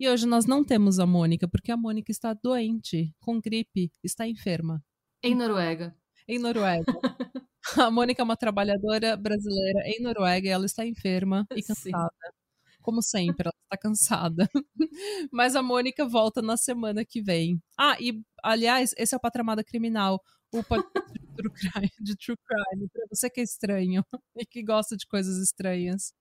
[0.00, 4.28] E hoje nós não temos a Mônica, porque a Mônica está doente, com gripe, está
[4.28, 4.80] enferma.
[5.24, 5.92] Em Noruega.
[6.28, 6.84] Em Noruega.
[7.76, 12.10] a Mônica é uma trabalhadora brasileira em Noruega e ela está enferma e cansada.
[12.12, 12.78] Sim.
[12.80, 14.48] Como sempre, ela está cansada.
[15.32, 17.60] Mas a Mônica volta na semana que vem.
[17.76, 20.22] Ah, e aliás, esse é o Patramada Criminal,
[20.54, 24.04] o podcast de True Crime, de True Crime, pra você que é estranho
[24.36, 26.12] e que gosta de coisas estranhas.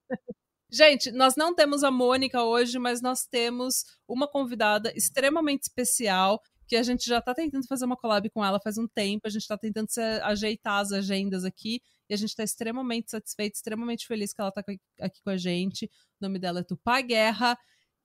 [0.69, 6.75] Gente, nós não temos a Mônica hoje, mas nós temos uma convidada extremamente especial que
[6.75, 9.47] a gente já tá tentando fazer uma collab com ela faz um tempo, a gente
[9.47, 14.33] tá tentando se ajeitar as agendas aqui, e a gente tá extremamente satisfeito, extremamente feliz
[14.33, 14.61] que ela tá
[14.99, 15.85] aqui com a gente.
[16.19, 17.57] O nome dela é Tupá Guerra.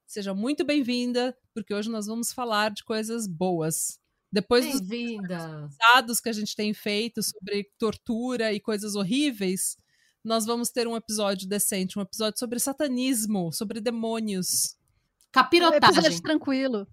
[0.07, 3.99] Seja muito bem-vinda, porque hoje nós vamos falar de coisas boas.
[4.31, 9.77] Depois dos dados que a gente tem feito sobre tortura e coisas horríveis,
[10.25, 14.77] nós vamos ter um episódio decente, um episódio sobre satanismo, sobre demônios.
[15.33, 15.81] Capirotagem.
[15.83, 16.87] Um episódio tranquilo.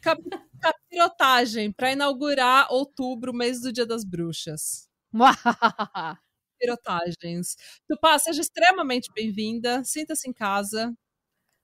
[0.00, 0.22] Cap
[0.60, 4.88] capirotagem, para inaugurar outubro, mês do Dia das Bruxas.
[6.60, 7.56] Capirotagens.
[7.88, 10.92] Tupá, seja extremamente bem-vinda, sinta-se em casa.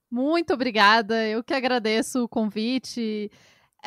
[0.09, 3.29] Muito obrigada, eu que agradeço o convite.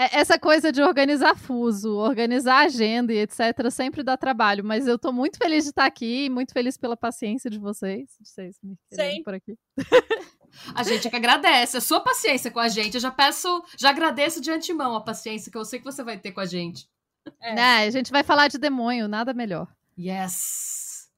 [0.01, 3.71] É, essa coisa de organizar fuso, organizar agenda e etc.
[3.71, 7.51] sempre dá trabalho, mas eu tô muito feliz de estar aqui, muito feliz pela paciência
[7.51, 9.23] de vocês, de vocês me Sim.
[9.23, 9.59] por aqui.
[10.75, 12.95] A gente é que agradece a sua paciência com a gente.
[12.95, 16.19] Eu já peço, já agradeço de antemão a paciência que eu sei que você vai
[16.19, 16.89] ter com a gente.
[17.41, 17.55] É.
[17.55, 19.73] Né, a gente vai falar de demônio, nada melhor.
[19.97, 21.09] Yes.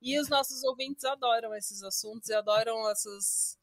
[0.00, 3.58] E os nossos ouvintes adoram esses assuntos e adoram essas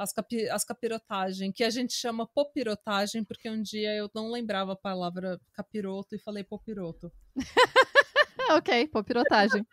[0.00, 4.72] as, capi, as capirotagens, que a gente chama popirotagem, porque um dia eu não lembrava
[4.72, 7.12] a palavra capiroto e falei popiroto.
[8.50, 9.66] ok, popirotagem.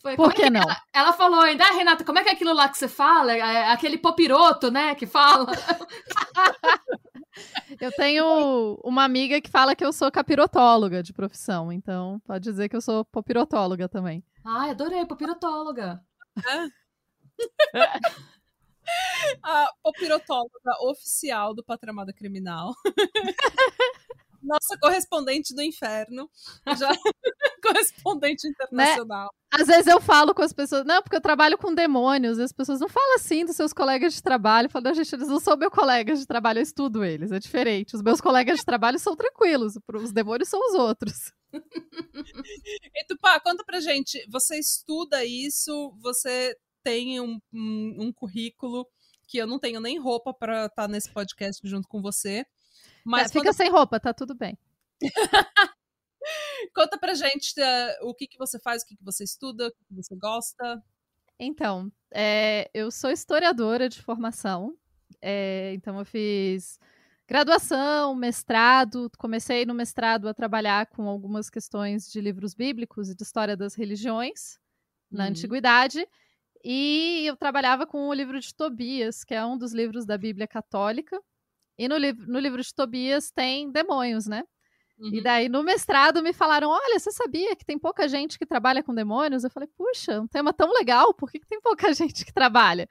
[0.00, 0.62] Foi, Por que, que não?
[0.62, 3.32] Ela, ela, falou ainda, ah, Renata, como é que é aquilo lá que você fala?
[3.32, 5.46] É, é aquele popiroto, né, que fala.
[7.80, 12.68] eu tenho uma amiga que fala que eu sou capirotóloga de profissão, então pode dizer
[12.68, 14.24] que eu sou popirotóloga também.
[14.44, 16.00] Ai, adorei, popirotóloga.
[19.42, 22.74] a popirotóloga oficial do Patramada Criminal.
[24.42, 26.30] Nossa correspondente do inferno.
[26.78, 26.88] Já
[27.62, 29.24] correspondente internacional.
[29.24, 29.60] Né?
[29.60, 32.52] Às vezes eu falo com as pessoas, não, porque eu trabalho com demônios, e as
[32.52, 34.70] pessoas não falam assim dos seus colegas de trabalho.
[34.70, 37.96] Falam, gente, eles não são meus colegas de trabalho, eu estudo eles, é diferente.
[37.96, 41.32] Os meus colegas de trabalho são tranquilos, os demônios são os outros.
[42.94, 48.86] e Tupá, conta pra gente, você estuda isso, você tem um, um, um currículo
[49.26, 52.46] que eu não tenho nem roupa para estar tá nesse podcast junto com você.
[53.04, 54.56] Mas é, fica sem roupa, tá tudo bem.
[56.72, 59.72] Conta pra gente uh, o que, que você faz, o que, que você estuda, o
[59.72, 60.80] que, que você gosta.
[61.40, 64.78] Então, é, eu sou historiadora de formação.
[65.20, 66.78] É, então, eu fiz
[67.26, 69.10] graduação, mestrado.
[69.18, 73.74] Comecei no mestrado a trabalhar com algumas questões de livros bíblicos e de história das
[73.74, 74.60] religiões
[75.10, 75.30] na uhum.
[75.30, 76.06] antiguidade.
[76.68, 80.48] E eu trabalhava com o livro de Tobias, que é um dos livros da Bíblia
[80.48, 81.16] Católica.
[81.78, 84.42] E no, li no livro de Tobias tem demônios, né?
[84.98, 85.14] Uhum.
[85.14, 88.82] E daí, no mestrado, me falaram: olha, você sabia que tem pouca gente que trabalha
[88.82, 89.44] com demônios?
[89.44, 92.88] Eu falei, puxa, um tema tão legal, por que, que tem pouca gente que trabalha?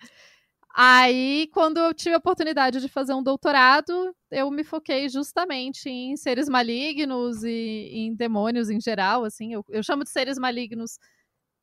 [0.73, 6.15] Aí, quando eu tive a oportunidade de fazer um doutorado, eu me foquei justamente em
[6.15, 9.53] seres malignos e em demônios em geral, assim.
[9.53, 10.97] Eu, eu chamo de seres malignos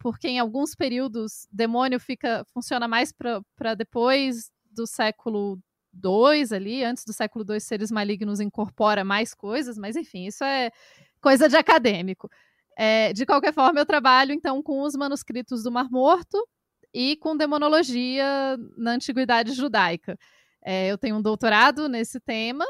[0.02, 5.60] porque em alguns períodos demônio fica funciona mais para depois do século
[5.94, 10.72] II ali, antes do século II seres malignos incorpora mais coisas, mas enfim, isso é
[11.20, 12.28] coisa de acadêmico.
[12.76, 16.44] É, de qualquer forma, eu trabalho então com os manuscritos do Mar Morto
[16.92, 20.18] e com demonologia na antiguidade judaica.
[20.64, 22.64] É, eu tenho um doutorado nesse tema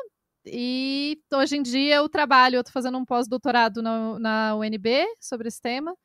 [0.45, 5.49] e hoje em dia eu trabalho, eu estou fazendo um pós-doutorado na, na UNB sobre
[5.49, 5.97] esse tema.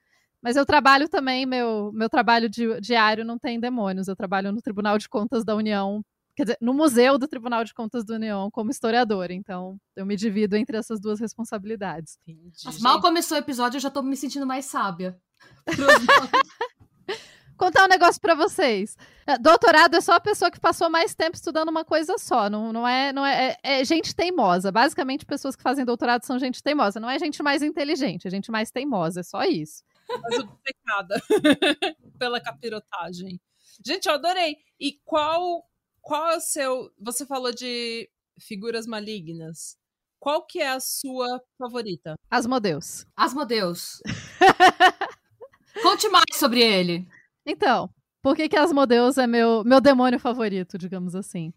[0.48, 4.08] Mas eu trabalho também, meu, meu trabalho di diário não tem demônios.
[4.08, 6.02] Eu trabalho no Tribunal de Contas da União,
[6.38, 9.34] quer dizer, no Museu do Tribunal de Contas da União como historiadora.
[9.34, 12.18] Então, eu me divido entre essas duas responsabilidades.
[12.26, 15.20] Entendi, mal começou o episódio, eu já tô me sentindo mais sábia.
[17.58, 18.96] contar um negócio para vocês.
[19.26, 22.50] É, doutorado é só a pessoa que passou mais tempo estudando uma coisa só.
[22.50, 24.72] Não, não, é, não é, é, é gente teimosa.
[24.72, 27.02] Basicamente, pessoas que fazem doutorado são gente teimosa.
[27.02, 29.20] Não é gente mais inteligente, é gente mais teimosa.
[29.20, 29.84] É só isso.
[30.22, 31.22] Mais obcecada
[32.18, 33.40] pela capirotagem.
[33.86, 34.58] Gente, eu adorei.
[34.80, 35.64] E qual,
[36.02, 36.92] qual é o seu.
[37.00, 38.10] Você falou de
[38.40, 39.78] figuras malignas.
[40.20, 42.16] Qual que é a sua favorita?
[42.30, 43.06] Asmodeus.
[43.16, 44.02] Asmodeus.
[45.84, 47.08] Conte mais sobre ele.
[47.46, 47.90] Então,
[48.22, 51.54] por que, que Asmodeus é meu, meu demônio favorito, digamos assim?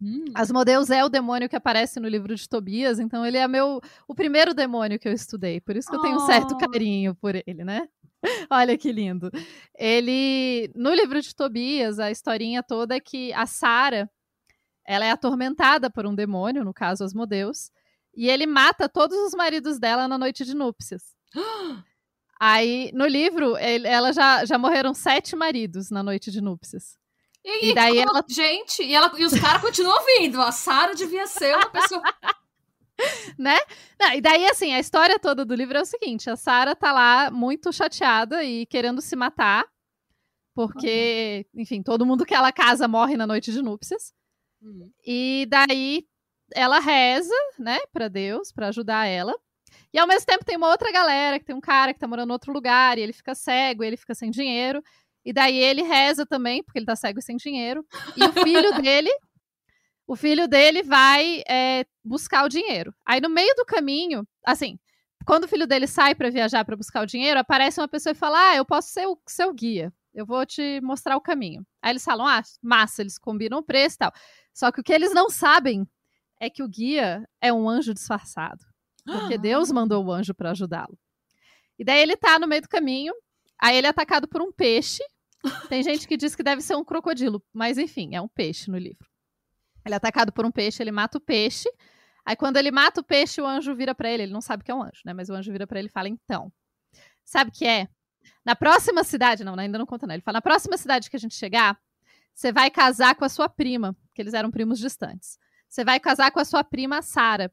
[0.00, 0.24] Hum.
[0.34, 4.14] Asmodeus é o demônio que aparece no livro de Tobias, então ele é meu o
[4.14, 6.58] primeiro demônio que eu estudei, por isso que eu tenho um certo oh.
[6.58, 7.88] carinho por ele, né?
[8.50, 9.30] Olha que lindo.
[9.78, 14.10] Ele no livro de Tobias, a historinha toda é que a Sara,
[14.86, 17.70] ela é atormentada por um demônio, no caso Asmodeus,
[18.16, 21.14] e ele mata todos os maridos dela na noite de núpcias.
[22.40, 26.98] Aí, no livro, ele, ela já, já morreram sete maridos na noite de núpcias.
[27.44, 28.24] E, e daí ela...
[28.26, 30.40] Gente, e, ela, e os caras continuam vindo.
[30.40, 32.02] A Sarah devia ser uma pessoa...
[33.38, 33.58] né?
[34.00, 36.92] Não, e daí, assim, a história toda do livro é o seguinte: a Sarah tá
[36.92, 39.66] lá muito chateada e querendo se matar,
[40.54, 41.62] porque, uhum.
[41.62, 44.12] enfim, todo mundo que ela casa morre na noite de núpcias.
[44.62, 44.90] Uhum.
[45.04, 46.06] E daí
[46.54, 49.34] ela reza, né, para Deus, para ajudar ela.
[49.92, 52.30] E ao mesmo tempo tem uma outra galera, que tem um cara que tá morando
[52.30, 54.82] em outro lugar, e ele fica cego, e ele fica sem dinheiro.
[55.24, 57.84] E daí ele reza também, porque ele tá cego e sem dinheiro.
[58.16, 59.10] E o filho dele,
[60.06, 62.94] o filho dele vai é, buscar o dinheiro.
[63.06, 64.78] Aí no meio do caminho, assim,
[65.24, 68.16] quando o filho dele sai para viajar para buscar o dinheiro, aparece uma pessoa e
[68.16, 69.92] fala: Ah, eu posso ser o seu guia.
[70.14, 71.66] Eu vou te mostrar o caminho.
[71.82, 74.12] Aí eles falam: Ah, massa, eles combinam o preço e tal.
[74.52, 75.88] Só que o que eles não sabem
[76.40, 78.64] é que o guia é um anjo disfarçado.
[79.04, 80.98] Porque Deus mandou o anjo para ajudá-lo.
[81.78, 83.12] E daí ele tá no meio do caminho,
[83.60, 85.02] aí ele é atacado por um peixe.
[85.68, 88.78] Tem gente que diz que deve ser um crocodilo, mas enfim, é um peixe no
[88.78, 89.08] livro.
[89.84, 91.68] Ele é atacado por um peixe, ele mata o peixe.
[92.24, 94.70] Aí quando ele mata o peixe, o anjo vira para ele, ele não sabe que
[94.70, 95.12] é um anjo, né?
[95.12, 96.50] Mas o anjo vira para ele e fala: "Então,
[97.24, 97.88] sabe que é?
[98.44, 100.14] Na próxima cidade, não, ainda não conta não.
[100.14, 101.78] Ele fala: "Na próxima cidade que a gente chegar,
[102.34, 105.38] você vai casar com a sua prima, que eles eram primos distantes.
[105.68, 107.52] Você vai casar com a sua prima Sara.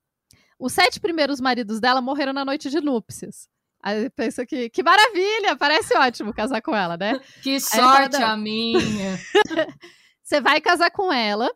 [0.57, 3.49] Os sete primeiros maridos dela morreram na noite de núpcias.
[3.83, 7.19] Aí pensa que, que maravilha, parece ótimo casar com ela, né?
[7.41, 9.17] Que sorte a minha!
[10.23, 11.51] Você vai casar com ela,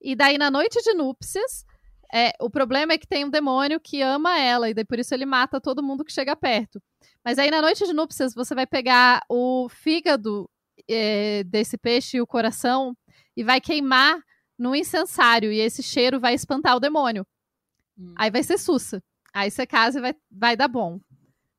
[0.00, 1.64] e daí na noite de núpcias,
[2.12, 5.14] é, o problema é que tem um demônio que ama ela, e daí por isso
[5.14, 6.82] ele mata todo mundo que chega perto.
[7.24, 10.50] Mas aí na noite de núpcias, você vai pegar o fígado
[10.90, 12.94] é, desse peixe e o coração,
[13.36, 14.20] e vai queimar
[14.58, 17.26] no incensário, e esse cheiro vai espantar o demônio.
[17.96, 18.14] Hum.
[18.16, 19.02] Aí vai ser sussa.
[19.32, 21.00] Aí você casa e vai, vai dar bom.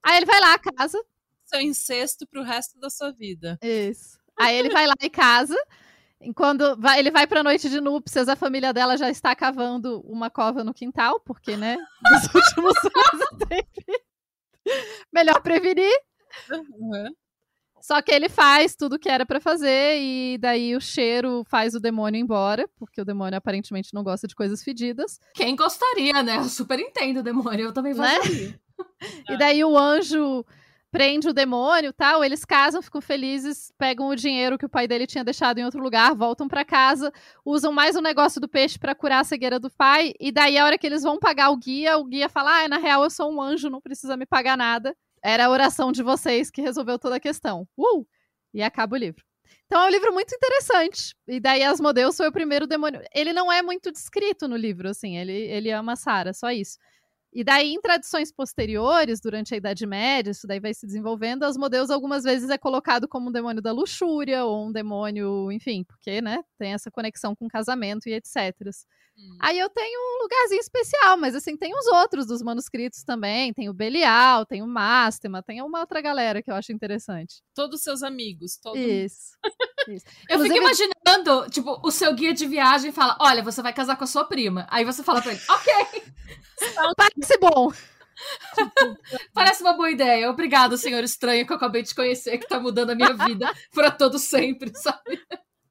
[0.03, 1.03] Aí ele vai lá, casa.
[1.45, 3.57] Seu incesto pro resto da sua vida.
[3.61, 4.19] Isso.
[4.37, 5.55] Aí ele vai lá e casa.
[6.35, 10.29] Quando vai, ele vai pra noite de núpcias, a família dela já está cavando uma
[10.29, 11.77] cova no quintal, porque, né,
[12.11, 13.23] nos últimos anos
[15.11, 15.93] Melhor prevenir.
[16.49, 17.13] Uhum.
[17.81, 21.75] Só que ele faz tudo o que era para fazer e daí o cheiro faz
[21.75, 25.19] o demônio embora, porque o demônio aparentemente não gosta de coisas fedidas.
[25.35, 26.37] Quem gostaria, né?
[26.37, 28.47] Eu super entendo o demônio, eu também gostaria.
[28.47, 28.59] Né?
[29.29, 30.45] e daí o anjo
[30.91, 35.07] prende o demônio tal, eles casam, ficam felizes, pegam o dinheiro que o pai dele
[35.07, 37.11] tinha deixado em outro lugar, voltam para casa,
[37.43, 40.65] usam mais o negócio do peixe para curar a cegueira do pai, e daí a
[40.65, 43.33] hora que eles vão pagar o guia, o guia fala: "Ah, na real eu sou
[43.33, 44.95] um anjo, não precisa me pagar nada".
[45.23, 47.67] Era a oração de vocês que resolveu toda a questão.
[47.77, 48.05] Uh!
[48.53, 49.23] E acaba o livro.
[49.65, 51.15] Então é um livro muito interessante.
[51.27, 53.01] E daí Asmodeus foi o primeiro demônio.
[53.15, 55.17] Ele não é muito descrito no livro, assim.
[55.17, 56.77] Ele, ele ama Sara, só isso.
[57.33, 61.89] E daí, em tradições posteriores, durante a Idade Média, isso daí vai se desenvolvendo, Asmodeus
[61.89, 66.43] algumas vezes é colocado como um demônio da luxúria, ou um demônio, enfim, porque, né,
[66.59, 68.55] tem essa conexão com casamento e etc.
[69.17, 69.37] Hum.
[69.39, 73.53] Aí eu tenho um lugarzinho especial, mas assim, tem os outros dos manuscritos também.
[73.53, 77.43] Tem o Belial, tem o Mástema, tem uma outra galera que eu acho interessante.
[77.53, 79.37] Todos seus amigos, todo Isso.
[79.87, 80.05] Isso.
[80.29, 80.53] Eu Inclusive...
[80.53, 84.07] fico imaginando, tipo, o seu guia de viagem fala: Olha, você vai casar com a
[84.07, 84.65] sua prima.
[84.69, 85.73] Aí você fala pra ele: Ok.
[87.23, 87.71] Parece bom.
[89.33, 90.29] Parece uma boa ideia.
[90.29, 93.89] Obrigado, senhor estranho que eu acabei de conhecer, que tá mudando a minha vida para
[93.89, 95.21] todo sempre, sabe?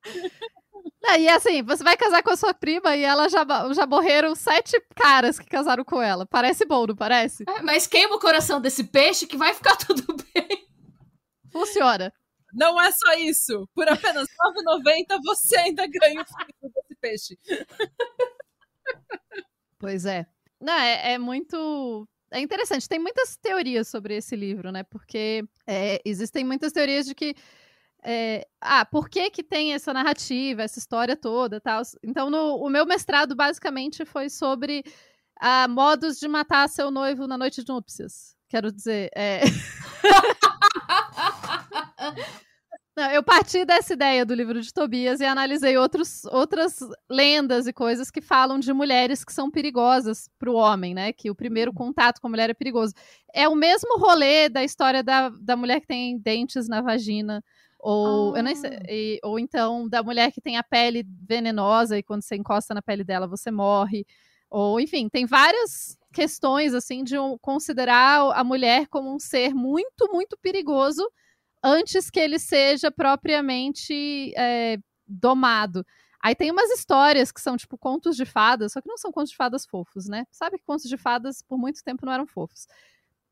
[1.19, 3.45] e assim, você vai casar com a sua prima e ela já,
[3.75, 6.27] já morreram sete caras que casaram com ela.
[6.27, 7.45] Parece bom, não parece?
[7.47, 10.05] É, mas queima o coração desse peixe que vai ficar tudo
[10.35, 10.67] bem.
[11.51, 12.13] Funciona.
[12.55, 13.69] Não é só isso.
[13.75, 17.39] Por apenas R$ 9,90 você ainda ganha o fígado desse peixe.
[19.79, 20.27] Pois é.
[20.62, 22.88] Não, é, é muito é interessante.
[22.88, 24.83] Tem muitas teorias sobre esse livro, né?
[24.85, 27.35] Porque é, existem muitas teorias de que
[28.02, 31.83] é, ah, por que que tem essa narrativa, essa história toda, tal.
[32.02, 34.83] Então, no, o meu mestrado basicamente foi sobre
[35.40, 38.35] ah, modos de matar seu noivo na noite de núpcias.
[38.49, 39.42] Quero dizer, é...
[42.95, 47.73] Não, eu parti dessa ideia do livro de Tobias e analisei outros, outras lendas e
[47.73, 51.11] coisas que falam de mulheres que são perigosas para o homem, né?
[51.11, 51.77] Que o primeiro uhum.
[51.77, 52.93] contato com a mulher é perigoso.
[53.33, 57.43] É o mesmo rolê da história da, da mulher que tem dentes na vagina,
[57.79, 58.39] ou, ah.
[58.39, 62.37] eu nem sei, ou então da mulher que tem a pele venenosa e quando você
[62.37, 64.07] encosta na pele dela você morre.
[64.51, 70.37] Ou, enfim, tem várias questões, assim, de considerar a mulher como um ser muito, muito
[70.37, 71.11] perigoso
[71.62, 75.85] antes que ele seja propriamente é, domado.
[76.23, 79.31] Aí tem umas histórias que são tipo contos de fadas, só que não são contos
[79.31, 80.25] de fadas fofos, né?
[80.31, 82.66] Sabe que contos de fadas por muito tempo não eram fofos.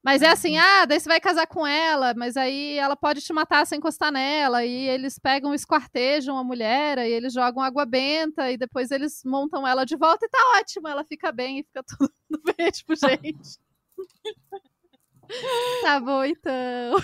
[0.02, 3.32] Mas é assim, ah, daí você vai casar com ela, mas aí ela pode te
[3.34, 8.50] matar sem encostar nela, e eles pegam, esquartejam a mulher, e eles jogam água benta,
[8.50, 11.82] e depois eles montam ela de volta, e tá ótimo, ela fica bem, e fica
[11.84, 13.58] tudo bem, tipo, gente.
[15.82, 16.96] tá bom, então.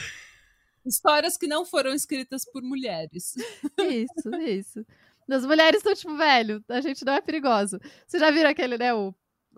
[0.86, 3.34] Histórias que não foram escritas por mulheres.
[3.78, 4.86] Isso, isso.
[5.28, 7.80] As mulheres estão tipo, velho, a gente não é perigoso.
[8.06, 9.12] Você já viram aquele, né, o,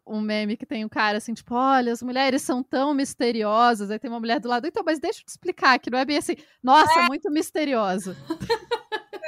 [0.07, 3.91] um meme que tem um cara assim, tipo, olha, as mulheres são tão misteriosas.
[3.91, 6.05] Aí tem uma mulher do lado, então, mas deixa eu te explicar, que não é
[6.05, 7.07] bem assim, nossa, é.
[7.07, 8.17] muito misterioso.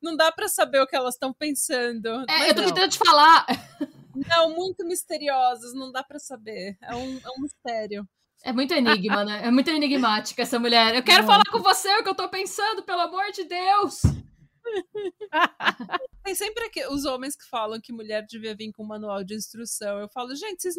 [0.00, 2.24] Não dá para saber o que elas estão pensando.
[2.30, 2.68] É, eu tô não.
[2.68, 3.44] tentando te falar.
[4.28, 6.78] Não, muito misteriosas, não dá para saber.
[6.80, 8.08] É um, é um mistério.
[8.44, 9.46] É muito enigma, né?
[9.46, 10.94] É muito enigmática essa mulher.
[10.94, 14.02] Eu quero falar com você o que eu tô pensando, pelo amor de Deus!
[16.24, 19.98] Tem sempre aqui, os homens que falam que mulher devia vir com manual de instrução.
[19.98, 20.74] Eu falo, gente, vocês,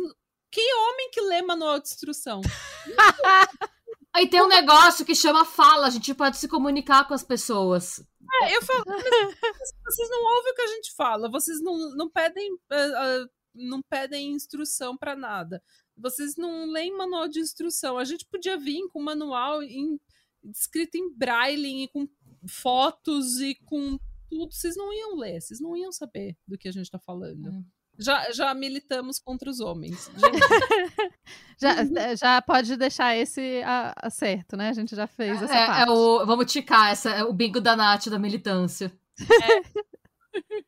[0.51, 2.41] que homem que lê manual de instrução?
[4.13, 7.99] Aí tem um negócio que chama fala, a gente pode se comunicar com as pessoas.
[8.43, 12.53] É, eu falo, vocês não ouvem o que a gente fala, vocês não, não pedem.
[12.53, 15.61] Uh, uh, não pedem instrução para nada
[15.99, 17.97] vocês não leem manual de instrução.
[17.97, 19.99] A gente podia vir com manual em,
[20.43, 22.07] escrito em braille, e com
[22.47, 24.53] fotos e com tudo.
[24.53, 27.49] Vocês não iam ler, vocês não iam saber do que a gente está falando.
[27.49, 27.79] É.
[28.01, 30.09] Já, já militamos contra os homens.
[31.59, 33.61] já, já pode deixar esse
[33.97, 34.69] acerto, né?
[34.69, 35.89] A gente já fez essa é, é parte.
[35.89, 38.91] É o, vamos ticar essa, é o bingo da Nath da militância.
[40.31, 40.59] É.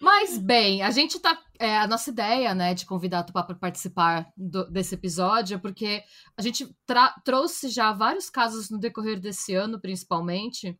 [0.00, 1.38] Mas, bem, a gente tá.
[1.58, 6.02] É, a nossa ideia, né, de convidar tu para participar do, desse episódio, é porque
[6.36, 6.74] a gente
[7.22, 10.78] trouxe já vários casos no decorrer desse ano, principalmente,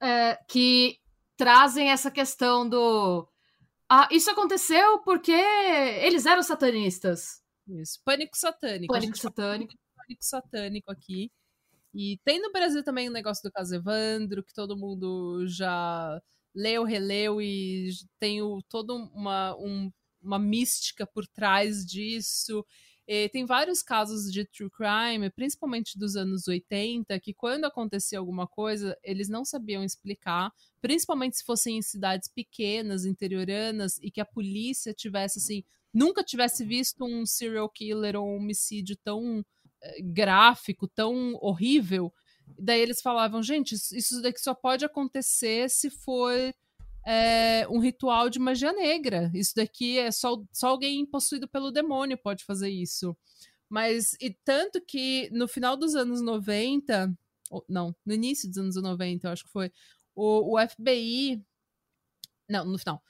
[0.00, 0.98] é, que
[1.36, 3.28] trazem essa questão do.
[3.86, 7.42] Ah, isso aconteceu porque eles eram satanistas.
[7.68, 8.94] Isso, pânico satânico.
[8.94, 9.74] Pânico satânico.
[9.94, 11.30] Pânico satânico aqui.
[11.92, 16.20] E tem no Brasil também o negócio do caso Evandro, que todo mundo já
[16.54, 19.90] leu, releu e tem toda uma, um,
[20.22, 22.64] uma mística por trás disso.
[23.12, 28.46] E tem vários casos de true crime, principalmente dos anos 80, que quando acontecia alguma
[28.46, 34.24] coisa, eles não sabiam explicar, principalmente se fossem em cidades pequenas, interioranas, e que a
[34.24, 39.44] polícia tivesse assim, nunca tivesse visto um serial killer ou um homicídio tão
[39.82, 42.12] eh, gráfico, tão horrível,
[42.58, 46.32] Daí eles falavam, gente, isso daqui só pode acontecer se for
[47.06, 49.30] é, um ritual de magia negra.
[49.34, 53.16] Isso daqui é só, só alguém possuído pelo demônio pode fazer isso.
[53.68, 57.16] Mas, e tanto que no final dos anos 90,
[57.50, 59.72] ou, não, no início dos anos 90, eu acho que foi,
[60.14, 61.42] o, o FBI.
[62.48, 63.02] Não, no final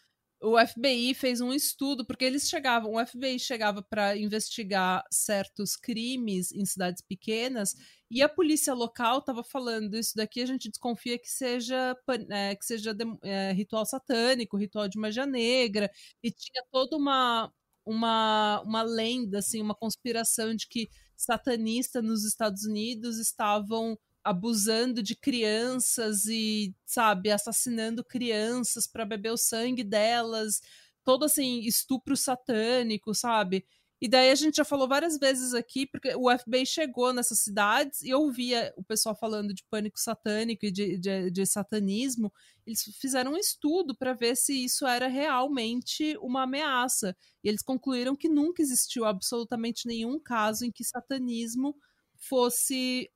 [0.42, 6.50] o FBI fez um estudo, porque eles chegavam, o FBI chegava para investigar certos crimes
[6.52, 7.74] em cidades pequenas,
[8.10, 11.94] e a polícia local estava falando isso daqui, a gente desconfia que seja,
[12.30, 15.90] é, que seja é, ritual satânico, ritual de magia negra,
[16.22, 17.52] e tinha toda uma,
[17.84, 25.16] uma, uma lenda, assim, uma conspiração de que satanistas nos Estados Unidos estavam abusando de
[25.16, 30.60] crianças e, sabe, assassinando crianças para beber o sangue delas,
[31.04, 33.64] todo assim, estupro satânico, sabe?
[34.02, 38.00] E daí a gente já falou várias vezes aqui, porque o FBI chegou nessas cidades
[38.00, 42.32] e ouvia o pessoal falando de pânico satânico e de, de, de satanismo.
[42.66, 47.14] Eles fizeram um estudo para ver se isso era realmente uma ameaça.
[47.44, 51.76] E eles concluíram que nunca existiu absolutamente nenhum caso em que satanismo
[52.16, 53.10] fosse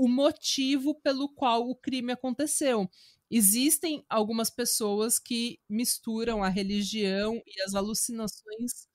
[0.00, 2.88] o motivo pelo qual o crime aconteceu.
[3.30, 8.88] Existem algumas pessoas que misturam a religião e as alucinações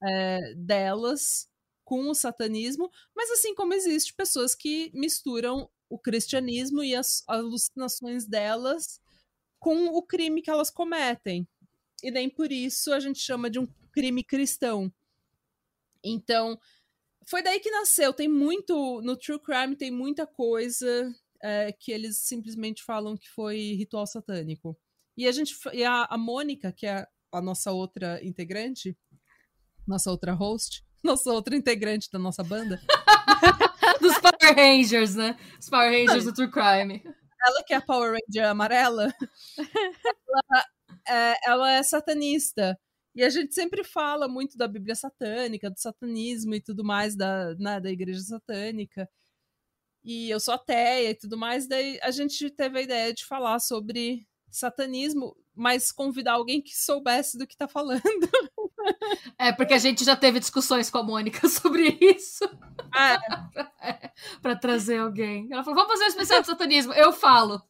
[0.00, 1.50] é, delas
[1.84, 8.24] com o satanismo, mas assim como existe pessoas que misturam o cristianismo e as alucinações
[8.24, 9.00] delas
[9.58, 11.48] com o crime que elas cometem.
[12.00, 14.92] E nem por isso a gente chama de um crime cristão.
[16.04, 16.56] Então,
[17.28, 18.12] foi daí que nasceu.
[18.12, 19.00] Tem muito.
[19.02, 21.12] No True Crime tem muita coisa
[21.42, 24.76] é, que eles simplesmente falam que foi ritual satânico.
[25.16, 25.54] E a gente.
[25.72, 28.96] E a, a Mônica, que é a nossa outra integrante,
[29.86, 32.80] nossa outra host, nossa outra integrante da nossa banda.
[34.00, 35.36] Dos Power Rangers, né?
[35.60, 37.02] Os Power Rangers do True Crime.
[37.46, 39.12] Ela que é a Power Ranger amarela,
[40.32, 40.64] ela,
[41.06, 42.78] é, ela é satanista.
[43.14, 47.54] E a gente sempre fala muito da Bíblia satânica, do satanismo e tudo mais, da,
[47.54, 49.08] né, da igreja satânica.
[50.02, 53.58] E eu sou ateia e tudo mais, daí a gente teve a ideia de falar
[53.60, 58.02] sobre satanismo, mas convidar alguém que soubesse do que tá falando.
[59.38, 62.44] É, porque a gente já teve discussões com a Mônica sobre isso.
[62.94, 63.16] É.
[64.42, 65.48] pra trazer alguém.
[65.50, 66.92] Ela falou: vamos fazer um especial de satanismo.
[66.92, 67.62] Eu falo.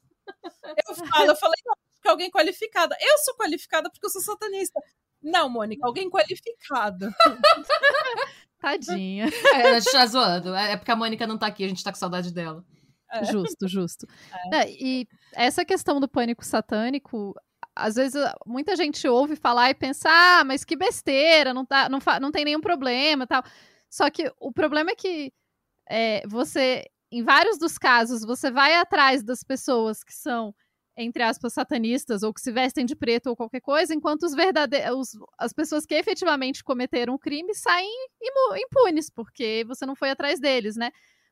[0.88, 2.96] Eu falo, eu falei, não, que alguém qualificada.
[3.00, 4.80] Eu sou qualificada porque eu sou satanista.
[5.24, 7.08] Não, Mônica, alguém qualificado.
[8.60, 9.26] Tadinha.
[9.54, 10.54] É, a gente tá zoando.
[10.54, 12.64] É, é porque a Mônica não tá aqui, a gente tá com saudade dela.
[13.10, 13.24] É.
[13.24, 14.06] Justo, justo.
[14.52, 14.58] É.
[14.58, 17.34] É, e essa questão do pânico satânico,
[17.74, 21.98] às vezes muita gente ouve falar e pensa, ah, mas que besteira, não, tá, não,
[22.20, 23.42] não tem nenhum problema tal.
[23.90, 25.32] Só que o problema é que
[25.88, 30.54] é, você, em vários dos casos, você vai atrás das pessoas que são
[30.96, 35.10] entre aspas, satanistas ou que se vestem de preto ou qualquer coisa, enquanto os verdadeiros,
[35.38, 37.90] as pessoas que efetivamente cometeram o crime saem
[38.56, 40.90] impunes, porque você não foi atrás deles, né?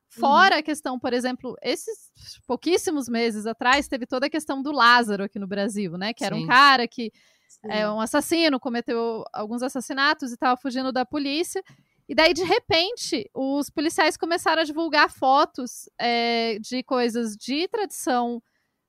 [0.09, 0.59] Fora uhum.
[0.59, 2.11] a questão, por exemplo, esses
[2.45, 6.13] pouquíssimos meses atrás, teve toda a questão do Lázaro aqui no Brasil, né?
[6.13, 6.43] Que era Sim.
[6.43, 7.11] um cara que
[7.47, 7.71] Sim.
[7.71, 11.63] é um assassino, cometeu alguns assassinatos e estava fugindo da polícia.
[12.07, 18.43] E daí, de repente, os policiais começaram a divulgar fotos é, de coisas de tradição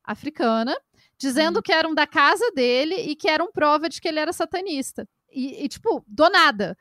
[0.05, 0.77] africana,
[1.17, 1.63] dizendo hum.
[1.63, 5.09] que eram da casa dele e que eram prova de que ele era satanista.
[5.33, 6.77] E, e tipo, do nada.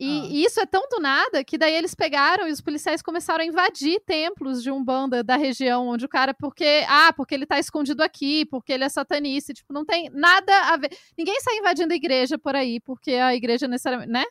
[0.00, 0.26] E, ah.
[0.30, 3.46] e, isso é tão do nada que daí eles pegaram e os policiais começaram a
[3.46, 8.02] invadir templos de Umbanda da região onde o cara, porque, ah, porque ele tá escondido
[8.02, 10.96] aqui, porque ele é satanista, e, tipo, não tem nada a ver.
[11.16, 14.24] Ninguém sai invadindo a igreja por aí, porque a igreja necessariamente, né?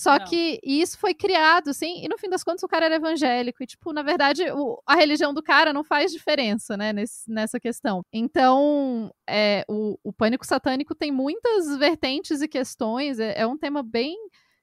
[0.00, 0.24] Só não.
[0.24, 3.62] que isso foi criado, assim, e no fim das contas o cara era evangélico.
[3.62, 7.60] E, tipo, na verdade, o, a religião do cara não faz diferença, né, nesse, nessa
[7.60, 8.00] questão.
[8.10, 13.20] Então, é, o, o pânico satânico tem muitas vertentes e questões.
[13.20, 14.16] É, é um tema bem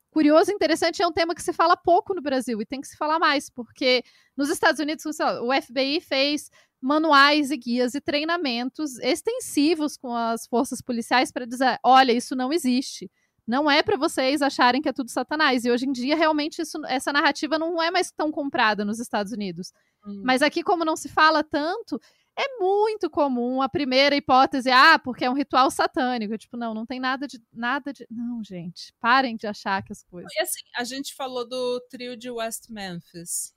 [0.09, 2.97] curioso, interessante, é um tema que se fala pouco no Brasil e tem que se
[2.97, 4.01] falar mais, porque
[4.35, 6.49] nos Estados Unidos o FBI fez
[6.81, 12.51] manuais e guias e treinamentos extensivos com as forças policiais para dizer, olha, isso não
[12.51, 13.07] existe.
[13.47, 15.63] Não é para vocês acharem que é tudo Satanás.
[15.63, 19.31] E hoje em dia, realmente, isso, essa narrativa não é mais tão comprada nos Estados
[19.31, 19.71] Unidos.
[20.05, 20.21] Hum.
[20.25, 21.97] Mas aqui, como não se fala tanto,
[22.37, 26.37] é muito comum a primeira hipótese, ah, porque é um ritual satânico.
[26.37, 27.41] Tipo, não, não tem nada de.
[27.53, 28.05] nada de.
[28.11, 30.31] Não, gente, parem de achar que as coisas.
[30.35, 33.55] E assim, a gente falou do trio de West Memphis.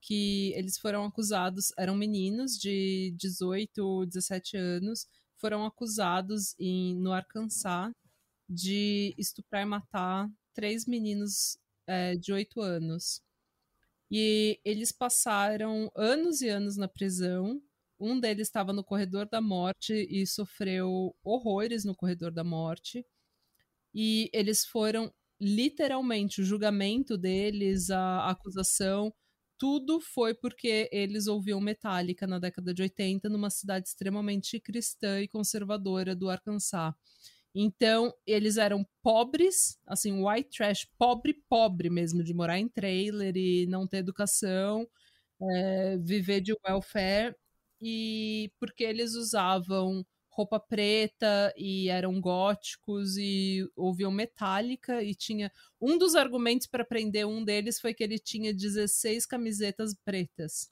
[0.00, 7.92] Que eles foram acusados, eram meninos de 18, 17 anos, foram acusados em, no Arkansas
[8.48, 13.22] de estuprar e matar três meninos é, de oito anos.
[14.10, 17.62] E eles passaram anos e anos na prisão.
[18.00, 23.04] Um deles estava no corredor da morte e sofreu horrores no corredor da morte.
[23.94, 29.12] E eles foram literalmente o julgamento deles, a acusação,
[29.58, 35.26] tudo foi porque eles ouviam Metallica na década de 80 numa cidade extremamente cristã e
[35.26, 36.94] conservadora do Arkansas.
[37.60, 43.66] Então, eles eram pobres, assim, white trash, pobre, pobre mesmo, de morar em trailer e
[43.66, 44.88] não ter educação,
[45.42, 47.34] é, viver de welfare,
[47.82, 55.98] e porque eles usavam roupa preta e eram góticos e ouviam metálica e tinha um
[55.98, 60.70] dos argumentos para prender um deles foi que ele tinha 16 camisetas pretas.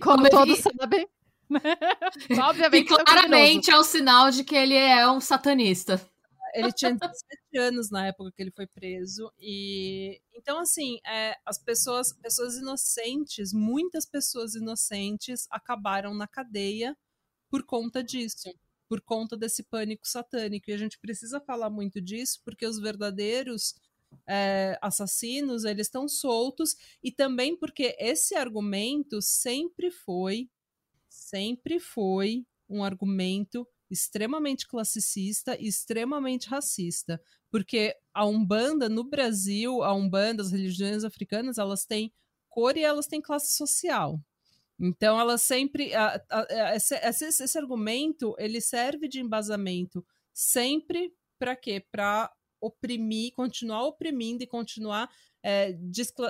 [0.00, 1.08] Como, Como todos sabem.
[2.48, 2.92] Obviamente.
[2.92, 6.00] E claramente é o sinal de que ele é um satanista.
[6.54, 9.32] Ele tinha 17 anos na época que ele foi preso.
[9.38, 16.96] E então, assim, é, as pessoas, pessoas inocentes, muitas pessoas inocentes acabaram na cadeia
[17.50, 18.54] por conta disso.
[18.88, 20.70] Por conta desse pânico satânico.
[20.70, 23.74] E a gente precisa falar muito disso, porque os verdadeiros
[24.28, 30.48] é, assassinos, eles estão soltos, e também porque esse argumento sempre foi
[31.14, 39.94] sempre foi um argumento extremamente classicista e extremamente racista, porque a Umbanda no Brasil, a
[39.94, 42.12] Umbanda, as religiões africanas, elas têm
[42.48, 44.20] cor e elas têm classe social.
[44.80, 45.94] Então, ela sempre.
[45.94, 51.84] A, a, esse, esse, esse, argumento ele serve de embasamento sempre para quê?
[51.92, 55.08] Para oprimir, continuar oprimindo e continuar
[55.44, 55.76] é,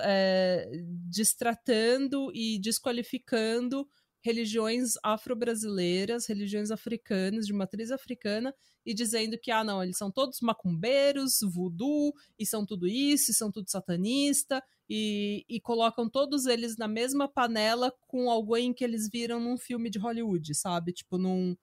[0.03, 0.71] é,
[1.09, 3.89] distratando e desqualificando
[4.25, 10.41] religiões afro-brasileiras, religiões africanas, de matriz africana, e dizendo que, ah, não, eles são todos
[10.41, 16.77] macumbeiros, voodoo, e são tudo isso, e são tudo satanista, e, e colocam todos eles
[16.79, 20.93] na mesma panela com alguém que eles viram num filme de Hollywood, sabe?
[20.93, 21.55] Tipo, num.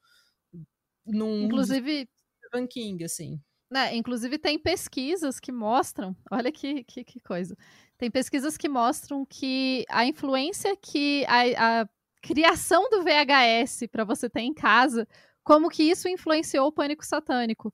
[1.06, 2.08] num Inclusive.
[2.38, 3.41] Stephen King, assim.
[3.71, 7.56] Né, inclusive tem pesquisas que mostram, olha que, que, que, coisa,
[7.97, 11.89] tem pesquisas que mostram que a influência que a, a
[12.21, 15.07] criação do VHS para você ter em casa,
[15.43, 17.73] como que isso influenciou o pânico satânico.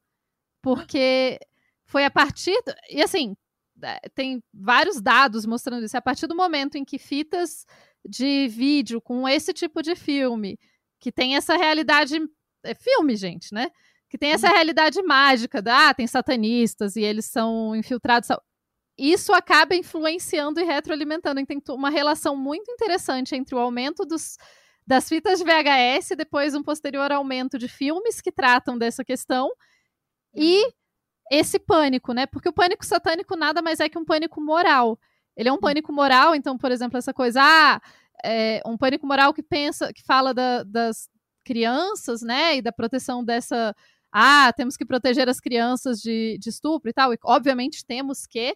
[0.62, 1.40] Porque
[1.86, 2.56] foi a partir.
[2.66, 2.74] Do...
[2.90, 3.36] E assim,
[3.82, 5.96] é, tem vários dados mostrando isso.
[5.96, 7.66] É a partir do momento em que fitas
[8.08, 10.58] de vídeo com esse tipo de filme,
[11.00, 12.18] que tem essa realidade.
[12.64, 13.70] É filme, gente, né?
[14.10, 18.30] Que tem essa realidade mágica da ah, tem satanistas e eles são infiltrados
[18.98, 21.40] isso acaba influenciando e retroalimentando.
[21.40, 24.38] Então, tem uma relação muito interessante entre o aumento dos,
[24.86, 29.50] das fitas de VHS e depois um posterior aumento de filmes que tratam dessa questão
[30.34, 30.72] e uhum.
[31.32, 32.26] esse pânico, né?
[32.26, 35.00] Porque o pânico satânico nada mais é que um pânico moral.
[35.36, 37.82] Ele é um pânico moral, então, por exemplo, essa coisa, ah,
[38.24, 41.08] é um pânico moral que pensa, que fala da, das
[41.46, 43.76] crianças, né, e da proteção dessa,
[44.12, 48.56] ah, temos que proteger as crianças de, de estupro e tal, e obviamente temos que,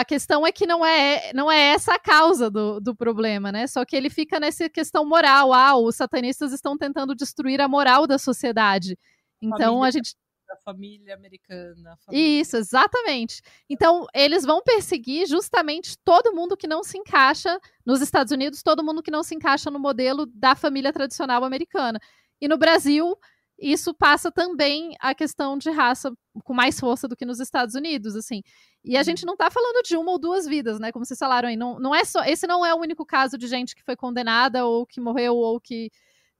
[0.00, 3.66] a questão é que não é, não é essa a causa do, do problema, né?
[3.66, 5.52] Só que ele fica nessa questão moral.
[5.52, 8.98] Ah, os satanistas estão tentando destruir a moral da sociedade.
[9.40, 10.14] Então família, a gente.
[10.50, 11.92] A família americana.
[11.92, 12.40] A família...
[12.40, 13.40] Isso, exatamente.
[13.70, 18.84] Então eles vão perseguir justamente todo mundo que não se encaixa nos Estados Unidos, todo
[18.84, 21.98] mundo que não se encaixa no modelo da família tradicional americana.
[22.38, 23.16] E no Brasil,
[23.58, 26.12] isso passa também a questão de raça
[26.44, 28.42] com mais força do que nos Estados Unidos, assim.
[28.84, 30.92] E a gente não está falando de uma ou duas vidas, né?
[30.92, 33.46] Como vocês falaram aí, não, não é só, esse não é o único caso de
[33.46, 35.90] gente que foi condenada ou que morreu ou que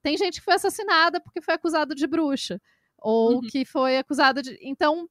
[0.01, 2.61] tem gente que foi assassinada porque foi acusado de bruxa
[2.99, 3.41] ou uhum.
[3.41, 5.09] que foi acusada de, então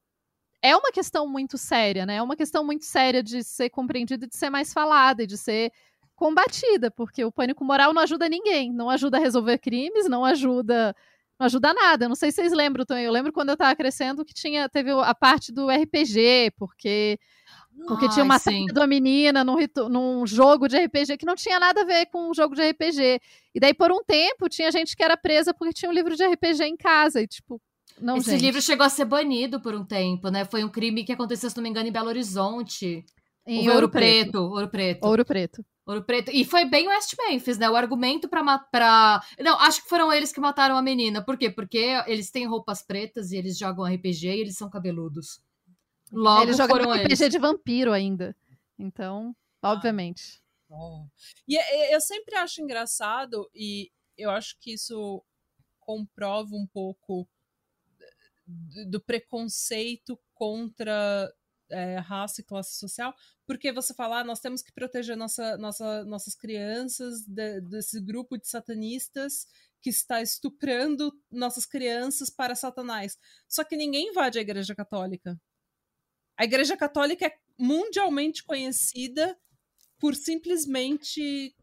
[0.62, 2.16] é uma questão muito séria, né?
[2.16, 5.72] É uma questão muito séria de ser compreendida, de ser mais falada e de ser
[6.14, 10.96] combatida, porque o pânico moral não ajuda ninguém, não ajuda a resolver crimes, não ajuda
[11.38, 12.08] não ajuda nada.
[12.08, 13.04] Não sei se vocês lembram também.
[13.04, 17.18] Eu lembro quando eu tava crescendo que tinha, teve a parte do RPG, porque.
[17.86, 19.56] Porque Ai, tinha uma saída de uma menina num,
[19.90, 23.20] num jogo de RPG que não tinha nada a ver com um jogo de RPG.
[23.54, 26.24] E daí, por um tempo, tinha gente que era presa porque tinha um livro de
[26.26, 27.20] RPG em casa.
[27.20, 27.60] E, tipo,
[28.00, 28.42] não, Esse gente.
[28.42, 30.44] livro chegou a ser banido por um tempo, né?
[30.44, 33.04] Foi um crime que aconteceu, se não me engano, em Belo Horizonte.
[33.46, 34.30] Em Ouro, Ouro Preto.
[34.30, 34.38] Preto.
[34.40, 35.06] Ouro Preto.
[35.06, 35.64] Ouro Preto.
[35.86, 36.30] Ouro Preto.
[36.32, 37.70] E foi bem West Memphis, né?
[37.70, 39.22] O argumento pra, pra.
[39.38, 41.24] Não, acho que foram eles que mataram a menina.
[41.24, 41.48] Por quê?
[41.48, 45.40] Porque eles têm roupas pretas e eles jogam RPG e eles são cabeludos.
[46.10, 47.30] Logo eles jogam foram RPG eles.
[47.30, 48.36] de vampiro ainda.
[48.76, 50.42] Então, obviamente.
[50.68, 51.06] Oh.
[51.46, 55.22] E é, é, eu sempre acho engraçado, e eu acho que isso
[55.80, 57.28] comprova um pouco
[58.88, 61.32] do preconceito contra
[61.70, 63.14] é, raça e classe social,
[63.46, 68.38] porque você fala, ah, nós temos que proteger nossa, nossa, nossas crianças de, desse grupo
[68.38, 69.46] de satanistas
[69.80, 73.16] que está estuprando nossas crianças para Satanás.
[73.48, 75.40] Só que ninguém invade a Igreja Católica.
[76.38, 79.38] A Igreja Católica é mundialmente conhecida
[79.98, 81.54] por simplesmente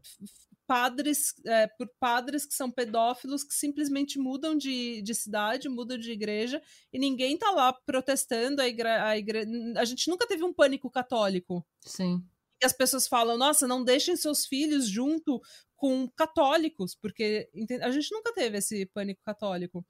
[0.66, 6.10] padres, é, por padres que são pedófilos que simplesmente mudam de, de cidade, mudam de
[6.10, 9.04] igreja, e ninguém tá lá protestando a igreja.
[9.04, 9.44] A, igre...
[9.76, 11.66] a gente nunca teve um pânico católico.
[11.80, 12.22] Sim.
[12.62, 15.40] E as pessoas falam, nossa, não deixem seus filhos junto
[15.76, 17.50] com católicos, porque
[17.82, 19.84] a gente nunca teve esse pânico católico.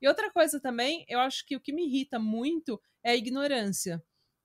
[0.00, 4.02] E outra coisa também, eu acho que o que me irrita muito é a ignorância.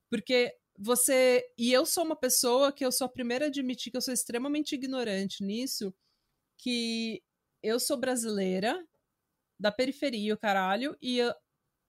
[0.08, 1.44] Porque você.
[1.56, 4.12] E eu sou uma pessoa que eu sou a primeira a admitir que eu sou
[4.12, 5.94] extremamente ignorante nisso,
[6.58, 7.22] que
[7.62, 8.84] eu sou brasileira,
[9.58, 11.32] da periferia, o caralho, e eu,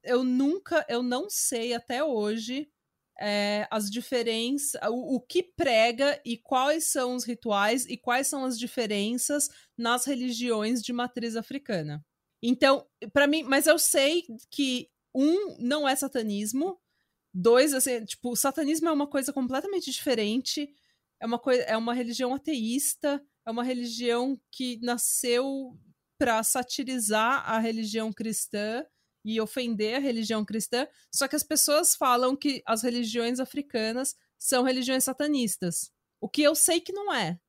[0.04, 2.70] eu nunca, eu não sei até hoje
[3.20, 8.46] é, as diferenças, o, o, que prega e quais são os rituais e quais são
[8.46, 12.04] as diferenças nas religiões de matriz africana.
[12.42, 16.80] Então, para mim, mas eu sei que um não é satanismo,
[17.34, 20.70] Dois, assim, tipo, o satanismo é uma coisa completamente diferente.
[21.20, 25.78] É uma, coisa, é uma religião ateísta, é uma religião que nasceu
[26.18, 28.86] para satirizar a religião cristã
[29.26, 30.88] e ofender a religião cristã.
[31.14, 35.92] Só que as pessoas falam que as religiões africanas são religiões satanistas.
[36.20, 37.40] O que eu sei que não é.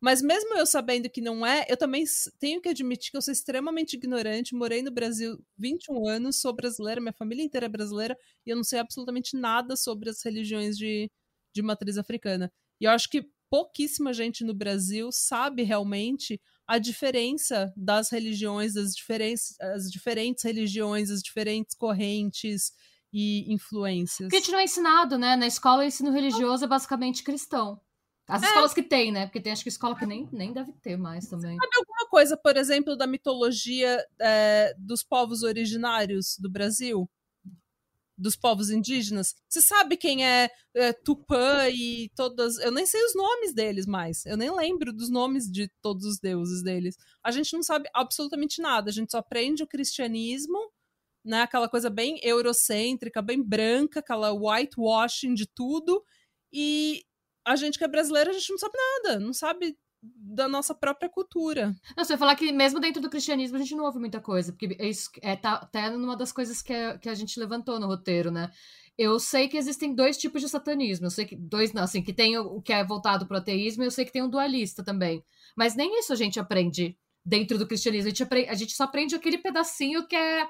[0.00, 2.04] Mas mesmo eu sabendo que não é, eu também
[2.38, 4.54] tenho que admitir que eu sou extremamente ignorante.
[4.54, 8.64] Morei no Brasil 21 anos, sou brasileira, minha família inteira é brasileira, e eu não
[8.64, 11.10] sei absolutamente nada sobre as religiões de,
[11.52, 12.52] de matriz africana.
[12.80, 18.94] E eu acho que pouquíssima gente no Brasil sabe realmente a diferença das religiões, das
[18.94, 22.72] diferentes, as diferentes religiões, as diferentes correntes
[23.12, 24.28] e influências.
[24.28, 25.34] Porque a gente não é ensinado, né?
[25.34, 27.80] Na escola, o ensino religioso é basicamente cristão.
[28.28, 28.46] As é.
[28.46, 29.26] escolas que tem, né?
[29.26, 31.56] Porque tem acho que escola que nem, nem deve ter mais também.
[31.56, 37.08] Sabe alguma coisa, por exemplo, da mitologia é, dos povos originários do Brasil?
[38.16, 39.34] Dos povos indígenas?
[39.48, 42.58] Você sabe quem é, é Tupã e todas.
[42.58, 44.26] Eu nem sei os nomes deles mais.
[44.26, 46.96] Eu nem lembro dos nomes de todos os deuses deles.
[47.24, 48.90] A gente não sabe absolutamente nada.
[48.90, 50.58] A gente só aprende o cristianismo
[51.24, 51.42] né?
[51.42, 56.02] Aquela coisa bem eurocêntrica, bem branca, aquela whitewashing de tudo.
[56.50, 57.04] E
[57.52, 61.08] a gente que é brasileira, a gente não sabe nada, não sabe da nossa própria
[61.08, 61.74] cultura.
[61.96, 64.52] Não, você vai falar que mesmo dentro do cristianismo a gente não ouve muita coisa,
[64.52, 67.80] porque é isso é tá até numa das coisas que, é, que a gente levantou
[67.80, 68.50] no roteiro, né?
[68.96, 71.06] Eu sei que existem dois tipos de satanismo.
[71.06, 73.82] Eu sei que dois, não, assim, que tem o, que é voltado para o ateísmo,
[73.82, 75.24] e eu sei que tem um dualista também.
[75.56, 78.08] Mas nem isso a gente aprende dentro do cristianismo.
[78.08, 80.48] A gente, aprende, a gente só aprende aquele pedacinho que é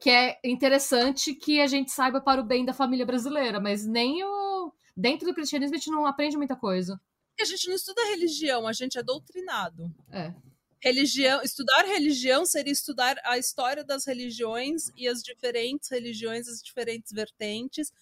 [0.00, 4.22] que é interessante que a gente saiba para o bem da família brasileira, mas nem
[4.22, 7.00] o dentro do cristianismo a gente não aprende muita coisa.
[7.40, 9.90] A gente não estuda religião, a gente é doutrinado.
[10.10, 10.34] É.
[10.82, 17.12] Religião, estudar religião seria estudar a história das religiões e as diferentes religiões, as diferentes
[17.12, 17.92] vertentes,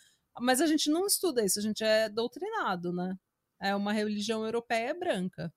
[0.40, 3.16] mas a gente não estuda isso, a gente é doutrinado, né?
[3.61, 5.53] É uma religião europeia branca.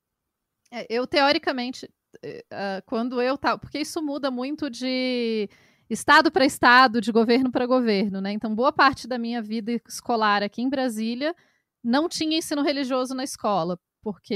[0.71, 3.59] É, eu, teoricamente, uh, quando eu tava.
[3.59, 5.49] Porque isso muda muito de
[5.91, 8.31] estado para estado, de governo para governo, né?
[8.31, 11.35] Então, boa parte da minha vida escolar aqui em Brasília
[11.83, 14.33] não tinha ensino religioso na escola, porque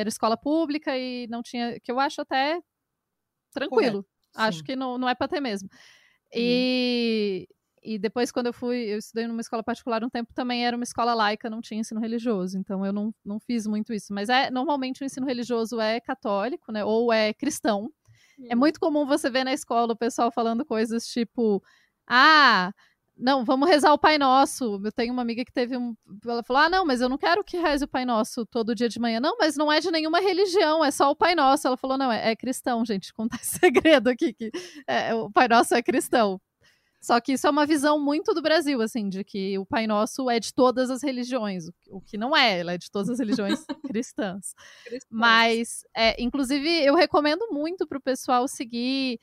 [0.00, 2.60] era escola pública e não tinha, que eu acho até
[3.52, 4.04] tranquilo.
[4.36, 5.68] Acho que não, não é para ter mesmo.
[6.34, 7.48] E,
[7.82, 10.84] e depois, quando eu fui, eu estudei numa escola particular um tempo, também era uma
[10.84, 12.58] escola laica, não tinha ensino religioso.
[12.58, 14.12] Então eu não, não fiz muito isso.
[14.12, 16.84] Mas é normalmente o ensino religioso é católico, né?
[16.84, 17.90] Ou é cristão.
[18.48, 21.62] É muito comum você ver na escola o pessoal falando coisas tipo:
[22.06, 22.72] ah,
[23.16, 24.80] não, vamos rezar o Pai Nosso.
[24.84, 25.94] Eu tenho uma amiga que teve um.
[26.24, 28.88] Ela falou: ah, não, mas eu não quero que reze o Pai Nosso todo dia
[28.88, 29.18] de manhã.
[29.20, 31.66] Não, mas não é de nenhuma religião, é só o Pai Nosso.
[31.66, 33.12] Ela falou: não, é, é cristão, gente.
[33.14, 34.50] Contar segredo aqui, que
[34.86, 36.40] é, o Pai Nosso é cristão.
[37.00, 40.28] Só que isso é uma visão muito do Brasil, assim, de que o Pai Nosso
[40.28, 43.64] é de todas as religiões, o que não é, ela é de todas as religiões
[43.86, 44.52] cristãs.
[44.84, 45.06] cristãs.
[45.08, 49.20] Mas, é, inclusive, eu recomendo muito para o pessoal seguir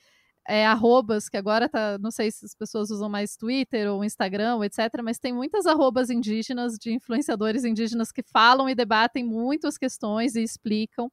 [0.48, 4.64] é, arrobas, que agora tá, não sei se as pessoas usam mais Twitter ou Instagram,
[4.64, 10.34] etc., mas tem muitas arrobas indígenas, de influenciadores indígenas que falam e debatem muitas questões
[10.34, 11.10] e explicam.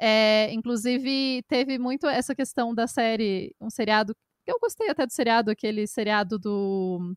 [0.00, 4.14] É, inclusive, teve muito essa questão da série, um seriado
[4.48, 7.14] eu gostei até do seriado, aquele seriado do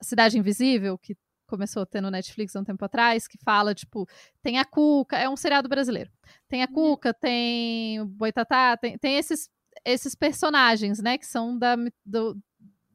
[0.00, 1.16] Cidade Invisível, que
[1.46, 4.08] começou a ter no Netflix há um tempo atrás, que fala, tipo,
[4.40, 6.10] tem a Cuca, é um seriado brasileiro.
[6.48, 6.72] Tem a uhum.
[6.72, 9.50] Cuca, tem o Boitatá, tem, tem esses,
[9.84, 11.74] esses personagens, né, que são da,
[12.06, 12.40] do,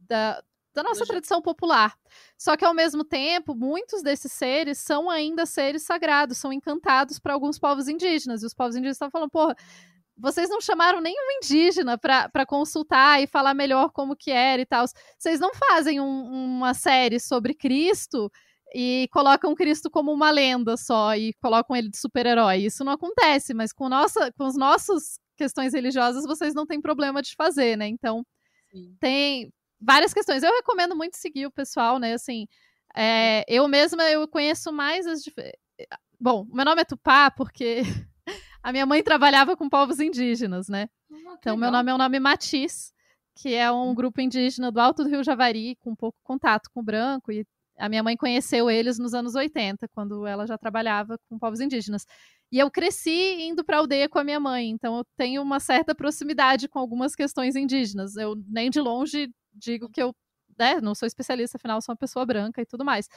[0.08, 0.42] da,
[0.74, 1.98] da nossa tradição popular.
[2.38, 7.34] Só que, ao mesmo tempo, muitos desses seres são ainda seres sagrados, são encantados para
[7.34, 8.42] alguns povos indígenas.
[8.42, 9.56] E os povos indígenas estão falando, porra,
[10.18, 14.86] vocês não chamaram nenhum indígena para consultar e falar melhor como que era e tal.
[15.18, 18.32] Vocês não fazem um, uma série sobre Cristo
[18.74, 22.58] e colocam Cristo como uma lenda só e colocam ele de super-herói.
[22.58, 27.22] Isso não acontece, mas com, nossa, com as nossas questões religiosas vocês não têm problema
[27.22, 27.88] de fazer, né?
[27.88, 28.26] Então,
[28.72, 28.96] Sim.
[29.00, 30.44] tem várias questões.
[30.44, 32.14] Eu recomendo muito seguir o pessoal, né?
[32.14, 32.48] Assim,
[32.96, 35.24] é, eu mesma eu conheço mais as...
[36.20, 37.82] Bom, meu nome é Tupá porque
[38.66, 40.90] a minha mãe trabalhava com povos indígenas, né?
[41.12, 41.58] Ah, então, legal.
[41.58, 42.92] meu nome é o nome Matiz,
[43.36, 46.84] que é um grupo indígena do Alto do Rio Javari, com pouco contato com o
[46.84, 47.46] branco, e
[47.78, 52.08] a minha mãe conheceu eles nos anos 80, quando ela já trabalhava com povos indígenas.
[52.52, 55.60] E eu cresci indo para a aldeia com a minha mãe, então eu tenho uma
[55.60, 58.16] certa proximidade com algumas questões indígenas.
[58.16, 60.12] Eu nem de longe digo que eu
[60.58, 63.08] né, não sou especialista, afinal sou uma pessoa branca e tudo mais.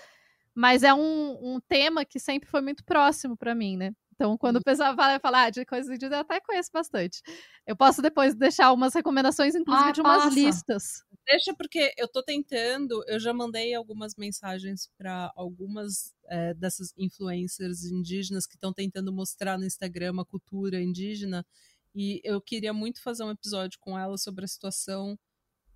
[0.55, 3.93] Mas é um, um tema que sempre foi muito próximo para mim, né?
[4.19, 7.23] Então, quando o pessoal fala, falar ah, de coisas indígenas, eu até conheço bastante.
[7.65, 10.35] Eu posso depois deixar umas recomendações, inclusive, ah, de umas passa.
[10.35, 11.05] listas.
[11.25, 17.85] Deixa, porque eu tô tentando, eu já mandei algumas mensagens para algumas é, dessas influencers
[17.85, 21.47] indígenas que estão tentando mostrar no Instagram a cultura indígena.
[21.95, 25.17] E eu queria muito fazer um episódio com elas sobre a situação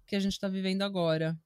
[0.05, 1.39] que a gente está vivendo agora.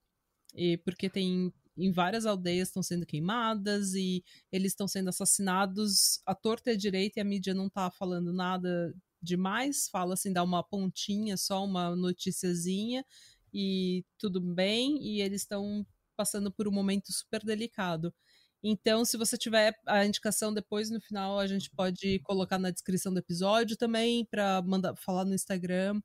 [0.54, 6.34] E porque tem em várias aldeias estão sendo queimadas e eles estão sendo assassinados à
[6.34, 10.42] torta e à direita e a mídia não tá falando nada demais, fala assim, dá
[10.42, 13.04] uma pontinha, só uma noticiazinha
[13.52, 15.86] e tudo bem, e eles estão
[16.16, 18.14] passando por um momento super delicado.
[18.62, 23.12] Então, se você tiver a indicação depois no final, a gente pode colocar na descrição
[23.12, 26.00] do episódio também para mandar falar no Instagram,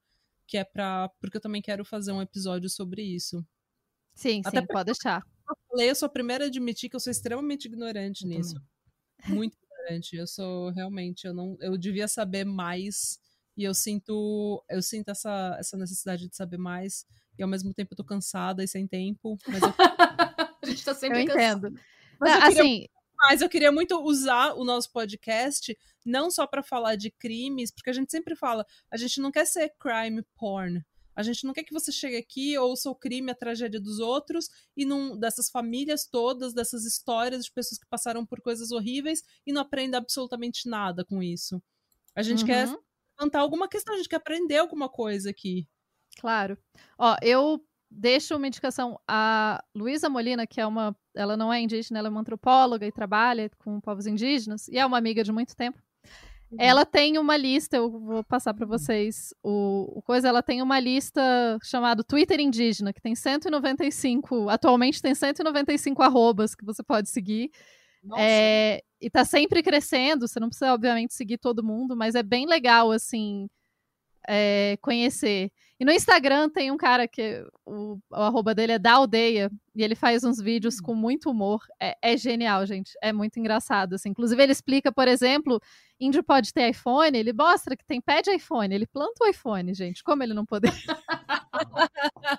[0.48, 3.46] que é para porque eu também quero fazer um episódio sobre isso.
[4.16, 5.22] Sim, Até sim, pode deixar.
[5.72, 8.56] Eu falei, eu sou a primeira a admitir que eu sou extremamente ignorante eu nisso.
[9.22, 9.38] Também.
[9.38, 10.16] Muito ignorante.
[10.18, 13.20] Eu sou realmente, eu não, eu devia saber mais
[13.56, 17.06] e eu sinto, eu sinto essa, essa necessidade de saber mais
[17.38, 19.70] e ao mesmo tempo eu tô cansada e sem tempo, mas eu...
[20.62, 21.68] a gente tá sempre eu cansado.
[21.68, 21.80] entendo.
[22.20, 26.96] Mas não, assim, mas eu queria muito usar o nosso podcast não só para falar
[26.96, 30.84] de crimes, porque a gente sempre fala, a gente não quer ser crime porn.
[31.16, 34.50] A gente não quer que você chegue aqui, ouça o crime, a tragédia dos outros,
[34.76, 39.52] e não, dessas famílias todas, dessas histórias de pessoas que passaram por coisas horríveis e
[39.52, 41.62] não aprenda absolutamente nada com isso.
[42.16, 42.48] A gente uhum.
[42.48, 42.68] quer
[43.20, 45.68] levantar alguma questão, a gente quer aprender alguma coisa aqui.
[46.20, 46.58] Claro.
[46.98, 49.00] Ó, eu deixo uma indicação.
[49.08, 50.96] A Luísa Molina, que é uma.
[51.16, 54.86] Ela não é indígena, ela é uma antropóloga e trabalha com povos indígenas, e é
[54.86, 55.82] uma amiga de muito tempo.
[56.52, 56.58] Uhum.
[56.60, 60.80] Ela tem uma lista, eu vou passar para vocês o, o, coisa, ela tem uma
[60.80, 61.22] lista
[61.64, 67.50] chamada Twitter Indígena, que tem 195, atualmente tem 195 arrobas que você pode seguir.
[68.18, 72.46] É, e tá sempre crescendo, você não precisa, obviamente, seguir todo mundo, mas é bem
[72.46, 73.48] legal, assim,
[74.28, 75.52] é, conhecer.
[75.82, 79.82] E no Instagram tem um cara que o, o arroba dele é da aldeia e
[79.84, 80.84] ele faz uns vídeos hum.
[80.84, 81.66] com muito humor.
[81.80, 82.92] É, é, genial, gente.
[83.02, 83.96] É muito engraçado.
[83.96, 84.10] Assim.
[84.10, 85.60] Inclusive, ele explica, por exemplo,
[86.00, 89.74] índio pode ter iPhone, ele mostra que tem pé de iPhone, ele planta o iPhone,
[89.74, 90.04] gente.
[90.04, 90.72] Como ele não poder?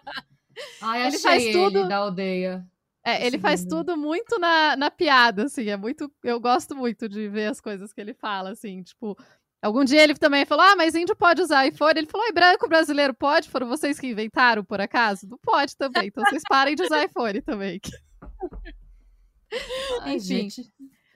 [0.81, 2.65] Ai, ele faz tudo ele da aldeia.
[3.05, 7.29] É, ele faz tudo muito na, na piada, assim, é muito, eu gosto muito de
[7.29, 9.19] ver as coisas que ele fala, assim, tipo,
[9.63, 11.97] Algum dia ele também falou: Ah, mas índio pode usar iPhone.
[11.97, 13.49] Ele falou: E branco brasileiro pode?
[13.49, 15.29] Foram vocês que inventaram, por acaso?
[15.29, 16.09] Não pode também.
[16.09, 17.81] Então vocês parem de usar iPhone também.
[20.03, 20.51] Ai, Enfim.
[20.51, 20.63] Gente.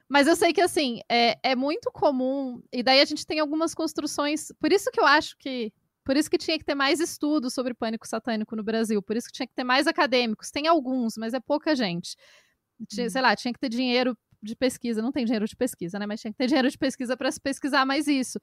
[0.09, 2.63] Mas eu sei que, assim, é, é muito comum.
[2.73, 4.53] E daí a gente tem algumas construções.
[4.61, 5.73] Por isso que eu acho que.
[6.05, 9.03] Por isso que tinha que ter mais estudos sobre pânico satânico no Brasil.
[9.03, 10.53] Por isso que tinha que ter mais acadêmicos.
[10.53, 12.15] Tem alguns, mas é pouca gente.
[12.89, 13.11] Tinha, hum.
[13.11, 16.07] Sei lá, tinha que ter dinheiro de pesquisa, não tem dinheiro de pesquisa, né?
[16.07, 18.41] Mas tinha que ter dinheiro de pesquisa para se pesquisar mais isso.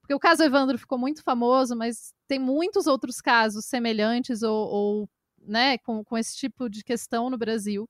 [0.00, 5.10] Porque o caso Evandro ficou muito famoso, mas tem muitos outros casos semelhantes ou, ou
[5.40, 7.88] né, com, com esse tipo de questão no Brasil.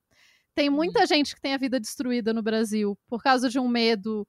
[0.53, 0.75] Tem uhum.
[0.75, 4.27] muita gente que tem a vida destruída no Brasil por causa de um medo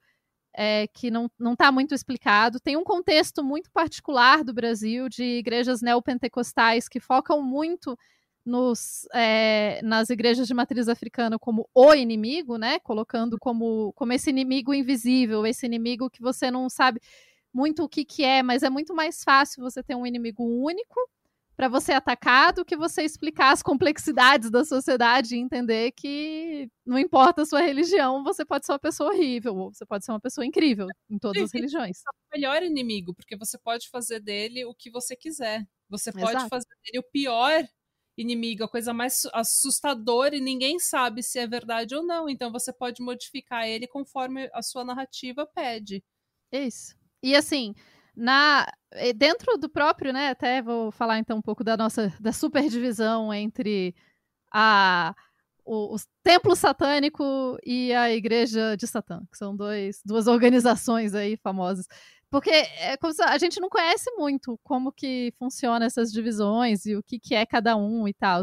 [0.54, 2.60] é, que não está muito explicado.
[2.60, 7.96] Tem um contexto muito particular do Brasil de igrejas neopentecostais que focam muito
[8.44, 12.78] nos, é, nas igrejas de matriz africana como o inimigo, né?
[12.80, 17.00] Colocando como, como esse inimigo invisível, esse inimigo que você não sabe
[17.52, 21.00] muito o que, que é, mas é muito mais fácil você ter um inimigo único
[21.54, 26.98] para você atacar do que você explicar as complexidades da sociedade e entender que não
[26.98, 30.20] importa a sua religião, você pode ser uma pessoa horrível, ou você pode ser uma
[30.20, 31.98] pessoa incrível em todas as religiões.
[31.98, 35.64] É o melhor inimigo, porque você pode fazer dele o que você quiser.
[35.90, 36.48] Você pode Exato.
[36.48, 37.62] fazer dele o pior
[38.16, 42.28] inimigo, a coisa mais assustadora e ninguém sabe se é verdade ou não.
[42.28, 46.04] Então você pode modificar ele conforme a sua narrativa pede.
[46.52, 46.94] Isso.
[47.22, 47.74] E assim,
[48.14, 52.32] na eh, dentro do próprio, né, até vou falar então um pouco da nossa da
[52.32, 53.94] superdivisão entre
[54.52, 55.14] a
[55.64, 61.36] o, o templo satânico e a igreja de Satã, que são dois, duas organizações aí
[61.36, 61.86] famosas.
[62.32, 67.18] Porque é a gente não conhece muito como que funciona essas divisões e o que,
[67.18, 68.40] que é cada um e tal.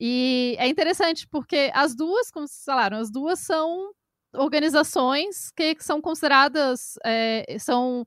[0.00, 3.92] E é interessante porque as duas, como vocês falaram, as duas são
[4.34, 8.06] organizações que são consideradas é, são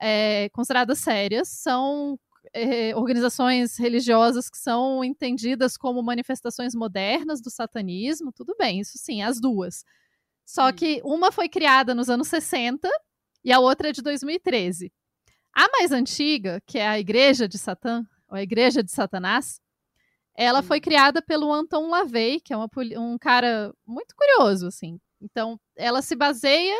[0.00, 2.18] é, consideradas sérias, são
[2.54, 9.22] é, organizações religiosas que são entendidas como manifestações modernas do satanismo, tudo bem, isso sim,
[9.22, 9.84] as duas.
[10.46, 12.88] Só que uma foi criada nos anos 60
[13.44, 14.92] e a outra é de 2013.
[15.54, 19.60] A mais antiga, que é a Igreja de Satã, ou a Igreja de Satanás,
[20.34, 24.98] ela foi criada pelo Anton LaVey, que é uma, um cara muito curioso, assim.
[25.20, 26.76] Então, ela se baseia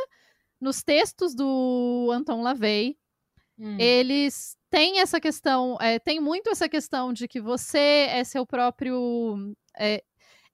[0.61, 2.97] nos textos do Anton LaVey.
[3.59, 3.77] Hum.
[3.79, 9.55] Eles têm essa questão, é, tem muito essa questão de que você é seu próprio
[9.79, 10.03] é,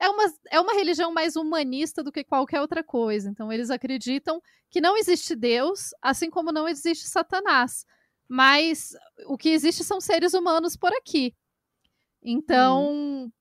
[0.01, 3.28] é uma, é uma religião mais humanista do que qualquer outra coisa.
[3.28, 4.40] Então, eles acreditam
[4.70, 7.84] que não existe Deus, assim como não existe Satanás.
[8.28, 8.94] Mas
[9.26, 11.34] o que existe são seres humanos por aqui.
[12.22, 13.32] Então, hum.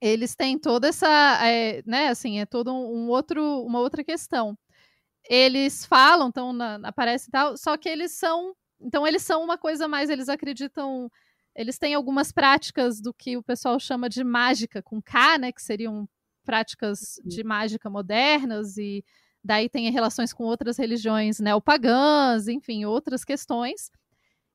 [0.00, 1.08] eles têm toda essa,
[1.46, 4.56] é, né, assim, é todo um outro, uma outra questão.
[5.28, 9.88] Eles falam, então aparece e tal, só que eles são, então eles são uma coisa
[9.88, 11.10] mais, eles acreditam,
[11.56, 15.62] eles têm algumas práticas do que o pessoal chama de mágica com K, né, que
[15.62, 16.06] seriam
[16.44, 19.02] práticas de mágica modernas e
[19.42, 23.90] daí tem relações com outras religiões neopagãs, enfim, outras questões.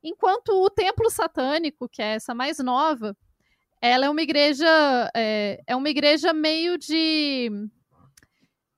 [0.03, 3.17] Enquanto o templo satânico, que é essa mais nova,
[3.81, 7.49] ela é uma igreja é, é uma igreja meio de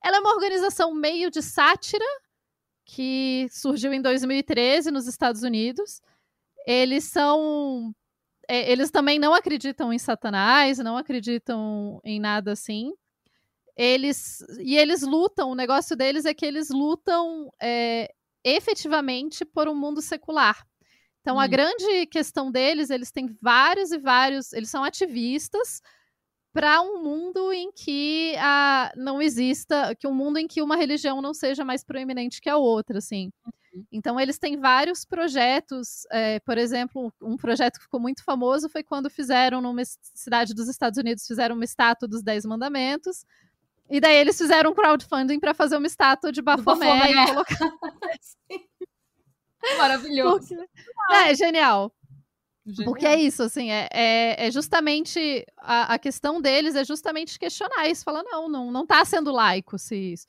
[0.03, 2.05] ela é uma organização meio de sátira
[2.85, 6.01] que surgiu em 2013 nos Estados Unidos.
[6.65, 7.93] Eles são
[8.47, 12.93] é, eles também não acreditam em Satanás, não acreditam em nada assim.
[13.75, 15.51] Eles e eles lutam.
[15.51, 18.13] O negócio deles é que eles lutam é,
[18.43, 20.65] efetivamente por um mundo secular.
[21.21, 21.39] Então, hum.
[21.39, 25.81] a grande questão deles, eles têm vários e vários, eles são ativistas
[26.53, 31.21] para um mundo em que a, não exista, que um mundo em que uma religião
[31.21, 33.31] não seja mais proeminente que a outra, assim.
[33.73, 33.85] Uhum.
[33.91, 38.83] Então, eles têm vários projetos, é, por exemplo, um projeto que ficou muito famoso foi
[38.83, 39.81] quando fizeram numa
[40.13, 43.25] cidade dos Estados Unidos, fizeram uma estátua dos Dez Mandamentos,
[43.89, 47.57] e daí eles fizeram um crowdfunding para fazer uma estátua de Baphomet, e colocar...
[49.77, 50.55] Maravilhoso.
[50.55, 50.67] Porque...
[51.11, 51.91] É, genial.
[52.65, 52.85] Genial.
[52.85, 57.89] Porque é isso, assim, é, é, é justamente a, a, questão deles é justamente questionar
[57.89, 60.25] isso, falar, não, não, não tá sendo laico se isso.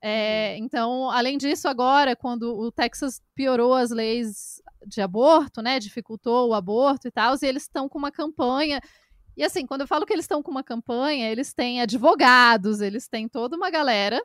[0.00, 0.64] É, uhum.
[0.64, 6.54] então, além disso, agora, quando o Texas piorou as leis de aborto, né, dificultou o
[6.54, 8.80] aborto e tal, e eles estão com uma campanha.
[9.36, 13.08] E assim, quando eu falo que eles estão com uma campanha, eles têm advogados, eles
[13.08, 14.20] têm toda uma galera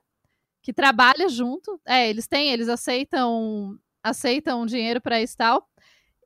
[0.62, 1.80] que trabalha junto.
[1.86, 5.68] É, eles têm, eles aceitam aceitam dinheiro para isso e tal.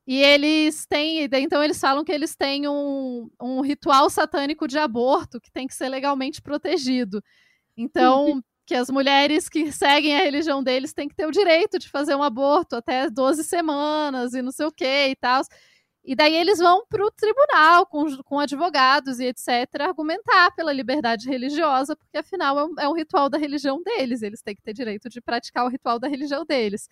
[0.06, 5.40] E eles têm, então eles falam que eles têm um, um ritual satânico de aborto
[5.40, 7.22] que tem que ser legalmente protegido.
[7.76, 11.88] Então, que as mulheres que seguem a religião deles têm que ter o direito de
[11.88, 15.40] fazer um aborto até 12 semanas e não sei o que e tal.
[16.04, 19.48] E daí eles vão para o tribunal com, com advogados e etc.
[19.80, 24.42] argumentar pela liberdade religiosa, porque afinal é um, é um ritual da religião deles, eles
[24.42, 26.90] têm que ter direito de praticar o ritual da religião deles.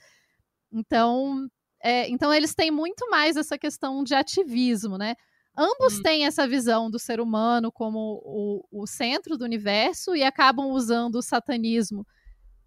[0.72, 1.47] Então,
[1.83, 5.14] é, então eles têm muito mais essa questão de ativismo, né?
[5.57, 6.02] Ambos hum.
[6.02, 11.16] têm essa visão do ser humano como o, o centro do universo e acabam usando
[11.16, 12.07] o satanismo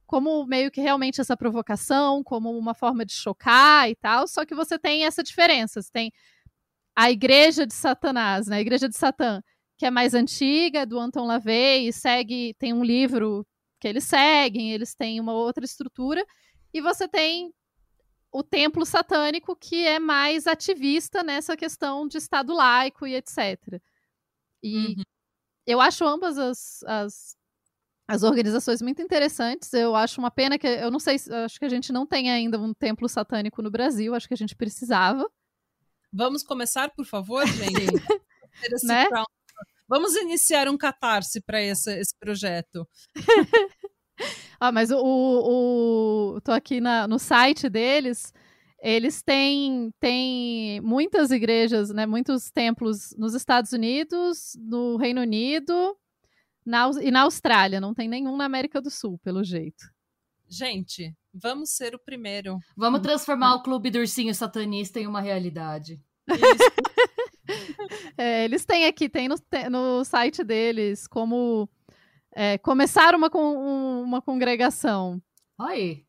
[0.10, 4.28] como meio que realmente essa provocação, como uma forma de chocar e tal.
[4.28, 5.84] Só que você tem essa diferença.
[5.84, 6.12] Você tem
[6.96, 8.58] a igreja de Satanás, né?
[8.58, 9.40] A igreja de Satã,
[9.78, 13.46] que é mais antiga, do Anton LaVey, e segue, tem um livro
[13.80, 16.26] que eles seguem, eles têm uma outra estrutura.
[16.74, 17.54] E você tem
[18.32, 23.82] o templo satânico que é mais ativista nessa questão de Estado laico e etc.
[24.62, 25.04] E uhum.
[25.66, 27.38] eu acho ambas as, as,
[28.08, 29.74] as, organizações muito interessantes.
[29.74, 30.68] Eu acho uma pena que.
[30.68, 31.16] Eu não sei,
[31.46, 34.38] acho que a gente não tem ainda um templo satânico no Brasil, acho que a
[34.38, 35.30] gente precisava.
[36.12, 37.94] Vamos começar, por favor, gente?
[38.84, 39.06] né?
[39.88, 42.88] Vamos iniciar um catarse para esse, esse projeto.
[44.60, 48.34] ah, mas o, o, o tô aqui na, no site deles.
[48.82, 55.98] Eles têm, têm muitas igrejas, né, muitos templos nos Estados Unidos, no Reino Unido
[56.66, 57.82] na, e na Austrália.
[57.82, 59.84] Não tem nenhum na América do Sul, pelo jeito.
[60.48, 62.58] Gente, vamos ser o primeiro.
[62.76, 66.02] Vamos transformar o Clube do Ursinho Satanista em uma realidade.
[68.18, 69.36] é, eles têm aqui, tem no,
[69.70, 71.70] no site deles como
[72.40, 75.22] é, começar uma, uma congregação.
[75.60, 76.06] Aí.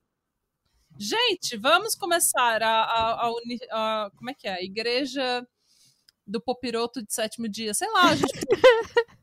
[0.96, 3.30] Gente, vamos começar a, a, a,
[3.72, 4.54] a, Como é que é?
[4.54, 5.44] A igreja
[6.24, 7.74] do Popiroto de sétimo dia.
[7.74, 8.32] Sei lá, a gente.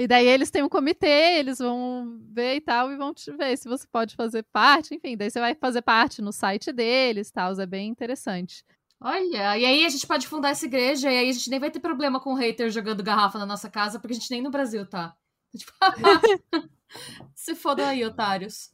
[0.00, 3.58] E daí eles têm um comitê, eles vão ver e tal, e vão te ver
[3.58, 4.94] se você pode fazer parte.
[4.94, 7.58] Enfim, daí você vai fazer parte no site deles tal.
[7.60, 8.64] É bem interessante.
[9.00, 11.70] Olha, e aí a gente pode fundar essa igreja, e aí a gente nem vai
[11.70, 14.52] ter problema com o hater jogando garrafa na nossa casa, porque a gente nem no
[14.52, 15.16] Brasil tá.
[17.34, 18.70] Se fodam aí, otários.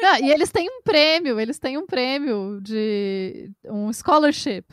[0.00, 4.64] Não, e eles têm um prêmio, eles têm um prêmio de um scholarship.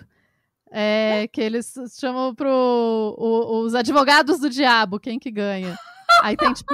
[0.74, 5.78] É, que eles chamam pro o, os advogados do diabo, quem que ganha.
[6.24, 6.74] Aí tem, tipo,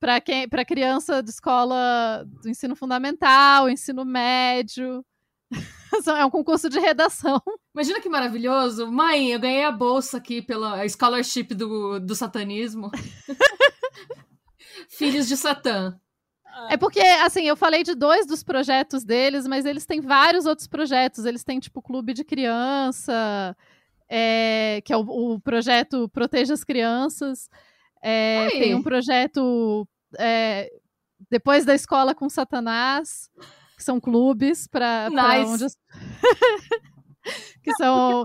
[0.00, 5.04] para quem para criança de escola do ensino fundamental, ensino médio.
[6.18, 7.40] É um concurso de redação.
[7.74, 8.90] Imagina que maravilhoso.
[8.90, 12.90] Mãe, eu ganhei a bolsa aqui pela scholarship do, do satanismo.
[14.88, 15.94] Filhos de Satã.
[16.70, 20.66] É porque, assim, eu falei de dois dos projetos deles, mas eles têm vários outros
[20.66, 21.26] projetos.
[21.26, 23.54] Eles têm, tipo, clube de criança.
[24.08, 27.50] é, que é o, o, projeto Proteja as Crianças.
[28.02, 29.86] É, tem um projeto
[30.18, 30.70] é,
[31.30, 33.30] depois da escola com Satanás,
[33.82, 35.50] que são clubes para nice.
[35.50, 35.76] onde as...
[37.62, 38.24] que são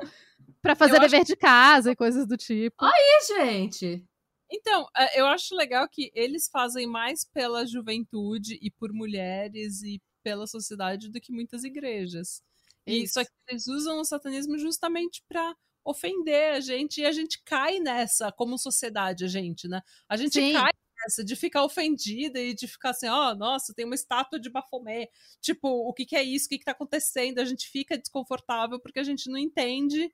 [0.61, 1.25] para fazer dever acho...
[1.25, 2.85] de casa e coisas do tipo.
[2.85, 4.05] Aí, gente.
[4.51, 9.99] Então, é, eu acho legal que eles fazem mais pela juventude e por mulheres e
[10.23, 12.41] pela sociedade do que muitas igrejas.
[12.85, 13.15] E Isso.
[13.15, 17.79] só que eles usam o satanismo justamente para ofender a gente e a gente cai
[17.79, 19.81] nessa como sociedade, a gente, né?
[20.07, 20.53] A gente Sim.
[20.53, 20.71] cai
[21.07, 24.49] nessa de ficar ofendida e de ficar assim, ó, oh, nossa, tem uma estátua de
[24.49, 25.07] Bafomé.
[25.41, 26.45] Tipo, o que, que é isso?
[26.45, 27.39] O que, que tá acontecendo?
[27.39, 30.13] A gente fica desconfortável porque a gente não entende.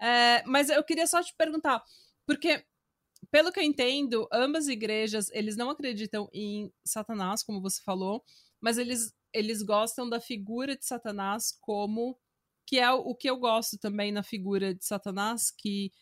[0.00, 1.82] É, mas eu queria só te perguntar,
[2.26, 2.64] porque
[3.30, 8.24] pelo que eu entendo, ambas igrejas, eles não acreditam em Satanás, como você falou,
[8.60, 12.18] mas eles, eles gostam da figura de Satanás como
[12.66, 15.92] que é o que eu gosto também na figura de Satanás, que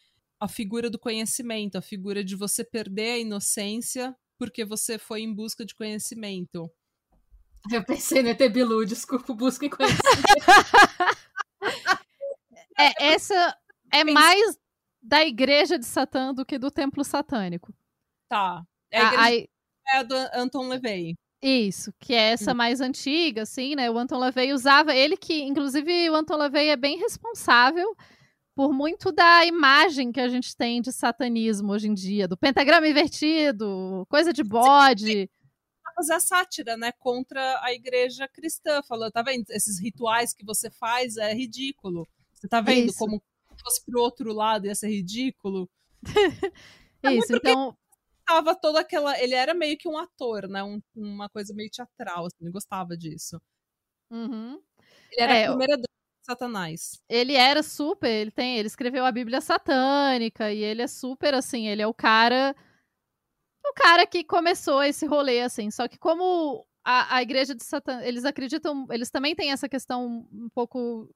[0.41, 5.35] a figura do conhecimento, a figura de você perder a inocência porque você foi em
[5.35, 6.71] busca de conhecimento.
[7.71, 10.01] Eu pensei no ET Bilu, desculpa, busca em conhecimento.
[12.79, 13.59] é, essa
[13.93, 14.57] é mais
[15.03, 17.75] da igreja de Satã do que do templo satânico.
[18.29, 18.63] Tá.
[18.91, 19.49] É a, igreja
[19.89, 21.15] a, é a do Anton LaVey.
[21.43, 22.57] Isso, que é essa hum.
[22.57, 23.91] mais antiga, assim, né?
[23.91, 27.97] O Anton LaVey usava, ele que, inclusive, o Anton LaVey é bem responsável
[28.59, 32.89] por muito da imagem que a gente tem de satanismo hoje em dia, do pentagrama
[32.89, 35.31] invertido, coisa de bode.
[35.95, 39.45] Fazer a sátira, né, contra a igreja cristã, falando, tá vendo?
[39.51, 42.05] Esses rituais que você faz é ridículo.
[42.33, 43.23] Você tá vendo como
[43.63, 45.71] fosse pro outro lado ia ser ridículo.
[47.01, 47.79] É Isso, então.
[48.27, 49.17] Tava toda aquela.
[49.23, 50.65] Ele era meio que um ator, né?
[50.65, 53.41] Um, uma coisa meio teatral, assim, ele gostava disso.
[54.11, 54.61] Uhum.
[55.13, 55.89] Ele era é, a primeira de
[56.29, 57.01] Satanás.
[57.09, 61.69] Ele era super, ele tem, ele escreveu a Bíblia satânica e ele é super assim,
[61.69, 62.55] ele é o cara
[63.65, 68.01] o cara que começou esse rolê assim, só que como a, a igreja de Satã,
[68.03, 71.09] eles acreditam, eles também têm essa questão um pouco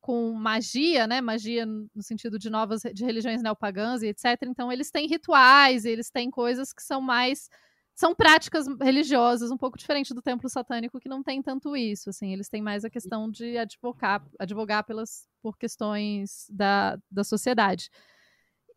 [0.00, 1.20] com magia, né?
[1.20, 4.24] Magia no sentido de novas de religiões neopagãs e etc.
[4.46, 7.48] Então eles têm rituais, eles têm coisas que são mais
[7.94, 12.32] são práticas religiosas um pouco diferente do templo satânico que não tem tanto isso, assim,
[12.32, 17.90] eles têm mais a questão de advogar, advogar pelas por questões da, da sociedade.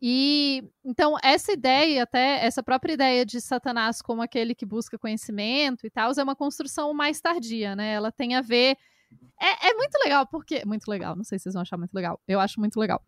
[0.00, 5.84] E então essa ideia, até essa própria ideia de Satanás como aquele que busca conhecimento
[5.84, 7.94] e tal, é uma construção mais tardia, né?
[7.94, 8.76] Ela tem a ver
[9.40, 10.64] é, é, muito legal, porque.
[10.66, 12.20] Muito legal, não sei se vocês vão achar muito legal.
[12.26, 13.02] Eu acho muito legal.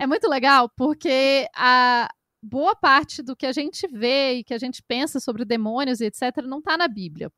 [0.00, 2.10] É muito legal porque a
[2.44, 6.06] boa parte do que a gente vê e que a gente pensa sobre demônios e
[6.06, 6.44] etc.
[6.44, 7.32] não está na Bíblia.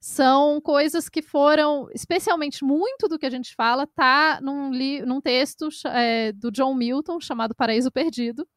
[0.00, 4.70] São coisas que foram, especialmente muito do que a gente fala, tá num,
[5.06, 8.48] num texto é, do John Milton chamado Paraíso Perdido,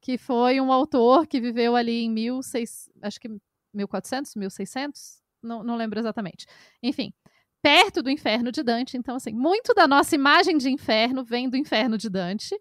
[0.00, 3.28] que foi um autor que viveu ali em 1600, acho que
[3.74, 6.46] 1400, 1600, não, não lembro exatamente.
[6.82, 7.12] Enfim,
[7.62, 8.96] perto do inferno de Dante.
[8.96, 12.54] Então, assim, muito da nossa imagem de inferno vem do inferno de Dante.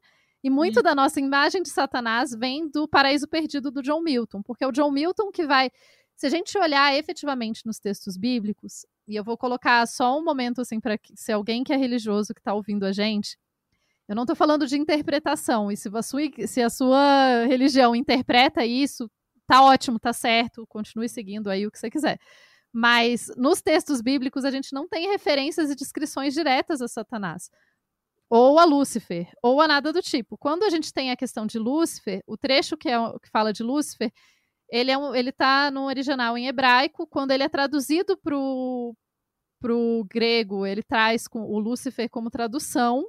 [0.47, 4.63] E muito da nossa imagem de Satanás vem do paraíso perdido do John Milton, porque
[4.63, 5.69] é o John Milton que vai.
[6.15, 10.61] Se a gente olhar efetivamente nos textos bíblicos, e eu vou colocar só um momento
[10.61, 13.37] assim para se alguém que é religioso que está ouvindo a gente,
[14.07, 18.65] eu não estou falando de interpretação, e se a, sua, se a sua religião interpreta
[18.65, 19.11] isso,
[19.45, 22.17] tá ótimo, tá certo, continue seguindo aí o que você quiser.
[22.71, 27.49] Mas nos textos bíblicos a gente não tem referências e descrições diretas a Satanás.
[28.29, 30.37] Ou a Lúcifer, ou a nada do tipo.
[30.37, 33.63] Quando a gente tem a questão de Lúcifer, o trecho que, é, que fala de
[33.63, 34.11] Lúcifer,
[34.69, 37.07] ele é um, está no original em hebraico.
[37.07, 43.05] Quando ele é traduzido para o grego, ele traz com, o Lúcifer como tradução,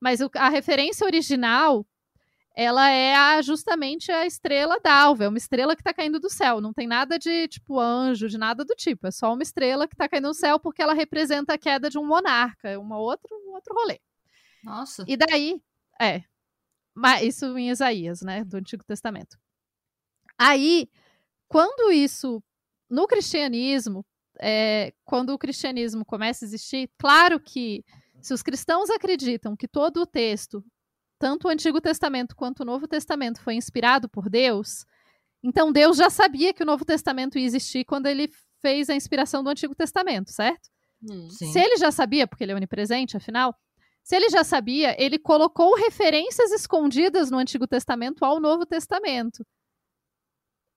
[0.00, 1.86] mas o, a referência original
[2.60, 6.60] ela é a, justamente a estrela d'alva, é uma estrela que está caindo do céu,
[6.60, 9.94] não tem nada de tipo anjo, de nada do tipo, é só uma estrela que
[9.94, 13.28] está caindo do céu porque ela representa a queda de um monarca, é uma outro,
[13.46, 14.00] um outro rolê.
[14.68, 15.04] Nossa.
[15.06, 15.60] E daí,
[16.00, 16.22] é,
[17.22, 19.38] isso em Isaías, né, do Antigo Testamento.
[20.38, 20.88] Aí,
[21.48, 22.42] quando isso,
[22.88, 24.04] no cristianismo,
[24.40, 27.84] é, quando o cristianismo começa a existir, claro que
[28.20, 30.64] se os cristãos acreditam que todo o texto
[31.18, 34.86] tanto o Antigo Testamento quanto o Novo Testamento foi inspirado por Deus,
[35.42, 39.42] então Deus já sabia que o Novo Testamento ia existir quando ele fez a inspiração
[39.42, 40.68] do Antigo Testamento, certo?
[41.02, 43.54] Hum, se ele já sabia, porque ele é onipresente, afinal,
[44.08, 49.44] se ele já sabia, ele colocou referências escondidas no Antigo Testamento ao Novo Testamento.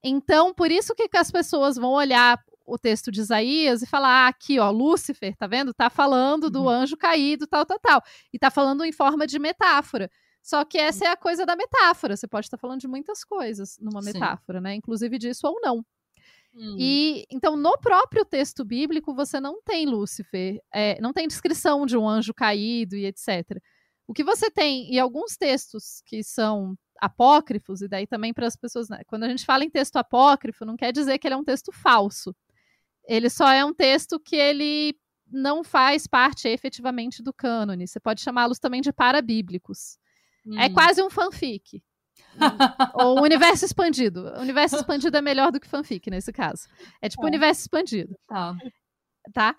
[0.03, 4.27] Então, por isso que as pessoas vão olhar o texto de Isaías e falar: ah,
[4.27, 5.73] aqui, ó, Lúcifer, tá vendo?
[5.73, 6.69] Tá falando do uhum.
[6.69, 8.03] anjo caído, tal, tal, tal.
[8.34, 10.11] E tá falando em forma de metáfora.
[10.43, 12.17] Só que essa é a coisa da metáfora.
[12.17, 14.63] Você pode estar falando de muitas coisas numa metáfora, Sim.
[14.63, 14.75] né?
[14.75, 15.86] Inclusive disso ou não.
[16.54, 16.76] Hum.
[16.78, 21.97] E então, no próprio texto bíblico, você não tem Lúcifer, é, não tem descrição de
[21.97, 23.58] um anjo caído e etc.
[24.08, 28.56] O que você tem em alguns textos que são apócrifos, e daí também para as
[28.56, 31.38] pessoas, né, quando a gente fala em texto apócrifo, não quer dizer que ele é
[31.38, 32.36] um texto falso.
[33.08, 34.95] Ele só é um texto que ele
[35.32, 37.88] não faz parte efetivamente do cânone.
[37.88, 39.97] Você pode chamá-los também de parabíblicos.
[40.45, 40.60] É hum.
[40.60, 41.82] É quase um fanfic.
[42.95, 44.26] Ou universo expandido.
[44.38, 46.67] O universo expandido é melhor do que fanfic nesse caso.
[47.01, 47.28] É tipo é.
[47.28, 48.15] universo expandido.
[48.28, 48.55] Tá.
[49.34, 49.55] Tá?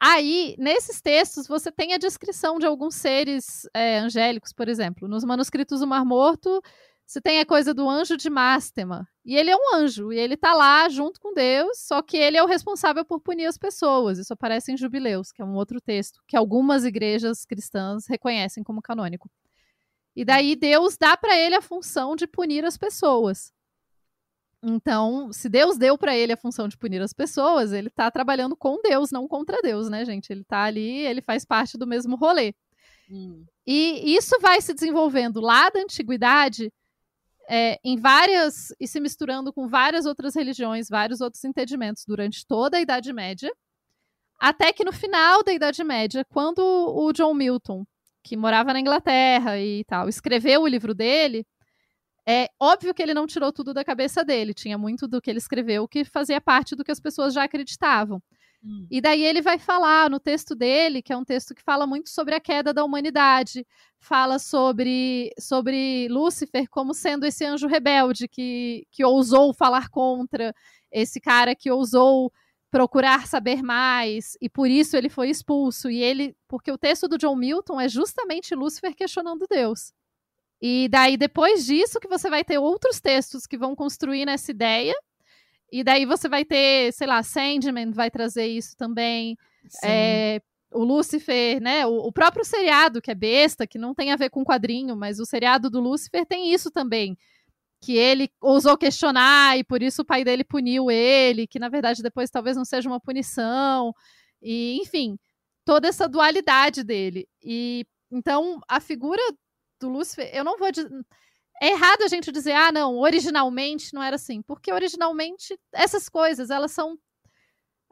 [0.00, 5.08] Aí, nesses textos, você tem a descrição de alguns seres é, angélicos, por exemplo.
[5.08, 6.62] Nos manuscritos do Mar Morto,
[7.06, 9.08] você tem a coisa do anjo de Mástema.
[9.24, 12.36] E ele é um anjo, e ele tá lá junto com Deus, só que ele
[12.36, 14.18] é o responsável por punir as pessoas.
[14.18, 18.82] Isso aparece em Jubileus, que é um outro texto, que algumas igrejas cristãs reconhecem como
[18.82, 19.30] canônico.
[20.16, 23.52] E daí Deus dá para ele a função de punir as pessoas.
[24.62, 28.56] Então, se Deus deu para ele a função de punir as pessoas, ele tá trabalhando
[28.56, 30.30] com Deus, não contra Deus, né, gente?
[30.30, 32.54] Ele tá ali, ele faz parte do mesmo rolê.
[33.10, 33.44] Hum.
[33.66, 36.72] E isso vai se desenvolvendo lá da antiguidade
[37.48, 42.78] é, em várias e se misturando com várias outras religiões, vários outros entendimentos durante toda
[42.78, 43.52] a Idade Média,
[44.38, 47.86] até que no final da Idade Média, quando o John Milton,
[48.26, 51.46] que morava na Inglaterra e tal, escreveu o livro dele,
[52.28, 55.38] é óbvio que ele não tirou tudo da cabeça dele, tinha muito do que ele
[55.38, 58.20] escreveu que fazia parte do que as pessoas já acreditavam.
[58.64, 58.84] Hum.
[58.90, 62.10] E daí ele vai falar no texto dele, que é um texto que fala muito
[62.10, 63.64] sobre a queda da humanidade,
[64.00, 70.52] fala sobre, sobre Lúcifer como sendo esse anjo rebelde que, que ousou falar contra,
[70.90, 72.32] esse cara que ousou
[72.76, 77.16] procurar saber mais e por isso ele foi expulso e ele porque o texto do
[77.16, 79.92] John Milton é justamente Lúcifer questionando Deus
[80.60, 84.94] e daí depois disso que você vai ter outros textos que vão construir nessa ideia
[85.72, 89.36] e daí você vai ter, sei lá, Sandman vai trazer isso também.
[89.82, 91.86] É, o Lúcifer, né?
[91.86, 95.18] O, o, próprio seriado, que é besta, que não tem a ver com quadrinho, mas
[95.18, 97.18] o seriado do Lúcifer tem isso também.
[97.86, 102.02] Que ele ousou questionar e por isso o pai dele puniu ele, que na verdade
[102.02, 103.92] depois talvez não seja uma punição.
[104.42, 105.16] E, enfim,
[105.64, 107.28] toda essa dualidade dele.
[107.40, 109.22] E então a figura
[109.80, 110.90] do Lúcifer, eu não vou dizer
[111.62, 116.50] é errado a gente dizer, ah, não, originalmente não era assim, porque originalmente essas coisas,
[116.50, 116.98] elas são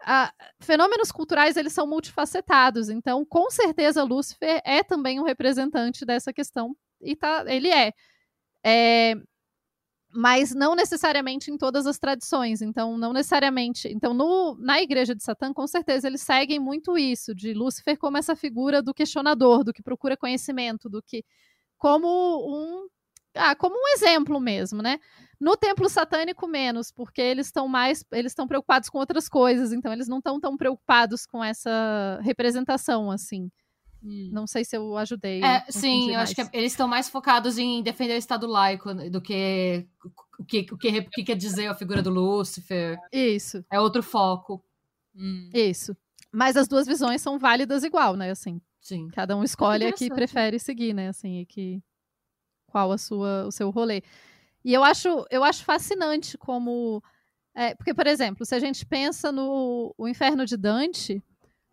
[0.00, 6.32] ah, fenômenos culturais, eles são multifacetados, então com certeza Lúcifer é também um representante dessa
[6.32, 7.92] questão, e tá, ele é.
[8.64, 9.14] é
[10.14, 12.62] mas não necessariamente em todas as tradições.
[12.62, 13.88] Então, não necessariamente.
[13.88, 18.16] Então, no, na Igreja de Satã, com certeza, eles seguem muito isso, de Lúcifer como
[18.16, 21.24] essa figura do questionador, do que procura conhecimento, do que.
[21.78, 22.88] como um
[23.36, 24.98] ah, como um exemplo mesmo, né?
[25.40, 29.92] No templo satânico menos, porque eles estão mais, eles estão preocupados com outras coisas, então
[29.92, 33.50] eles não estão tão preocupados com essa representação assim.
[34.04, 34.28] Hum.
[34.30, 35.42] Não sei se eu ajudei.
[35.42, 39.20] É, sim, eu acho que eles estão mais focados em defender o Estado laico do
[39.20, 39.86] que
[40.38, 42.98] o que, o que, o que quer dizer a figura do Lúcifer.
[43.10, 43.64] Isso.
[43.72, 44.62] É outro foco.
[45.16, 45.48] Hum.
[45.54, 45.96] Isso.
[46.30, 48.30] Mas as duas visões são válidas igual, né?
[48.30, 48.60] Assim.
[48.80, 49.08] Sim.
[49.08, 51.08] Cada um escolhe a que prefere seguir, né?
[51.08, 51.82] Assim, e que
[52.66, 54.02] qual a sua, o seu rolê.
[54.62, 57.02] E eu acho, eu acho fascinante como.
[57.54, 61.22] É, porque, por exemplo, se a gente pensa no o Inferno de Dante,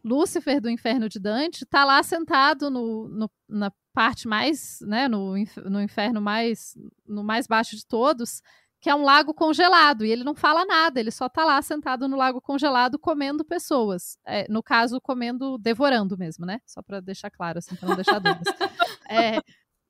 [0.04, 5.34] Lúcifer do Inferno de Dante está lá sentado no, no, na parte mais, né, no,
[5.66, 6.78] no inferno mais,
[7.08, 8.42] no mais baixo de todos,
[8.80, 12.08] que é um lago congelado, e ele não fala nada, ele só está lá sentado
[12.08, 14.18] no lago congelado comendo pessoas.
[14.26, 16.60] É, no caso, comendo, devorando mesmo, né?
[16.66, 18.48] Só para deixar claro, assim, para não deixar dúvidas.
[19.14, 19.42] É,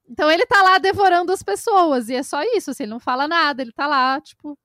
[0.09, 3.27] então ele tá lá devorando as pessoas, e é só isso, assim, ele não fala
[3.27, 4.57] nada, ele tá lá, tipo,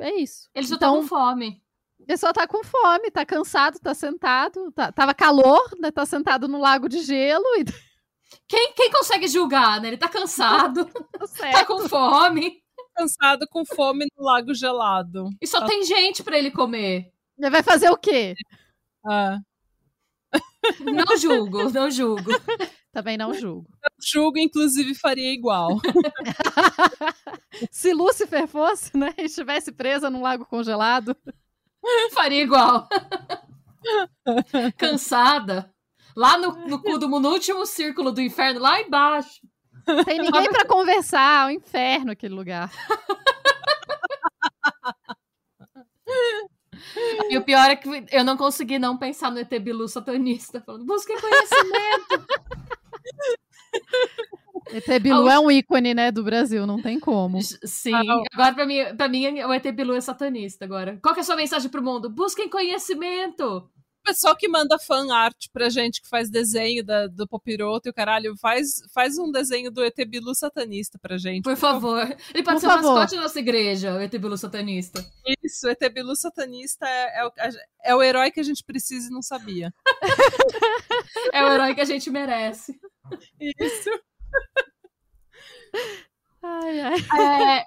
[0.00, 0.50] é isso.
[0.52, 1.62] Ele só então, tá com fome.
[2.00, 6.46] Ele só tá com fome, tá cansado, tá sentado, tá, tava calor, né, tá sentado
[6.46, 7.64] no lago de gelo e...
[8.48, 9.88] Quem, quem consegue julgar, né?
[9.88, 10.84] Ele tá cansado,
[11.38, 12.60] tá, tá com fome.
[12.94, 15.30] Cansado, com fome no lago gelado.
[15.40, 15.66] E só tá...
[15.66, 17.12] tem gente para ele comer.
[17.38, 18.34] Ele vai fazer o quê?
[19.04, 19.38] Ah.
[20.80, 22.32] Não julgo, não julgo.
[22.92, 23.68] Também não julgo.
[23.82, 25.68] Eu julgo, inclusive, faria igual.
[27.70, 31.16] Se Lúcifer fosse, né, e estivesse presa num lago congelado,
[32.12, 32.88] faria igual.
[34.76, 35.72] Cansada.
[36.14, 39.40] Lá no, no, do, no último círculo do inferno, lá embaixo.
[40.04, 42.70] Tem ninguém para conversar, é o um inferno aquele lugar.
[47.28, 50.86] E o pior é que eu não consegui não pensar no ET Bilu satanista, falando,
[50.86, 52.26] busquem conhecimento.
[54.68, 57.38] ET Bilu é um ícone, né, do Brasil, não tem como.
[57.42, 60.98] Sim, ah, agora pra mim, pra mim o ET Bilu é satanista agora.
[61.02, 62.10] Qual que é a sua mensagem pro mundo?
[62.10, 63.70] Busquem conhecimento!
[64.06, 67.94] pessoal que manda fan art pra gente, que faz desenho da, do Popiroto e o
[67.94, 71.42] caralho, faz, faz um desenho do ET Bilu satanista pra gente.
[71.42, 72.02] Por favor.
[72.32, 72.92] Ele pode Por ser favor.
[72.92, 75.04] o mascote da nossa igreja, o ET Bilu satanista.
[75.42, 77.32] Isso, o ET Bilu satanista é, é, o,
[77.82, 79.74] é o herói que a gente precisa e não sabia.
[81.32, 82.78] é o herói que a gente merece.
[83.40, 83.90] Isso.
[86.48, 87.58] Ai, ai.
[87.58, 87.64] É,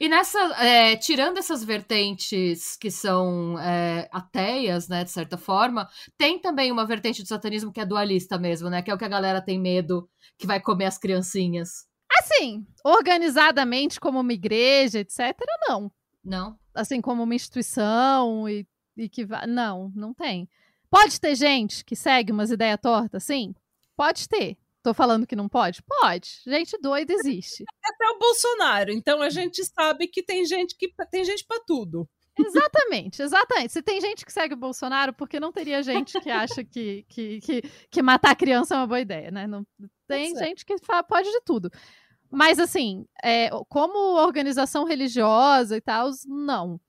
[0.00, 6.40] e nessa, é, tirando essas vertentes que são é, ateias, né, de certa forma, tem
[6.40, 9.08] também uma vertente do satanismo que é dualista mesmo, né, que é o que a
[9.08, 11.86] galera tem medo que vai comer as criancinhas.
[12.10, 15.36] Assim, organizadamente como uma igreja, etc,
[15.68, 15.92] não.
[16.24, 16.58] Não?
[16.74, 19.46] Assim, como uma instituição e, e que vai...
[19.46, 20.48] Não, não tem.
[20.90, 23.54] Pode ter gente que segue umas ideias tortas, sim?
[23.96, 24.56] Pode ter.
[24.82, 25.82] Tô falando que não pode?
[25.82, 26.40] Pode.
[26.46, 27.64] Gente doida existe.
[27.84, 28.92] Até o Bolsonaro.
[28.92, 32.08] Então a gente sabe que tem gente que tem gente para tudo.
[32.38, 33.72] Exatamente, exatamente.
[33.72, 37.40] Se tem gente que segue o Bolsonaro, porque não teria gente que acha que, que,
[37.40, 39.46] que, que matar criança é uma boa ideia, né?
[39.46, 39.66] Não,
[40.06, 41.68] tem gente que fala, pode de tudo.
[42.30, 46.80] Mas, assim, é, como organização religiosa e tal, não.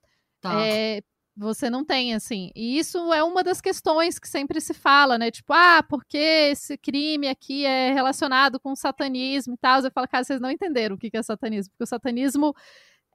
[0.42, 0.62] Tá.
[0.66, 1.02] É,
[1.40, 2.52] você não tem, assim.
[2.54, 5.32] E isso é uma das questões que sempre se fala, né?
[5.32, 9.82] Tipo, ah, porque esse crime aqui é relacionado com satanismo e tal.
[9.82, 12.54] Eu falo, cara, vocês não entenderam o que é satanismo, porque o satanismo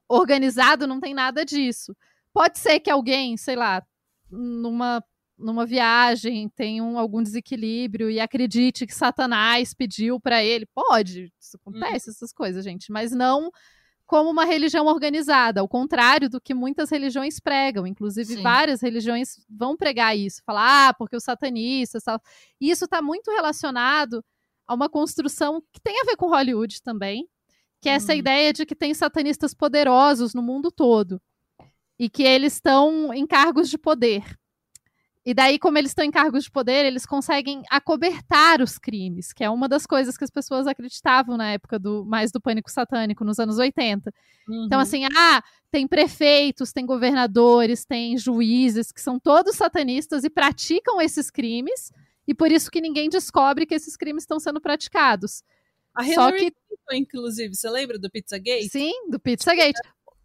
[0.09, 1.95] organizado não tem nada disso.
[2.33, 3.85] Pode ser que alguém, sei lá,
[4.29, 5.03] numa,
[5.37, 10.65] numa viagem tenha um, algum desequilíbrio e acredite que Satanás pediu para ele.
[10.73, 12.11] Pode, isso acontece, hum.
[12.11, 13.51] essas coisas, gente, mas não
[14.05, 17.87] como uma religião organizada, ao contrário do que muitas religiões pregam.
[17.87, 18.41] Inclusive, Sim.
[18.41, 22.03] várias religiões vão pregar isso, falar, ah, porque os satanistas.
[22.03, 22.19] Tal.
[22.61, 24.23] E isso está muito relacionado
[24.67, 27.27] a uma construção que tem a ver com Hollywood também,
[27.81, 28.19] que é essa uhum.
[28.19, 31.21] ideia de que tem satanistas poderosos no mundo todo
[31.99, 34.23] e que eles estão em cargos de poder.
[35.25, 39.43] E daí, como eles estão em cargos de poder, eles conseguem acobertar os crimes, que
[39.43, 43.25] é uma das coisas que as pessoas acreditavam na época do mais do pânico satânico,
[43.25, 44.13] nos anos 80.
[44.47, 44.65] Uhum.
[44.67, 51.01] Então, assim, ah, tem prefeitos, tem governadores, tem juízes que são todos satanistas e praticam
[51.01, 51.91] esses crimes,
[52.27, 55.41] e por isso que ninguém descobre que esses crimes estão sendo praticados.
[55.95, 56.51] A Hillary Só que...
[56.51, 58.69] Clinton, inclusive, você lembra do Pizzagate?
[58.69, 59.79] Sim, do Pizzagate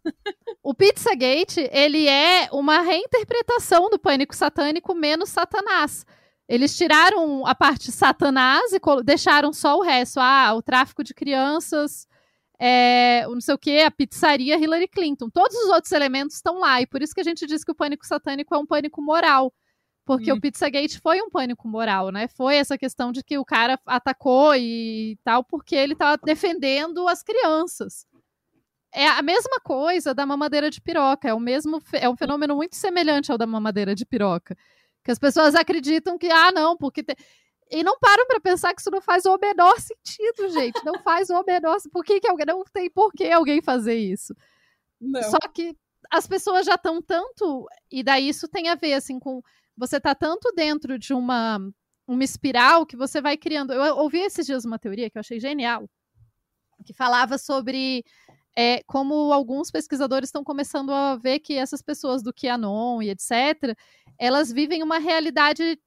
[0.63, 6.05] o Pizzagate, ele é uma reinterpretação do Pânico Satânico menos Satanás.
[6.47, 10.19] Eles tiraram a parte Satanás e deixaram só o resto.
[10.19, 12.05] Ah, o tráfico de crianças,
[12.59, 15.29] é, não sei o que, a pizzaria Hillary Clinton.
[15.29, 16.81] Todos os outros elementos estão lá.
[16.81, 19.53] E por isso que a gente diz que o pânico satânico é um pânico moral.
[20.03, 20.35] Porque hum.
[20.35, 22.27] o Pizzagate foi um pânico moral, né?
[22.27, 27.23] Foi essa questão de que o cara atacou e tal, porque ele estava defendendo as
[27.23, 28.05] crianças
[28.93, 31.29] é a mesma coisa da mamadeira de piroca.
[31.29, 34.55] É o mesmo, é um fenômeno muito semelhante ao da mamadeira de piroca.
[35.03, 37.03] Que as pessoas acreditam que, ah, não, porque.
[37.03, 37.15] Te...
[37.71, 40.83] E não param para pensar que isso não faz o menor sentido, gente.
[40.83, 44.35] Não faz o menor Por que, que alguém não tem por que alguém fazer isso?
[44.99, 45.23] Não.
[45.23, 45.75] Só que
[46.11, 47.65] as pessoas já estão tanto.
[47.89, 49.41] E daí isso tem a ver, assim, com.
[49.77, 51.59] Você tá tanto dentro de uma,
[52.05, 53.73] uma espiral que você vai criando.
[53.73, 55.89] Eu ouvi esses dias uma teoria que eu achei genial,
[56.85, 58.03] que falava sobre
[58.55, 63.75] é como alguns pesquisadores estão começando a ver que essas pessoas do QAnon e etc,
[64.17, 65.79] elas vivem uma realidade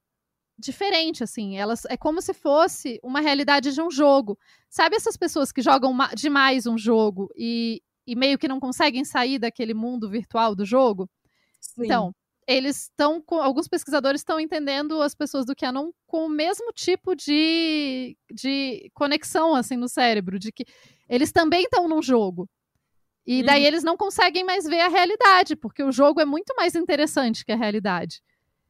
[0.58, 1.56] diferente, assim.
[1.56, 4.38] Elas é como se fosse uma realidade de um jogo.
[4.68, 9.38] Sabe essas pessoas que jogam demais um jogo e, e meio que não conseguem sair
[9.38, 11.08] daquele mundo virtual do jogo?
[11.60, 11.84] Sim.
[11.84, 12.14] Então,
[12.46, 18.16] eles estão alguns pesquisadores estão entendendo as pessoas do QAnon com o mesmo tipo de,
[18.32, 20.64] de conexão assim no cérebro, de que
[21.08, 22.48] eles também estão num jogo.
[23.26, 23.66] E daí uhum.
[23.66, 27.52] eles não conseguem mais ver a realidade, porque o jogo é muito mais interessante que
[27.52, 28.22] a realidade.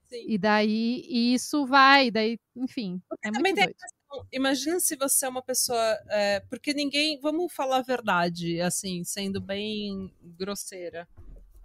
[0.09, 0.25] Sim.
[0.29, 3.03] E daí isso vai, daí, enfim.
[3.09, 5.99] Porque é também tem questão, imagina se você é uma pessoa.
[6.09, 7.19] É, porque ninguém.
[7.21, 11.09] Vamos falar a verdade, assim, sendo bem grosseira.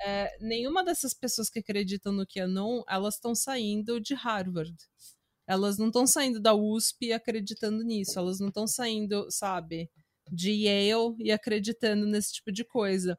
[0.01, 4.75] É, nenhuma dessas pessoas que acreditam no QAnon, elas estão saindo de Harvard.
[5.45, 8.17] Elas não estão saindo da USP acreditando nisso.
[8.17, 9.89] Elas não estão saindo, sabe?
[10.31, 13.17] De Yale e acreditando nesse tipo de coisa.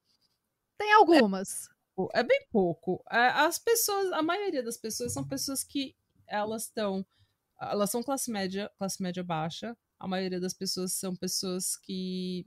[0.78, 1.68] Tem algumas.
[2.14, 3.02] É, é bem pouco.
[3.10, 5.94] É, as pessoas, a maioria das pessoas são pessoas que
[6.26, 7.04] elas estão,
[7.60, 9.76] elas são classe média, classe média baixa.
[9.98, 12.46] A maioria das pessoas são pessoas que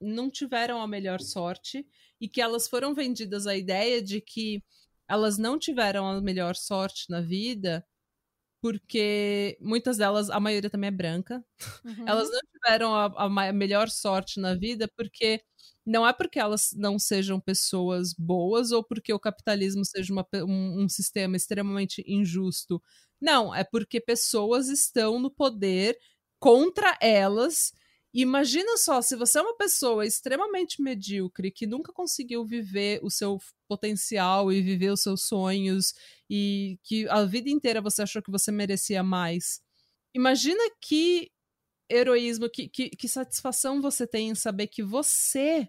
[0.00, 1.86] não tiveram a melhor sorte
[2.20, 4.62] e que elas foram vendidas a ideia de que
[5.08, 7.86] elas não tiveram a melhor sorte na vida
[8.64, 11.44] porque muitas delas, a maioria também é branca.
[11.84, 12.08] Uhum.
[12.08, 15.42] Elas não tiveram a, a, melhor sorte na vida porque
[15.84, 20.84] não é porque elas não sejam pessoas boas ou porque o capitalismo seja uma, um,
[20.84, 22.82] um, sistema extremamente injusto.
[23.20, 25.98] Não, é porque pessoas estão no poder
[26.38, 27.70] contra elas.
[28.16, 33.40] Imagina só, se você é uma pessoa extremamente medíocre, que nunca conseguiu viver o seu
[33.66, 35.92] potencial e viver os seus sonhos,
[36.30, 39.60] e que a vida inteira você achou que você merecia mais.
[40.14, 41.32] Imagina que
[41.90, 45.68] heroísmo, que, que, que satisfação você tem em saber que você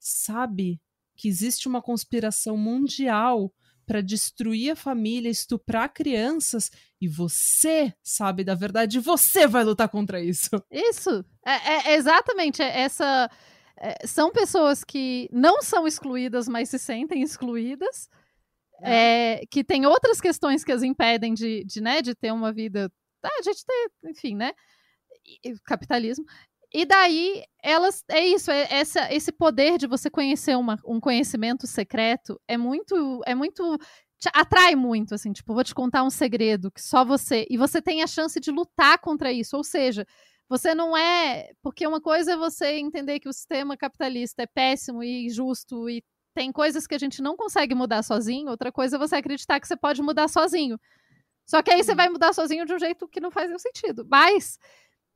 [0.00, 0.80] sabe
[1.14, 3.52] que existe uma conspiração mundial
[3.86, 6.70] para destruir a família, estuprar crianças,
[7.00, 10.50] e você sabe da verdade, você vai lutar contra isso.
[10.70, 13.30] Isso, é, é exatamente é essa.
[13.76, 18.08] É, são pessoas que não são excluídas, mas se sentem excluídas,
[18.80, 19.40] é.
[19.40, 22.90] é que tem outras questões que as impedem de, de, né, de ter uma vida.
[23.24, 24.52] Ah, a gente ter, enfim, né?
[25.64, 26.24] Capitalismo.
[26.74, 28.02] E daí, elas.
[28.08, 33.20] É isso, é, essa, esse poder de você conhecer uma, um conhecimento secreto é muito.
[33.26, 33.78] É muito.
[34.32, 37.46] atrai muito, assim, tipo, vou te contar um segredo que só você.
[37.50, 39.56] E você tem a chance de lutar contra isso.
[39.56, 40.06] Ou seja,
[40.48, 41.50] você não é.
[41.62, 46.02] Porque uma coisa é você entender que o sistema capitalista é péssimo e injusto e
[46.34, 49.68] tem coisas que a gente não consegue mudar sozinho, outra coisa é você acreditar que
[49.68, 50.78] você pode mudar sozinho.
[51.46, 51.96] Só que aí você uhum.
[51.96, 54.06] vai mudar sozinho de um jeito que não faz nenhum sentido.
[54.08, 54.58] Mas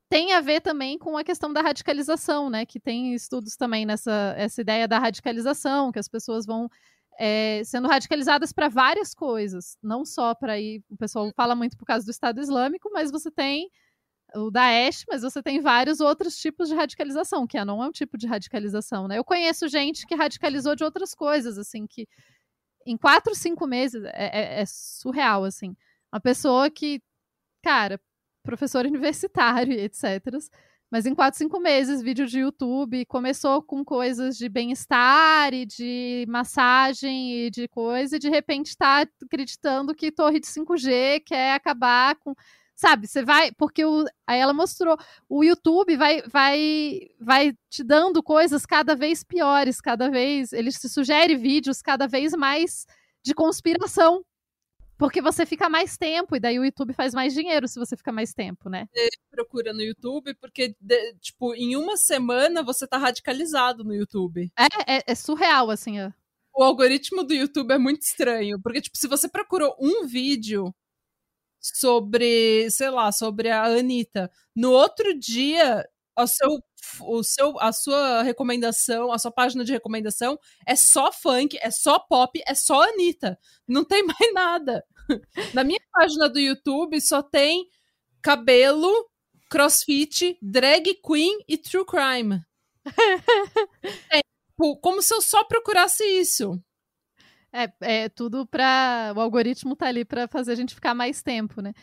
[0.09, 2.65] tem a ver também com a questão da radicalização, né?
[2.65, 6.69] Que tem estudos também nessa essa ideia da radicalização, que as pessoas vão
[7.19, 10.83] é, sendo radicalizadas para várias coisas, não só para ir.
[10.89, 13.69] O pessoal fala muito por causa do Estado Islâmico, mas você tem
[14.35, 18.17] o Daesh, mas você tem vários outros tipos de radicalização, que não é um tipo
[18.17, 19.17] de radicalização, né?
[19.17, 22.07] Eu conheço gente que radicalizou de outras coisas, assim, que
[22.85, 25.75] em quatro, cinco meses é, é, é surreal, assim.
[26.13, 27.01] Uma pessoa que,
[27.63, 27.99] cara,
[28.47, 30.23] professor universitário e etc.
[30.89, 36.25] Mas em quatro, cinco meses, vídeo de YouTube, começou com coisas de bem-estar e de
[36.29, 42.15] massagem e de coisa, e de repente está acreditando que torre de 5G quer acabar
[42.15, 42.33] com.
[42.73, 43.51] Sabe, você vai.
[43.57, 44.95] Porque o, aí ela mostrou,
[45.27, 50.53] o YouTube vai, vai, vai te dando coisas cada vez piores, cada vez.
[50.53, 52.85] Ele te sugere vídeos cada vez mais
[53.25, 54.23] de conspiração
[54.97, 58.11] porque você fica mais tempo, e daí o YouTube faz mais dinheiro se você fica
[58.11, 58.87] mais tempo, né?
[58.93, 64.51] Você procura no YouTube, porque, de, tipo, em uma semana você tá radicalizado no YouTube.
[64.57, 66.01] É, é, é surreal, assim.
[66.01, 66.11] Ó.
[66.55, 70.73] O algoritmo do YouTube é muito estranho, porque, tipo, se você procurou um vídeo
[71.59, 75.87] sobre, sei lá, sobre a Anitta, no outro dia,
[76.23, 76.49] o seu,
[77.01, 81.99] o seu, a sua recomendação, a sua página de recomendação é só funk, é só
[81.99, 83.37] pop, é só Anitta.
[83.67, 84.83] Não tem mais nada.
[85.53, 87.67] Na minha página do YouTube só tem
[88.21, 88.91] cabelo,
[89.49, 92.41] crossfit, drag queen e true crime.
[94.11, 94.21] é,
[94.81, 96.61] como se eu só procurasse isso.
[97.53, 101.61] É, é tudo para o algoritmo tá ali para fazer a gente ficar mais tempo,
[101.61, 101.73] né?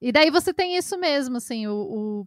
[0.00, 2.26] E daí você tem isso mesmo, assim, o, o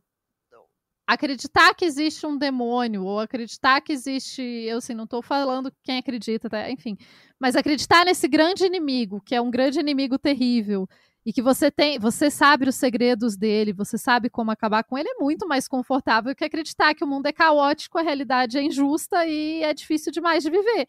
[1.07, 4.41] acreditar que existe um demônio, ou acreditar que existe.
[4.41, 6.69] Eu assim, não estou falando quem acredita, tá?
[6.69, 6.97] enfim.
[7.39, 10.87] Mas acreditar nesse grande inimigo, que é um grande inimigo terrível,
[11.25, 15.09] e que você tem, você sabe os segredos dele, você sabe como acabar com ele,
[15.09, 19.25] é muito mais confortável que acreditar que o mundo é caótico, a realidade é injusta
[19.25, 20.87] e é difícil demais de viver.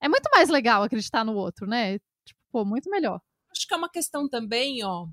[0.00, 1.98] É muito mais legal acreditar no outro, né?
[2.24, 3.18] Tipo, pô, muito melhor.
[3.50, 5.06] Acho que é uma questão também, ó.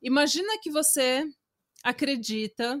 [0.00, 1.24] Imagina que você
[1.82, 2.80] acredita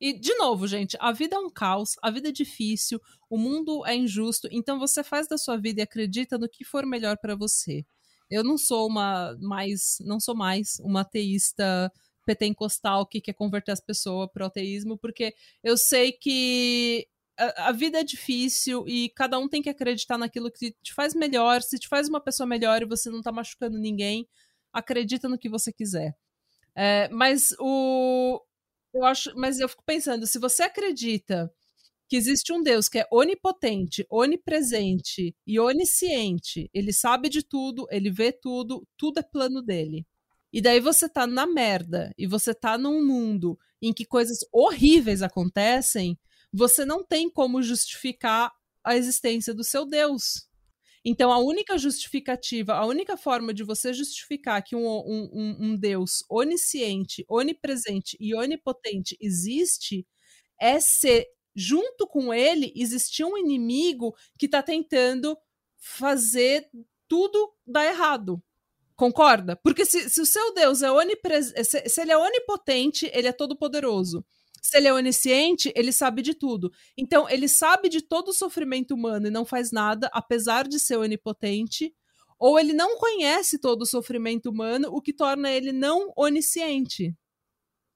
[0.00, 3.84] e, de novo, gente, a vida é um caos, a vida é difícil, o mundo
[3.86, 7.36] é injusto, então você faz da sua vida e acredita no que for melhor para
[7.36, 7.84] você.
[8.30, 11.92] Eu não sou uma mais, não sou mais uma ateísta
[12.24, 17.72] pentecostal que quer converter as pessoas para o ateísmo, porque eu sei que a, a,
[17.72, 21.60] vida é difícil e cada um tem que acreditar naquilo que te faz melhor.
[21.62, 24.28] Se te faz uma pessoa melhor e você não tá machucando ninguém,
[24.72, 26.14] acredita no que você quiser.
[26.76, 28.40] É, mas o,
[28.94, 31.52] eu acho, mas eu fico pensando, se você acredita
[32.08, 38.10] que existe um Deus que é onipotente, onipresente e onisciente, ele sabe de tudo, ele
[38.10, 40.06] vê tudo, tudo é plano dele.
[40.52, 45.22] E daí você tá na merda e você tá num mundo em que coisas horríveis
[45.22, 46.18] acontecem,
[46.52, 50.49] você não tem como justificar a existência do seu Deus.
[51.04, 56.22] Então, a única justificativa, a única forma de você justificar que um, um, um Deus
[56.28, 60.06] onisciente, onipresente e onipotente existe
[60.60, 61.26] é ser,
[61.56, 65.36] junto com ele, existir um inimigo que está tentando
[65.78, 66.68] fazer
[67.08, 68.42] tudo dar errado.
[68.94, 69.56] Concorda?
[69.56, 73.32] Porque se, se o seu Deus é onipresente, se, se ele é onipotente, ele é
[73.32, 74.22] todo poderoso.
[74.60, 76.70] Se ele é onisciente, ele sabe de tudo.
[76.96, 80.96] Então, ele sabe de todo o sofrimento humano e não faz nada, apesar de ser
[80.96, 81.94] onipotente,
[82.38, 87.14] ou ele não conhece todo o sofrimento humano, o que torna ele não onisciente.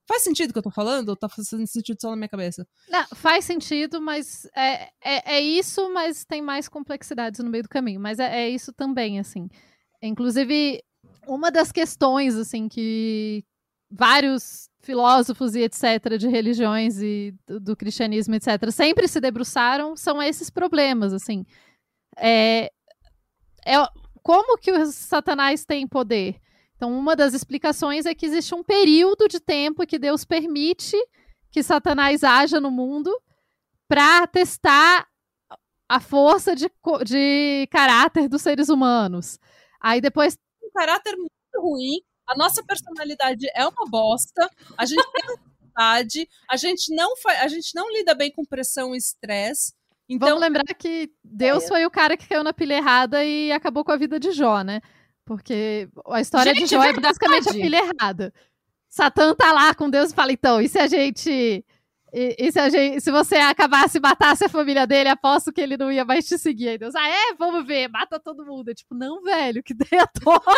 [0.06, 1.08] Faz sentido o que eu tô falando?
[1.08, 2.66] Ou tá fazendo sentido só na minha cabeça?
[2.88, 7.70] Não, faz sentido, mas é, é, é isso, mas tem mais complexidades no meio do
[7.70, 7.98] caminho.
[7.98, 9.48] Mas é, é isso também, assim.
[10.02, 10.82] Inclusive,
[11.26, 13.42] uma das questões, assim, que
[13.90, 20.22] vários filósofos e etc., de religiões e do, do cristianismo, etc., sempre se debruçaram são
[20.22, 21.44] esses problemas, assim.
[22.16, 22.70] É,
[23.66, 23.74] é,
[24.22, 26.40] como que o Satanás tem poder?
[26.76, 30.96] Então, uma das explicações é que existe um período de tempo que Deus permite
[31.50, 33.10] que Satanás haja no mundo
[33.88, 35.06] para testar
[35.88, 36.68] a força de,
[37.04, 39.38] de caráter dos seres humanos.
[39.80, 40.36] Aí depois.
[40.62, 46.56] Um caráter muito ruim, a nossa personalidade é uma bosta, a gente tem vontade, a
[46.56, 49.72] gente não a gente não lida bem com pressão e estresse.
[50.08, 50.28] Então...
[50.28, 51.68] Vamos lembrar que Deus é.
[51.68, 54.62] foi o cara que caiu na pilha errada e acabou com a vida de Jó,
[54.62, 54.80] né?
[55.24, 58.32] Porque a história gente, de Jó é basicamente a filha errada.
[58.88, 61.64] Satã tá lá com Deus e fala: então, e se a gente.
[62.12, 65.60] E, e se, a gente, se você acabasse e matasse a família dele, aposto que
[65.60, 66.68] ele não ia mais te seguir.
[66.68, 67.34] Aí Deus, ah, é?
[67.36, 68.68] Vamos ver, mata todo mundo.
[68.68, 70.54] É tipo, não, velho, que ideia torta.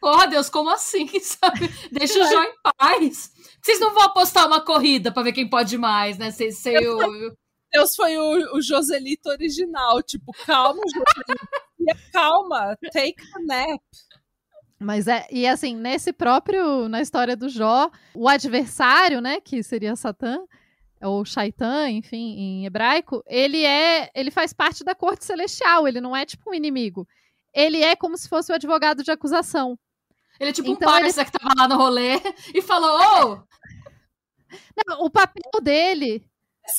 [0.00, 1.68] Porra, Deus, como assim, sabe?
[1.90, 3.32] Deixa o Jó em paz.
[3.62, 6.30] Vocês não vão apostar uma corrida para ver quem pode mais, né?
[6.30, 6.98] Sei, sei, eu...
[7.70, 12.10] Deus foi o, o Joselito original, tipo, calma, Joselito.
[12.12, 13.82] calma, take a nap.
[14.80, 19.96] Mas é, e assim, nesse próprio, na história do Jó, o adversário, né, que seria
[19.96, 20.38] Satã,
[21.02, 26.16] ou Shaitan, enfim, em hebraico, ele é, ele faz parte da corte celestial, ele não
[26.16, 27.06] é tipo um inimigo.
[27.54, 29.78] Ele é como se fosse o advogado de acusação.
[30.38, 31.30] Ele é tipo então, um parça ele...
[31.30, 32.12] que tava lá no rolê
[32.54, 33.32] e falou, ô!
[33.32, 33.48] Oh!
[34.86, 36.24] Não, o papel dele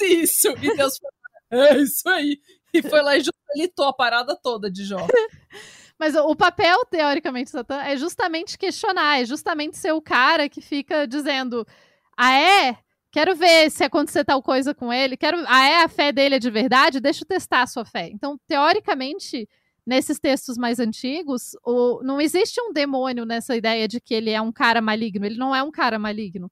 [0.02, 0.50] isso.
[0.62, 2.40] E Deus falou, é isso aí.
[2.74, 4.98] E foi lá e justamente a parada toda de Jó.
[5.98, 11.06] Mas o papel, teoricamente, Satã, é justamente questionar, é justamente ser o cara que fica
[11.06, 11.68] dizendo:
[12.16, 12.78] ah, é?
[13.12, 15.18] Quero ver se acontecer tal coisa com ele.
[15.18, 15.44] Quero.
[15.48, 15.84] Ah, é?
[15.84, 17.02] A fé dele é de verdade?
[17.02, 18.08] Deixa eu testar a sua fé.
[18.14, 19.50] Então, teoricamente,
[19.90, 22.04] nesses textos mais antigos, o...
[22.04, 25.26] não existe um demônio nessa ideia de que ele é um cara maligno.
[25.26, 26.50] Ele não é um cara maligno.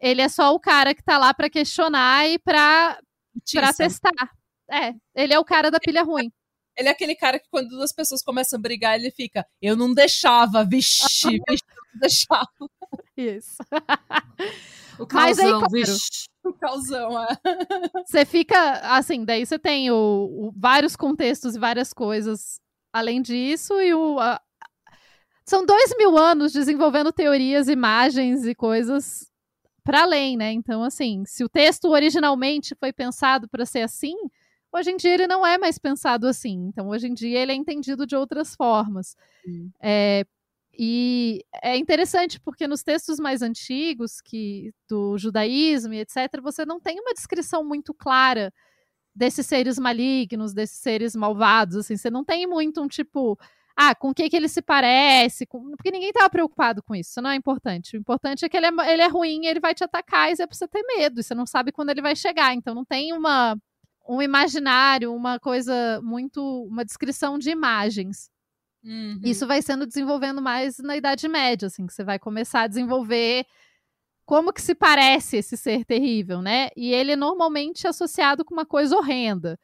[0.00, 2.98] Ele é só o cara que tá lá para questionar e pra,
[3.52, 4.10] pra testar.
[4.68, 6.32] É, ele é o cara da pilha ruim.
[6.76, 9.94] Ele é aquele cara que quando duas pessoas começam a brigar, ele fica, eu não
[9.94, 11.64] deixava, vixi, vixi,
[11.94, 12.48] não deixava.
[13.16, 13.56] Isso.
[14.98, 16.28] o causão, aí, vixi.
[16.44, 17.38] O causão, é.
[18.04, 22.60] Você fica, assim, daí você tem o, o, vários contextos e várias coisas
[22.94, 24.40] além disso, e o, a,
[25.44, 29.28] são dois mil anos desenvolvendo teorias, imagens e coisas
[29.82, 30.52] para além, né?
[30.52, 34.14] Então, assim, se o texto originalmente foi pensado para ser assim,
[34.72, 36.68] hoje em dia ele não é mais pensado assim.
[36.68, 39.16] Então, hoje em dia ele é entendido de outras formas.
[39.82, 40.24] É,
[40.78, 46.80] e é interessante porque nos textos mais antigos, que do judaísmo e etc., você não
[46.80, 48.52] tem uma descrição muito clara
[49.14, 53.38] desses seres malignos, desses seres malvados, assim, você não tem muito um tipo,
[53.76, 55.70] ah, com o que, que ele se parece, com...
[55.76, 57.96] porque ninguém estava preocupado com isso, isso não é importante.
[57.96, 60.46] O importante é que ele é, ele é ruim, ele vai te atacar e é
[60.46, 63.56] você ter medo, e você não sabe quando ele vai chegar, então não tem uma
[64.06, 68.30] um imaginário, uma coisa muito, uma descrição de imagens.
[68.84, 69.18] Uhum.
[69.24, 73.46] Isso vai sendo desenvolvendo mais na Idade Média, assim, que você vai começar a desenvolver
[74.24, 76.70] como que se parece esse ser terrível, né?
[76.76, 79.58] E ele é normalmente associado com uma coisa horrenda.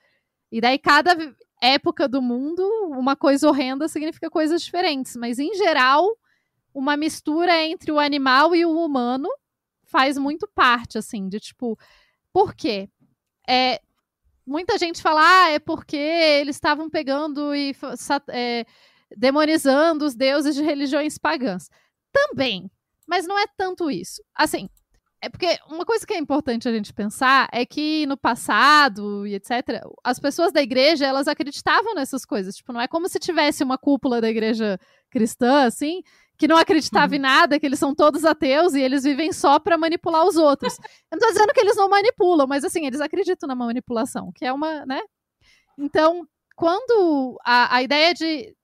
[0.52, 1.16] E daí cada
[1.62, 6.06] época do mundo, uma coisa horrenda significa coisas diferentes, mas em geral,
[6.74, 9.28] uma mistura entre o animal e o humano
[9.84, 11.78] faz muito parte, assim, de tipo,
[12.32, 12.88] por quê?
[13.48, 13.80] É,
[14.46, 17.74] muita gente fala, ah, é porque eles estavam pegando e
[18.28, 18.64] é,
[19.16, 21.68] demonizando os deuses de religiões pagãs.
[22.12, 22.70] Também,
[23.11, 24.22] mas não é tanto isso.
[24.36, 24.68] Assim,
[25.20, 29.34] é porque uma coisa que é importante a gente pensar é que no passado e
[29.34, 32.54] etc, as pessoas da igreja, elas acreditavam nessas coisas.
[32.54, 34.78] Tipo, não é como se tivesse uma cúpula da igreja
[35.11, 36.02] cristã, assim,
[36.38, 37.16] que não acreditava uhum.
[37.16, 40.78] em nada, que eles são todos ateus e eles vivem só para manipular os outros.
[41.11, 44.46] Eu não tô dizendo que eles não manipulam, mas assim, eles acreditam na manipulação, que
[44.46, 45.00] é uma, né?
[45.76, 48.54] Então, quando a, a ideia de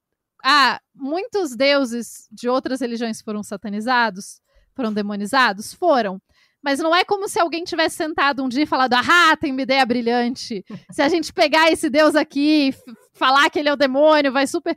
[0.48, 4.40] ah, muitos deuses de outras religiões foram satanizados,
[4.76, 6.22] foram demonizados, foram.
[6.62, 9.62] mas não é como se alguém tivesse sentado um dia e falado: ah, tem uma
[9.62, 10.64] ideia brilhante.
[10.92, 12.72] Se a gente pegar esse Deus aqui,
[13.12, 14.76] falar que ele é o demônio, vai super.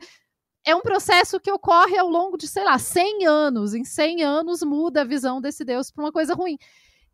[0.66, 3.72] É um processo que ocorre ao longo de, sei lá, 100 anos.
[3.72, 6.58] Em 100 anos muda a visão desse Deus para uma coisa ruim.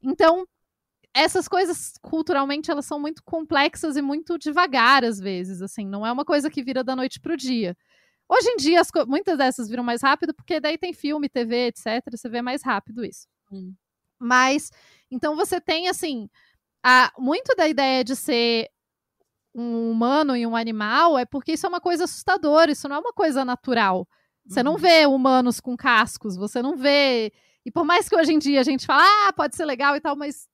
[0.02, 0.46] Então,
[1.14, 6.12] essas coisas culturalmente elas são muito complexas e muito devagar às vezes, assim, não é
[6.12, 7.76] uma coisa que vira da noite pro dia.
[8.28, 12.28] Hoje em dia muitas dessas viram mais rápido porque daí tem filme, TV, etc, você
[12.28, 13.26] vê mais rápido isso.
[13.52, 13.74] Hum.
[14.18, 14.70] Mas
[15.10, 16.28] então você tem assim,
[16.82, 18.68] a, muito da ideia de ser
[19.54, 22.98] um humano e um animal é porque isso é uma coisa assustadora, isso não é
[22.98, 24.06] uma coisa natural.
[24.46, 24.64] Você uhum.
[24.64, 27.32] não vê humanos com cascos, você não vê.
[27.64, 30.00] E por mais que hoje em dia a gente fala, ah, pode ser legal e
[30.00, 30.48] tal, mas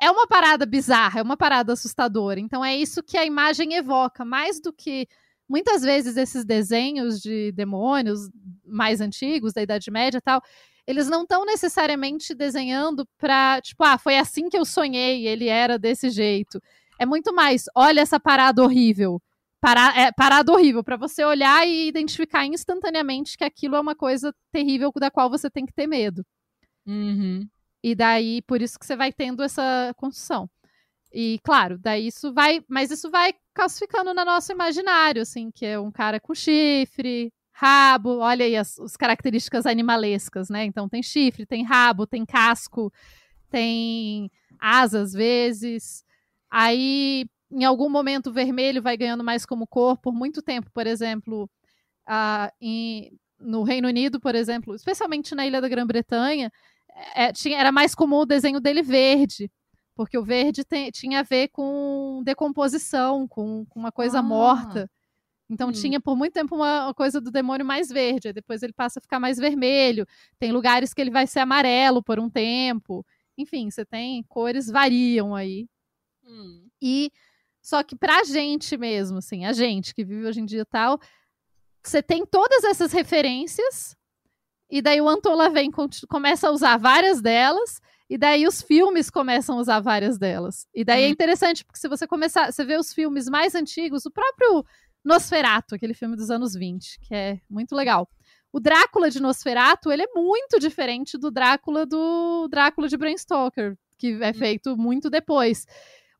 [0.00, 2.38] é uma parada bizarra, é uma parada assustadora.
[2.38, 5.08] Então é isso que a imagem evoca, mais do que
[5.48, 8.20] muitas vezes esses desenhos de demônios
[8.64, 10.42] mais antigos, da Idade Média e tal,
[10.86, 15.78] eles não estão necessariamente desenhando para, tipo, ah, foi assim que eu sonhei, ele era
[15.78, 16.60] desse jeito.
[16.98, 19.20] É muito mais, olha essa parada horrível.
[19.60, 24.32] Para, é, parada horrível, para você olhar e identificar instantaneamente que aquilo é uma coisa
[24.52, 26.24] terrível da qual você tem que ter medo.
[26.86, 27.46] Uhum.
[27.82, 30.48] E daí, por isso que você vai tendo essa construção.
[31.12, 32.62] E, claro, daí isso vai.
[32.68, 38.18] Mas isso vai calcificando no nosso imaginário, assim, que é um cara com chifre, rabo,
[38.18, 40.64] olha aí as, as características animalescas, né?
[40.64, 42.92] Então tem chifre, tem rabo, tem casco,
[43.50, 44.30] tem
[44.60, 46.04] asa às vezes.
[46.48, 50.86] Aí, em algum momento, o vermelho vai ganhando mais como cor por muito tempo, por
[50.86, 51.50] exemplo,
[52.08, 56.52] uh, em, no Reino Unido, por exemplo, especialmente na Ilha da Grã-Bretanha,
[57.16, 59.50] é, era mais comum o desenho dele verde,
[59.98, 64.22] porque o verde tem, tinha a ver com decomposição, com, com uma coisa ah.
[64.22, 64.88] morta.
[65.50, 65.72] Então hum.
[65.72, 69.18] tinha por muito tempo uma, coisa do demônio mais verde, depois ele passa a ficar
[69.18, 70.06] mais vermelho.
[70.38, 73.04] Tem lugares que ele vai ser amarelo por um tempo.
[73.36, 75.66] Enfim, você tem cores variam aí.
[76.24, 76.68] Hum.
[76.80, 77.10] E
[77.60, 81.00] só que pra gente mesmo, assim, a gente que vive hoje em dia tal,
[81.82, 83.96] você tem todas essas referências
[84.70, 85.72] e daí o Anton vem
[86.08, 90.66] começa a usar várias delas, e daí os filmes começam a usar várias delas.
[90.74, 91.12] E daí é uhum.
[91.12, 94.64] interessante, porque se você começar, você vê os filmes mais antigos, o próprio
[95.04, 98.08] Nosferato, aquele filme dos anos 20, que é muito legal.
[98.50, 103.76] O Drácula de Nosferato, ele é muito diferente do Drácula do Drácula de Bram Stoker,
[103.98, 104.34] que é uhum.
[104.34, 105.66] feito muito depois.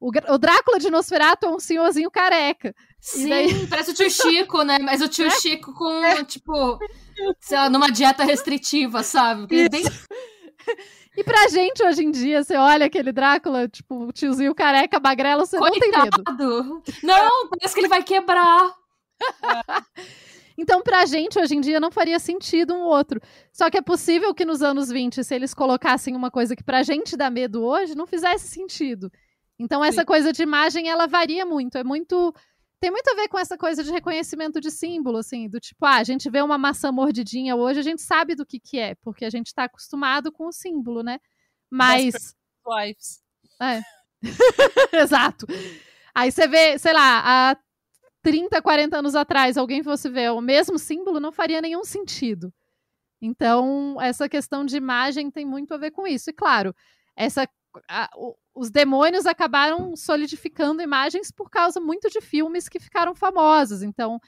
[0.00, 2.74] O, o, Drácula de Nosferatu é um senhorzinho careca.
[3.00, 3.48] Sim, daí...
[3.66, 4.78] parece o tio Chico, né?
[4.78, 5.30] Mas o tio é?
[5.30, 6.22] Chico com, é.
[6.24, 6.78] tipo,
[7.40, 9.46] sei lá, numa dieta restritiva, sabe?
[9.68, 9.82] Bem...
[11.16, 15.44] E pra gente, hoje em dia, você olha aquele Drácula, tipo, o tiozinho careca, magrelo,
[15.44, 16.22] você Coitado.
[16.22, 16.98] não tem medo.
[17.02, 18.72] Não, parece que ele vai quebrar.
[20.60, 23.20] Então, pra gente, hoje em dia, não faria sentido um outro.
[23.52, 26.82] Só que é possível que nos anos 20, se eles colocassem uma coisa que pra
[26.82, 29.08] gente dá medo hoje, não fizesse sentido.
[29.56, 30.06] Então, essa Sim.
[30.06, 31.78] coisa de imagem, ela varia muito.
[31.78, 32.34] É muito
[32.80, 35.96] tem muito a ver com essa coisa de reconhecimento de símbolo, assim, do tipo, ah,
[35.96, 39.24] a gente vê uma maçã mordidinha hoje, a gente sabe do que que é, porque
[39.24, 41.18] a gente está acostumado com o símbolo, né?
[41.70, 42.34] Mas...
[42.66, 43.22] Wives.
[43.60, 43.80] É.
[45.02, 45.46] Exato.
[46.14, 47.56] Aí você vê, sei lá, há
[48.22, 52.52] 30, 40 anos atrás, alguém fosse ver o mesmo símbolo, não faria nenhum sentido.
[53.20, 56.30] Então, essa questão de imagem tem muito a ver com isso.
[56.30, 56.74] E claro,
[57.16, 57.48] essa
[57.88, 63.82] a, o, os demônios acabaram solidificando imagens por causa muito de filmes que ficaram famosos.
[63.82, 64.20] Então,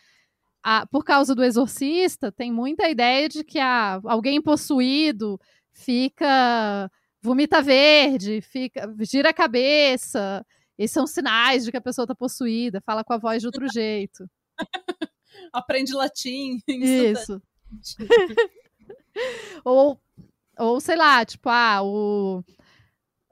[0.63, 5.39] a, por causa do Exorcista, tem muita ideia de que a, alguém possuído
[5.73, 6.89] fica.
[7.21, 10.47] vomita verde, fica gira a cabeça.
[10.79, 13.67] Esses são sinais de que a pessoa está possuída, fala com a voz de outro
[13.75, 14.31] jeito.
[15.53, 16.61] Aprende latim.
[16.69, 17.43] Isso.
[19.65, 20.01] ou,
[20.57, 22.45] ou, sei lá, tipo, ah, o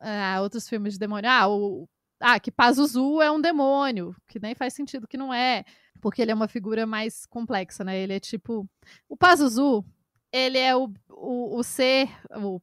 [0.01, 1.31] ah, outros filmes de demônio.
[1.31, 1.89] Ah, o,
[2.21, 5.65] ah, que Pazuzu é um demônio, que nem faz sentido que não é,
[6.01, 7.99] porque ele é uma figura mais complexa, né?
[7.99, 8.69] Ele é tipo.
[9.09, 9.85] O Pazuzu,
[10.33, 12.61] ele é o, o, o ser, o,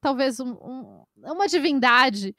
[0.00, 2.34] talvez um, um, uma divindade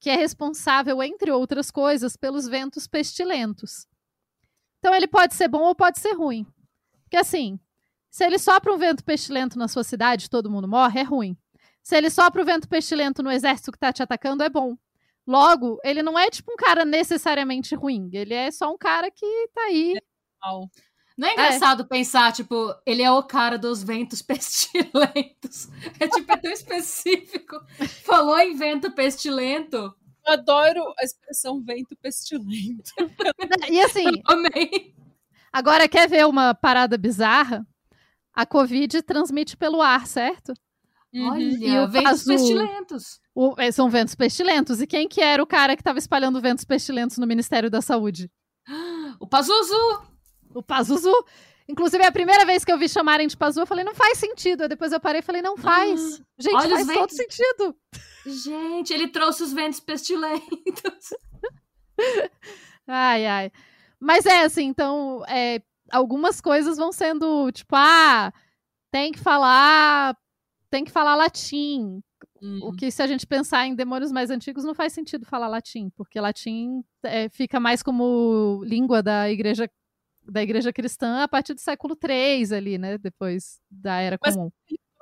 [0.00, 3.86] que é responsável, entre outras coisas, pelos ventos pestilentos.
[4.78, 6.44] Então ele pode ser bom ou pode ser ruim.
[7.04, 7.58] Porque assim,
[8.10, 11.36] se ele sopra um vento pestilento na sua cidade, todo mundo morre, é ruim.
[11.82, 14.76] Se ele sopra o vento pestilento no exército que tá te atacando, é bom.
[15.26, 18.10] Logo, ele não é tipo um cara necessariamente ruim.
[18.12, 19.94] Ele é só um cara que tá aí.
[21.16, 21.86] Não é engraçado é.
[21.86, 25.68] pensar, tipo, ele é o cara dos ventos pestilentos.
[26.00, 27.56] É tipo, é tão específico.
[28.04, 29.94] Falou em vento pestilento.
[30.24, 32.92] Eu adoro a expressão vento pestilento.
[33.70, 34.04] E assim.
[35.52, 37.66] Agora, quer ver uma parada bizarra?
[38.32, 40.54] A Covid transmite pelo ar, certo?
[41.12, 41.30] Uhum.
[41.30, 43.20] Olha, ventos pestilentos.
[43.34, 44.80] O, é, são ventos pestilentos.
[44.80, 48.30] E quem que era o cara que estava espalhando ventos pestilentos no Ministério da Saúde?
[49.20, 50.02] O Pazuzu!
[50.52, 51.14] O Pazuzu.
[51.68, 54.18] Inclusive, é a primeira vez que eu vi chamarem de Pazuzu, eu falei, não faz
[54.18, 54.62] sentido.
[54.62, 56.20] Aí depois eu parei e falei, não faz.
[56.20, 57.76] Ah, Gente, faz todo sentido.
[58.26, 61.14] Gente, ele trouxe os ventos pestilentos.
[62.86, 63.52] ai, ai.
[64.00, 68.32] Mas é assim, então, é, algumas coisas vão sendo, tipo, ah,
[68.90, 70.16] tem que falar,
[70.72, 72.02] tem que falar latim.
[72.40, 72.60] Uhum.
[72.62, 75.90] O que, se a gente pensar em demônios mais antigos, não faz sentido falar latim,
[75.90, 79.70] porque latim é, fica mais como língua da igreja
[80.24, 82.96] da igreja cristã a partir do século III ali, né?
[82.96, 84.50] Depois da era Mas comum.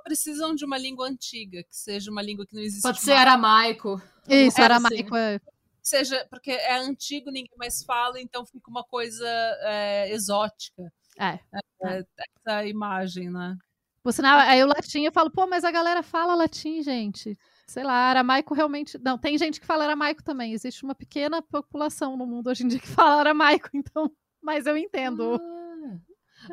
[0.03, 2.83] precisam de uma língua antiga, que seja uma língua que não existe.
[2.83, 4.03] Pode ser aramaico.
[4.27, 5.37] Isso, é, aramaico assim.
[5.37, 5.41] é.
[5.83, 9.29] Seja, porque é antigo, ninguém mais fala, então fica uma coisa
[9.63, 10.91] é, exótica.
[11.19, 11.39] É.
[11.55, 11.61] é.
[11.85, 12.05] é.
[12.47, 13.57] Essa imagem, né?
[14.03, 17.39] Por sinal, aí o latim eu falo, pô, mas a galera fala latim, gente.
[17.67, 18.99] Sei lá, aramaico realmente.
[18.99, 20.53] Não, tem gente que fala aramaico também.
[20.53, 24.11] Existe uma pequena população no mundo hoje em dia que fala aramaico, então.
[24.43, 25.39] Mas eu entendo.
[25.39, 25.61] Ah.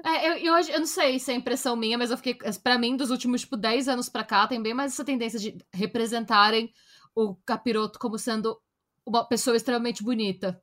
[0.03, 2.38] É, eu, eu, eu não sei se é impressão minha, mas eu fiquei.
[2.61, 5.57] Pra mim, dos últimos, tipo, 10 anos pra cá, tem bem mais essa tendência de
[5.74, 6.72] representarem
[7.15, 8.60] o capiroto como sendo
[9.06, 10.61] uma pessoa extremamente bonita.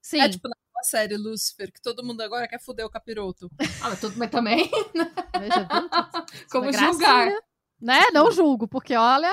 [0.00, 0.20] Sim.
[0.20, 0.48] É tipo
[0.86, 3.50] série Lucifer, que todo mundo agora quer foder o capiroto.
[3.82, 4.70] Ah, mas, tudo, mas também.
[5.38, 5.68] Veja,
[6.50, 7.30] como julgar?
[7.80, 8.00] Né?
[8.12, 9.30] Não julgo, porque olha.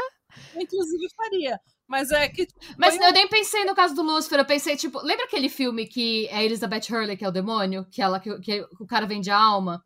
[0.55, 1.59] inclusive faria.
[1.87, 2.47] Mas é que.
[2.77, 6.27] Mas eu nem pensei no caso do Lucifer, eu pensei, tipo, lembra aquele filme que
[6.27, 7.85] é Elizabeth Hurley, que é o demônio?
[7.89, 9.83] Que, ela, que, que o cara vende a alma?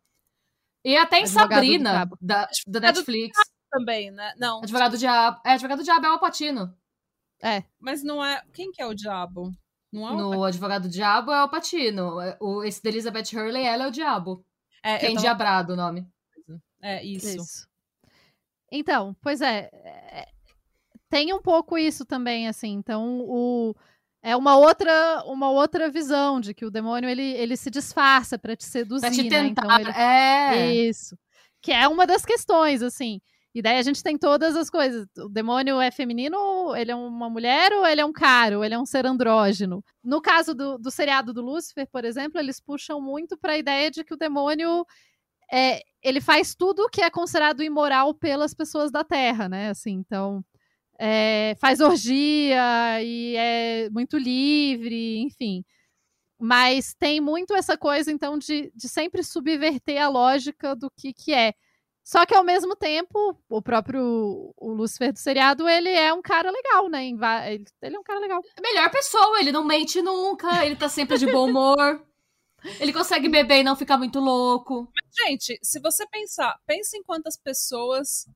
[0.84, 3.38] E até em Advogado Sabrina, da, da Netflix.
[3.70, 4.32] Também, né?
[4.38, 4.58] Não.
[4.58, 5.40] Advogado do Diabo.
[5.44, 6.74] É, Advogado do Diabo é o Patino.
[7.42, 7.62] É.
[7.78, 8.42] Mas não é.
[8.52, 9.52] Quem que é o diabo?
[9.92, 12.20] Não é no Advogado do Diabo é o Patino.
[12.20, 14.44] É, o, esse da Elizabeth Hurley, ela é o diabo.
[14.82, 15.20] É, Quem tava...
[15.20, 16.06] Diabrado o nome.
[16.80, 17.36] É, isso.
[17.36, 17.68] isso.
[18.70, 20.28] Então, pois é, é,
[21.08, 22.72] tem um pouco isso também, assim.
[22.72, 23.74] Então, o
[24.20, 28.56] é uma outra uma outra visão de que o demônio ele, ele se disfarça para
[28.56, 29.80] te seduzir, pra te tentar, né?
[29.80, 29.98] Então, ele...
[29.98, 31.18] é isso.
[31.62, 33.20] Que é uma das questões, assim.
[33.54, 35.06] E daí a gente tem todas as coisas.
[35.18, 38.74] O demônio é feminino, ele é uma mulher, ou ele é um cara, ou ele
[38.74, 39.82] é um ser andrógeno.
[40.04, 43.90] No caso do, do seriado do Lúcifer, por exemplo, eles puxam muito para a ideia
[43.90, 44.84] de que o demônio
[45.52, 49.70] é, ele faz tudo o que é considerado imoral pelas pessoas da Terra, né?
[49.70, 50.44] Assim, então
[50.98, 55.64] é, faz orgia e é muito livre, enfim.
[56.40, 61.32] Mas tem muito essa coisa, então, de, de sempre subverter a lógica do que, que
[61.34, 61.52] é.
[62.08, 66.50] Só que ao mesmo tempo, o próprio o Lucifer do seriado, ele é um cara
[66.50, 67.06] legal, né?
[67.06, 68.40] Ele, ele é um cara legal.
[68.62, 72.02] Melhor pessoa, ele não mente nunca, ele tá sempre de bom humor.
[72.80, 74.90] ele consegue beber e não ficar muito louco.
[74.94, 78.26] Mas, gente, se você pensar, pensa em quantas pessoas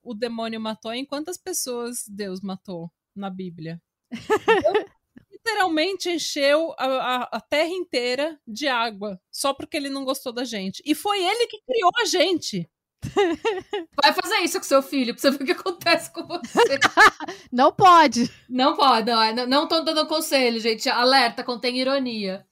[0.00, 3.82] o demônio matou e em quantas pessoas Deus matou na Bíblia.
[5.38, 10.44] literalmente encheu a, a, a, terra inteira de água, só porque ele não gostou da
[10.44, 10.82] gente.
[10.84, 12.68] E foi ele que criou a gente.
[14.02, 16.58] Vai fazer isso com seu filho, pra você ver o que acontece com você.
[17.52, 18.30] não pode.
[18.48, 19.46] Não pode, não.
[19.46, 20.88] Não tô dando conselho, gente.
[20.88, 22.46] Alerta, contém ironia.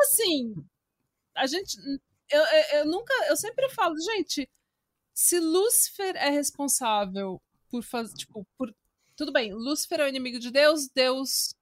[0.00, 0.54] assim,
[1.34, 1.76] a gente.
[2.30, 3.12] Eu, eu, eu nunca.
[3.28, 4.48] Eu sempre falo, gente,
[5.12, 7.40] se Lúcifer é responsável
[7.70, 8.74] por fazer, tipo, por
[9.16, 11.54] tudo bem, Lúcifer é o inimigo de Deus, Deus.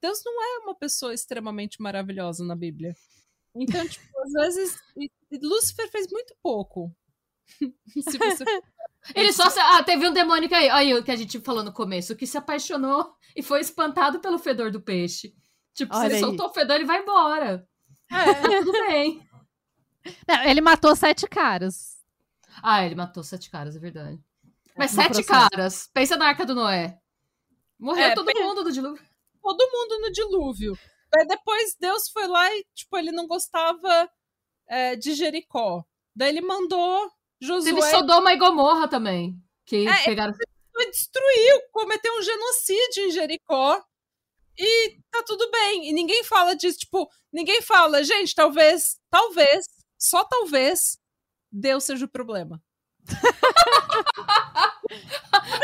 [0.00, 2.94] Deus não é uma pessoa extremamente maravilhosa na Bíblia.
[3.54, 4.76] Então, tipo, às vezes.
[5.42, 6.94] Lúcifer fez muito pouco.
[7.86, 8.44] se você.
[9.14, 9.48] Ele só.
[9.50, 9.58] Se...
[9.60, 12.26] Ah, teve um demônio que aí, aí, o que a gente falou no começo, que
[12.26, 15.34] se apaixonou e foi espantado pelo fedor do peixe.
[15.74, 16.20] Tipo, Olha se ele aí.
[16.20, 17.66] soltou o fedor, ele vai embora.
[18.10, 18.14] É,
[18.62, 19.26] tudo bem.
[20.28, 21.98] Não, ele matou sete caras.
[22.62, 24.20] Ah, ele matou sete caras, é verdade.
[24.76, 25.28] Mas sete processo.
[25.28, 25.90] caras.
[25.92, 26.98] Pensa na Arca do Noé.
[27.78, 29.04] Morreu é, todo mundo no dilúvio.
[29.42, 30.78] Todo mundo no dilúvio.
[31.12, 34.10] Daí depois Deus foi lá e, tipo, ele não gostava
[34.68, 35.84] é, de Jericó.
[36.14, 37.74] Daí ele mandou Josué...
[37.74, 39.36] Teve Sodoma e Gomorra também.
[39.66, 40.32] Que é, pegaram...
[40.74, 43.84] Ele destruiu, cometeu um genocídio em Jericó.
[44.58, 45.88] E tá tudo bem.
[45.88, 46.78] E ninguém fala disso.
[46.78, 49.66] Tipo, ninguém fala, gente, talvez, talvez,
[49.98, 50.98] só talvez,
[51.50, 52.62] Deus seja o problema.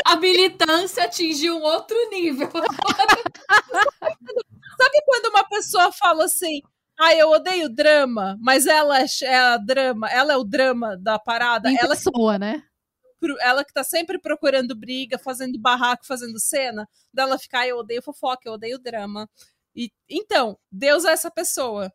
[0.05, 2.49] A militância atingiu um outro nível.
[4.77, 6.61] Sabe quando uma pessoa fala assim,
[6.99, 11.17] ah, eu odeio drama, mas ela é, é a drama, ela é o drama da
[11.17, 11.71] parada.
[11.71, 12.63] Em ela pessoa, que, né?
[13.41, 18.43] Ela que tá sempre procurando briga, fazendo barraco, fazendo cena, dela ficar, eu odeio fofoca,
[18.45, 19.29] eu odeio drama.
[19.75, 21.91] E, então, Deus é essa pessoa.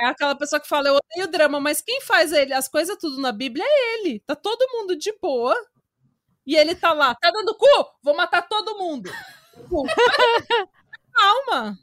[0.00, 3.20] É aquela pessoa que fala, eu odeio drama, mas quem faz ele, as coisas tudo
[3.20, 4.20] na Bíblia é ele.
[4.20, 5.54] Tá todo mundo de boa.
[6.46, 7.66] E ele tá lá, tá dando cu?
[8.02, 9.10] Vou matar todo mundo.
[11.12, 11.78] Calma.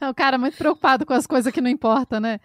[0.00, 2.40] É um cara muito preocupado com as coisas que não importam, né?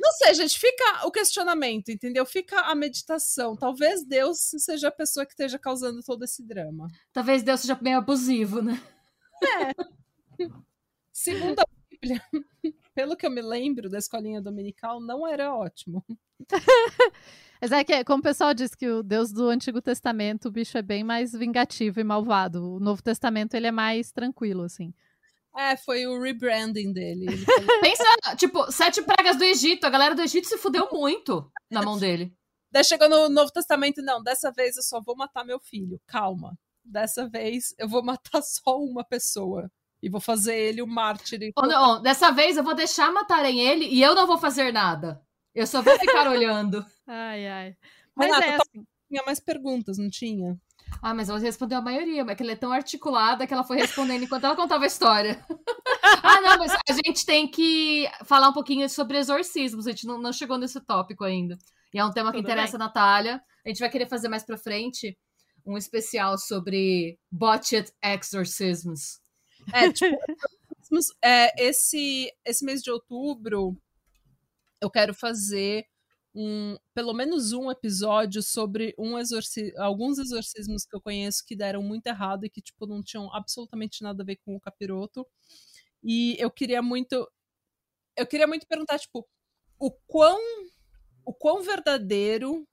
[0.00, 2.24] Não sei, gente, fica o questionamento, entendeu?
[2.24, 3.56] Fica a meditação.
[3.56, 6.86] Talvez Deus seja a pessoa que esteja causando todo esse drama.
[7.12, 8.80] Talvez Deus seja meio abusivo, né?
[9.42, 10.38] É.
[11.12, 12.22] Segundo a Bíblia,
[12.98, 16.04] pelo que eu me lembro da escolinha dominical, não era ótimo.
[17.62, 20.76] Mas é que, como o pessoal diz que o Deus do Antigo Testamento, o bicho
[20.76, 22.74] é bem mais vingativo e malvado.
[22.74, 24.92] O Novo Testamento, ele é mais tranquilo, assim.
[25.56, 27.26] É, foi o rebranding dele.
[27.80, 29.84] Pensa, tipo, sete pragas do Egito.
[29.84, 32.34] A galera do Egito se fudeu muito na mão dele.
[32.68, 36.00] Daí chegou no Novo Testamento, não, dessa vez eu só vou matar meu filho.
[36.04, 36.58] Calma.
[36.84, 39.70] Dessa vez eu vou matar só uma pessoa.
[40.02, 41.52] E vou fazer ele o mártir.
[41.56, 45.20] Oh, não, dessa vez eu vou deixar matarem ele e eu não vou fazer nada.
[45.54, 46.84] Eu só vou ficar olhando.
[47.06, 47.76] Ai, ai.
[48.14, 48.86] Mas Renata, é assim.
[49.08, 50.56] tinha mais perguntas, não tinha?
[51.02, 53.76] Ah, mas ela respondeu a maioria, mas que ela é tão articulada que ela foi
[53.76, 55.44] respondendo enquanto ela contava a história.
[56.22, 60.18] ah, não, mas a gente tem que falar um pouquinho sobre exorcismos, a gente não,
[60.18, 61.56] não chegou nesse tópico ainda.
[61.92, 63.40] E é um tema que Tudo interessa a Natália.
[63.64, 65.16] A gente vai querer fazer mais pra frente
[65.64, 69.20] um especial sobre botched exorcisms.
[69.72, 70.16] É, tipo,
[71.22, 73.76] é, esse, esse mês de outubro
[74.80, 75.86] eu quero fazer
[76.34, 81.82] um, pelo menos um episódio sobre um exorci alguns exorcismos que eu conheço que deram
[81.82, 85.26] muito errado e que, tipo, não tinham absolutamente nada a ver com o capiroto.
[86.02, 87.28] E eu queria muito.
[88.16, 89.26] Eu queria muito perguntar, tipo,
[89.78, 90.40] o quão.
[91.24, 92.66] O quão verdadeiro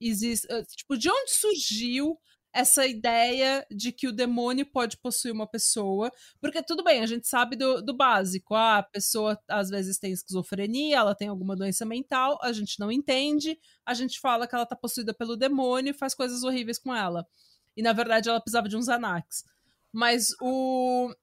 [0.00, 0.46] existe.
[0.76, 2.18] Tipo, de onde surgiu
[2.52, 6.10] essa ideia de que o demônio pode possuir uma pessoa,
[6.40, 10.12] porque tudo bem, a gente sabe do, do básico, ah, a pessoa às vezes tem
[10.12, 14.66] esquizofrenia, ela tem alguma doença mental, a gente não entende, a gente fala que ela
[14.66, 17.26] tá possuída pelo demônio e faz coisas horríveis com ela.
[17.76, 19.44] E na verdade ela precisava de uns anax.
[19.92, 21.14] Mas o.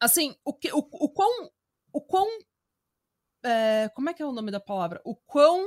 [0.00, 1.50] Assim, o, que, o, o quão.
[1.92, 2.26] O quão.
[3.44, 5.00] É, como é que é o nome da palavra?
[5.04, 5.64] O quão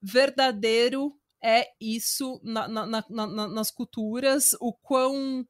[0.00, 5.46] verdadeiro é isso na, na, na, nas culturas, o quão.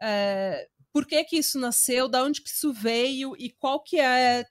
[0.00, 4.44] É, por que que isso nasceu, da onde que isso veio e qual que é.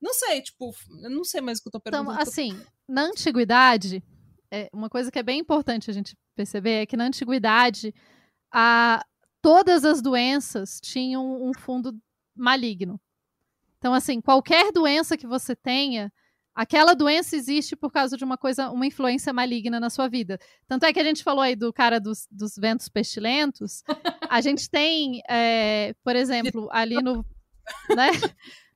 [0.00, 2.12] Não sei, tipo, eu não sei mais o que eu tô perguntando.
[2.12, 2.58] Então, assim,
[2.88, 4.02] na antiguidade,
[4.50, 7.94] é, uma coisa que é bem importante a gente perceber é que na antiguidade
[8.50, 9.04] a,
[9.42, 11.92] todas as doenças tinham um fundo
[12.34, 13.00] maligno.
[13.78, 16.12] Então, assim, qualquer doença que você tenha,
[16.60, 20.38] aquela doença existe por causa de uma coisa, uma influência maligna na sua vida.
[20.68, 23.82] Tanto é que a gente falou aí do cara dos, dos ventos pestilentos.
[24.28, 27.24] A gente tem, é, por exemplo, ali no,
[27.96, 28.10] né,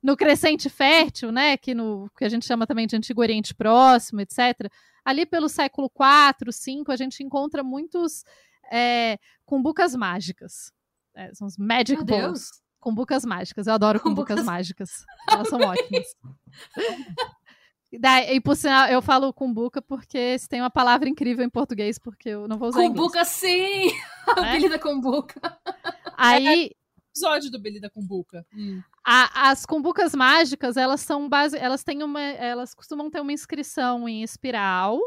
[0.01, 4.19] no crescente fértil, né, que, no, que a gente chama também de Antigo Oriente Próximo,
[4.21, 4.67] etc.
[5.05, 8.23] Ali pelo século IV, V, a gente encontra muitos
[8.71, 10.73] é, cumbucas mágicas.
[11.13, 12.49] É, são os magic Meu balls.
[12.49, 12.65] Deus.
[12.79, 13.67] Cumbucas mágicas.
[13.67, 14.45] Eu adoro cumbucas, Cumbucas.
[14.45, 15.05] mágicas.
[15.29, 16.05] Elas são ótimas.
[18.31, 22.29] E por sinal, eu falo cumbuca porque se tem uma palavra incrível em português, porque
[22.29, 22.81] eu não vou usar.
[22.81, 23.91] Cumbuca, sim!
[24.27, 24.51] A Né?
[24.53, 25.39] Billy da Cumbuca.
[26.17, 26.71] Aí,
[27.11, 28.45] episódio do Billy da Cumbuca.
[28.53, 28.81] Hum.
[29.05, 34.07] a- as cumbucas mágicas, elas são base, elas têm uma, elas costumam ter uma inscrição
[34.09, 34.99] em espiral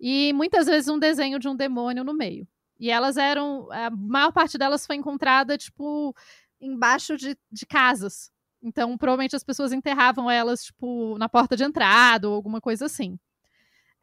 [0.00, 2.46] e muitas vezes um desenho de um demônio no meio.
[2.78, 6.14] E elas eram, a maior parte delas foi encontrada tipo
[6.60, 8.30] embaixo de, de casas.
[8.66, 13.16] Então, provavelmente as pessoas enterravam elas tipo na porta de entrada ou alguma coisa assim.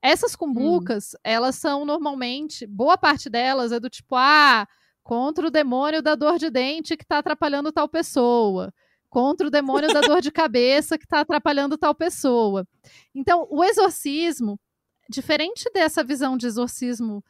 [0.02, 4.66] Essas cumbucas, elas são normalmente, boa parte delas é do tipo, ah,
[5.04, 8.74] contra o demônio da dor de dente que tá atrapalhando tal pessoa
[9.10, 12.68] contra o demônio da dor de cabeça que está atrapalhando tal pessoa.
[13.14, 14.60] Então, o exorcismo,
[15.08, 17.24] diferente dessa visão de exorcismo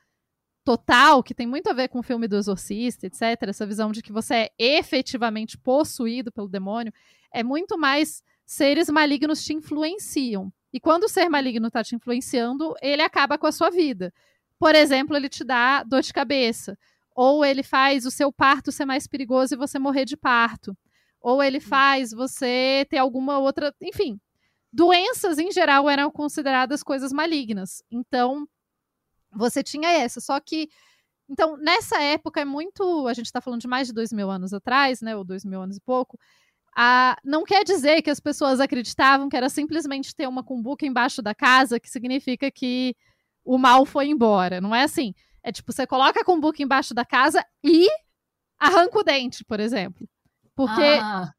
[0.63, 4.01] total, que tem muito a ver com o filme do exorcista, etc., essa visão de
[4.01, 6.93] que você é efetivamente possuído pelo demônio,
[7.33, 10.51] é muito mais seres malignos te influenciam.
[10.71, 14.13] E quando o ser maligno está te influenciando, ele acaba com a sua vida.
[14.59, 16.77] Por exemplo, ele te dá dor de cabeça.
[17.15, 20.75] Ou ele faz o seu parto ser mais perigoso e você morrer de parto
[21.23, 23.73] ou ele faz você ter alguma outra.
[23.81, 24.19] Enfim,
[24.71, 27.81] doenças em geral eram consideradas coisas malignas.
[27.89, 28.45] Então,
[29.31, 30.19] você tinha essa.
[30.19, 30.69] Só que.
[31.29, 33.07] Então, nessa época é muito.
[33.07, 35.15] A gente está falando de mais de dois mil anos atrás, né?
[35.15, 36.19] Ou dois mil anos e pouco.
[36.75, 41.21] A, não quer dizer que as pessoas acreditavam que era simplesmente ter uma cumbuca embaixo
[41.21, 42.95] da casa que significa que
[43.45, 44.59] o mal foi embora.
[44.59, 45.13] Não é assim.
[45.43, 47.87] É tipo, você coloca a cumbuca embaixo da casa e
[48.57, 50.07] arranca o dente, por exemplo.
[50.55, 51.31] Porque Ah,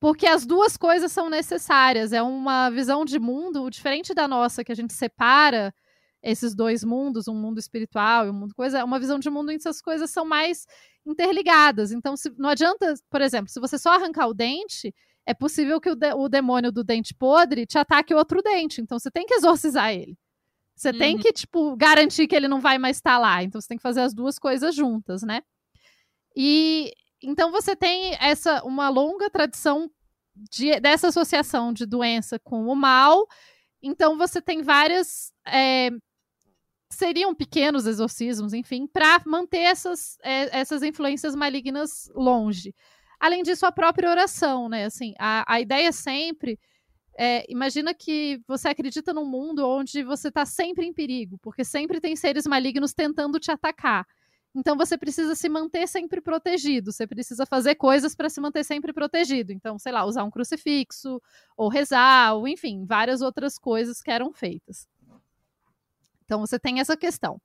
[0.00, 2.12] porque as duas coisas são necessárias.
[2.12, 5.74] É uma visão de mundo diferente da nossa, que a gente separa
[6.22, 9.56] esses dois mundos, um mundo espiritual e um mundo coisa, uma visão de mundo em
[9.56, 10.66] que essas coisas são mais
[11.06, 11.92] interligadas.
[11.92, 14.94] Então, se, não adianta, por exemplo, se você só arrancar o dente,
[15.26, 18.80] é possível que o, de, o demônio do dente podre te ataque outro dente.
[18.80, 20.16] Então, você tem que exorcizar ele.
[20.74, 20.98] Você uhum.
[20.98, 23.42] tem que, tipo, garantir que ele não vai mais estar lá.
[23.42, 25.42] Então, você tem que fazer as duas coisas juntas, né?
[26.36, 26.92] E
[27.22, 29.90] então você tem essa uma longa tradição
[30.50, 33.26] de, dessa associação de doença com o mal.
[33.82, 35.90] Então você tem várias é,
[36.90, 42.74] seriam pequenos exorcismos, enfim, para manter essas, é, essas influências malignas longe.
[43.20, 44.84] Além disso, a própria oração, né?
[44.84, 46.58] Assim, a, a ideia sempre
[47.18, 52.00] é, imagina que você acredita num mundo onde você está sempre em perigo, porque sempre
[52.00, 54.06] tem seres malignos tentando te atacar.
[54.54, 58.92] Então você precisa se manter sempre protegido, você precisa fazer coisas para se manter sempre
[58.92, 59.52] protegido.
[59.52, 61.20] Então, sei lá, usar um crucifixo,
[61.56, 64.86] ou rezar, ou enfim, várias outras coisas que eram feitas.
[66.28, 67.40] Então você tem essa questão.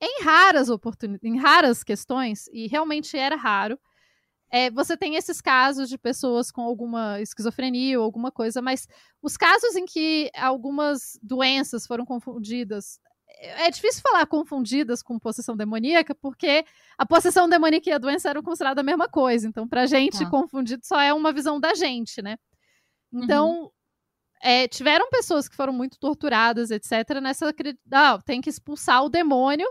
[0.00, 3.78] Em raras oportunidades, em raras questões, e realmente era raro,
[4.50, 8.88] é, você tem esses casos de pessoas com alguma esquizofrenia ou alguma coisa, mas
[9.22, 12.98] os casos em que algumas doenças foram confundidas
[13.40, 16.64] é difícil falar confundidas com possessão demoníaca, porque
[16.96, 19.46] a possessão demoníaca e a doença eram consideradas a mesma coisa.
[19.46, 20.30] Então, pra gente, tá.
[20.30, 22.36] confundido só é uma visão da gente, né?
[23.12, 23.70] Então, uhum.
[24.42, 27.52] É, tiveram pessoas que foram muito torturadas, etc., nessa.
[27.92, 29.68] Ah, tem que expulsar o demônio,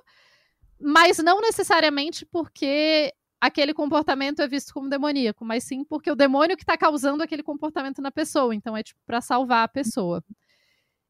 [0.80, 6.58] mas não necessariamente porque aquele comportamento é visto como demoníaco, mas sim porque o demônio
[6.58, 8.54] que está causando aquele comportamento na pessoa.
[8.54, 10.24] Então, é tipo para salvar a pessoa.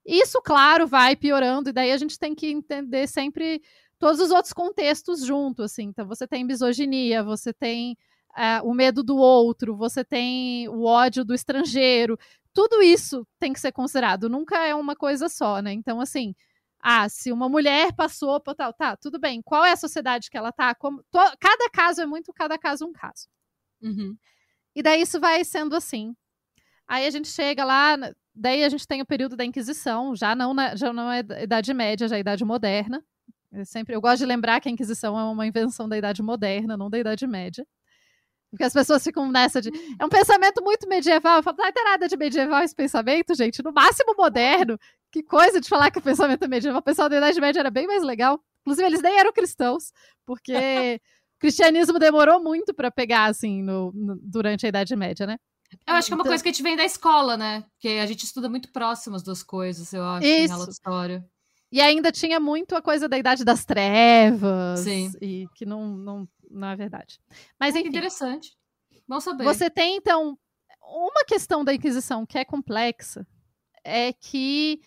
[0.05, 3.61] Isso, claro, vai piorando, e daí a gente tem que entender sempre
[3.99, 5.83] todos os outros contextos junto, assim.
[5.83, 7.97] Então, você tem misoginia, você tem
[8.37, 12.17] uh, o medo do outro, você tem o ódio do estrangeiro.
[12.57, 15.71] Tudo isso tem que ser considerado, nunca é uma coisa só, né?
[15.71, 16.33] Então, assim,
[16.79, 19.43] ah, se uma mulher passou por tal, tá, tudo bem.
[19.43, 20.73] Qual é a sociedade que ela tá?
[20.73, 23.27] Como, to, cada caso é muito, cada caso um caso.
[23.79, 24.17] Uhum.
[24.75, 26.15] E daí isso vai sendo assim.
[26.87, 27.95] Aí a gente chega lá,
[28.33, 31.71] Daí a gente tem o período da Inquisição, já não, na, já não é Idade
[31.75, 33.03] Média, já é Idade Moderna.
[33.51, 36.75] Eu sempre eu gosto de lembrar que a Inquisição é uma invenção da Idade Moderna,
[36.75, 37.63] não da Idade Média.
[38.49, 39.69] Porque as pessoas ficam nessa de.
[39.99, 41.37] É um pensamento muito medieval.
[41.37, 43.63] Eu falo, não tem nada de medieval esse pensamento, gente.
[43.63, 44.77] No máximo moderno.
[45.11, 46.79] Que coisa de falar que o pensamento é medieval.
[46.79, 48.41] O pessoal da Idade Média era bem mais legal.
[48.61, 49.93] Inclusive, eles nem eram cristãos,
[50.25, 50.99] porque
[51.35, 55.37] o cristianismo demorou muito para pegar, assim, no, no, durante a Idade Média, né?
[55.85, 56.31] Eu acho que é uma então...
[56.31, 57.63] coisa que a gente vem da escola, né?
[57.73, 60.53] Porque a gente estuda muito próximo as duas coisas, eu acho, Isso.
[60.53, 61.25] em história.
[61.71, 64.79] E ainda tinha muito a coisa da Idade das Trevas.
[64.81, 65.11] Sim.
[65.21, 67.19] E que não, não, não é verdade.
[67.59, 67.89] Mas é enfim.
[67.89, 68.57] interessante.
[69.07, 69.43] Vamos saber.
[69.43, 70.37] Você tem, então,
[70.81, 73.25] uma questão da Inquisição que é complexa
[73.83, 74.81] é que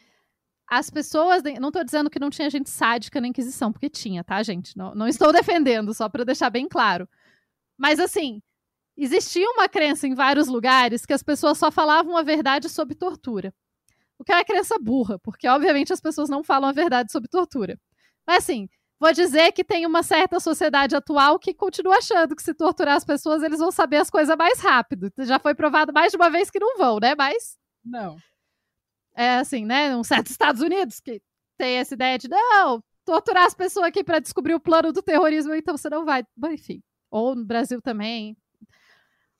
[0.68, 1.42] as pessoas.
[1.60, 4.76] Não estou dizendo que não tinha gente sádica na Inquisição, porque tinha, tá, gente?
[4.76, 7.08] Não, não estou defendendo, só para deixar bem claro.
[7.76, 8.42] Mas, assim,
[8.96, 13.54] existia uma crença em vários lugares que as pessoas só falavam a verdade sobre tortura.
[14.18, 17.30] O que é uma crença burra, porque obviamente as pessoas não falam a verdade sobre
[17.30, 17.80] tortura.
[18.26, 18.68] Mas assim,
[19.00, 23.04] vou dizer que tem uma certa sociedade atual que continua achando que se torturar as
[23.04, 25.10] pessoas, eles vão saber as coisas mais rápido.
[25.20, 27.14] Já foi provado mais de uma vez que não vão, né?
[27.16, 27.56] Mas.
[27.84, 28.16] Não.
[29.16, 29.96] É assim, né?
[29.96, 31.20] Um certo Estados Unidos que
[31.56, 35.54] tem essa ideia de não, torturar as pessoas aqui para descobrir o plano do terrorismo,
[35.54, 36.24] então você não vai.
[36.36, 36.82] Bom, enfim.
[37.10, 38.36] Ou no Brasil também,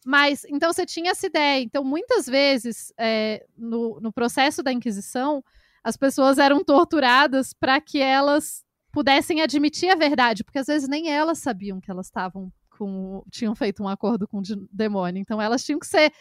[0.04, 1.62] mas, então, você tinha essa ideia.
[1.62, 5.44] Então, muitas vezes, é, no, no processo da Inquisição,
[5.84, 11.10] as pessoas eram torturadas para que elas pudessem admitir a verdade, porque às vezes nem
[11.10, 13.22] elas sabiam que elas estavam com.
[13.30, 14.42] tinham feito um acordo com o
[14.72, 15.20] demônio.
[15.20, 16.12] Então, elas tinham que ser.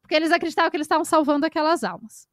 [0.00, 2.26] Porque eles acreditavam que eles estavam salvando aquelas almas.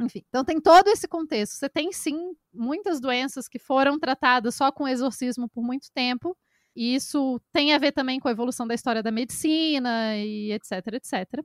[0.00, 1.54] Enfim, então tem todo esse contexto.
[1.54, 6.36] Você tem sim muitas doenças que foram tratadas só com exorcismo por muito tempo,
[6.74, 10.72] e isso tem a ver também com a evolução da história da medicina e etc,
[10.94, 11.44] etc.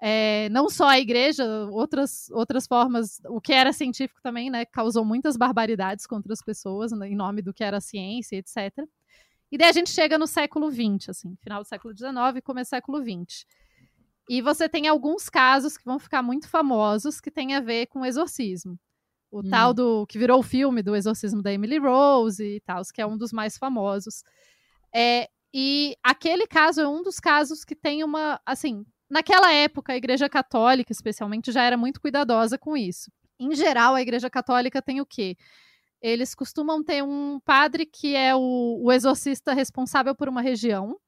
[0.00, 5.04] É, não só a igreja, outras, outras formas, o que era científico também, né, causou
[5.04, 8.86] muitas barbaridades contra as pessoas, né, em nome do que era ciência, etc.
[9.50, 12.74] E daí a gente chega no século XX, assim, final do século XIX começo do
[12.74, 13.46] século XX.
[14.28, 18.04] E você tem alguns casos que vão ficar muito famosos que têm a ver com
[18.04, 18.78] exorcismo.
[19.30, 19.50] O hum.
[19.50, 20.06] tal do.
[20.06, 23.32] que virou o filme do exorcismo da Emily Rose e tal, que é um dos
[23.32, 24.22] mais famosos.
[24.94, 28.40] É, e aquele caso é um dos casos que tem uma.
[28.46, 33.12] Assim, naquela época, a Igreja Católica, especialmente, já era muito cuidadosa com isso.
[33.38, 35.36] Em geral, a Igreja Católica tem o quê?
[36.02, 40.98] Eles costumam ter um padre que é o, o exorcista responsável por uma região.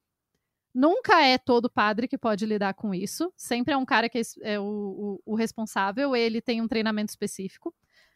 [0.73, 3.31] Nunca é todo padre que pode lidar com isso.
[3.35, 4.21] Sempre é um cara que é,
[4.53, 4.63] é o,
[5.25, 7.75] o, o responsável, ele tem um treinamento específico.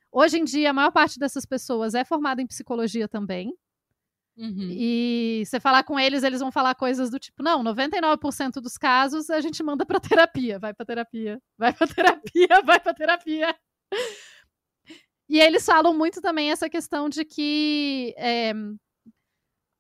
[0.10, 3.54] Hoje em dia, a maior parte dessas pessoas é formada em psicologia também.
[4.38, 4.70] Uhum.
[4.72, 9.30] E você falar com eles, eles vão falar coisas do tipo: não, 99% dos casos
[9.30, 13.56] a gente manda para terapia, vai para terapia, vai para terapia, vai para terapia.
[15.30, 18.54] E eles falam muito também essa questão de que é,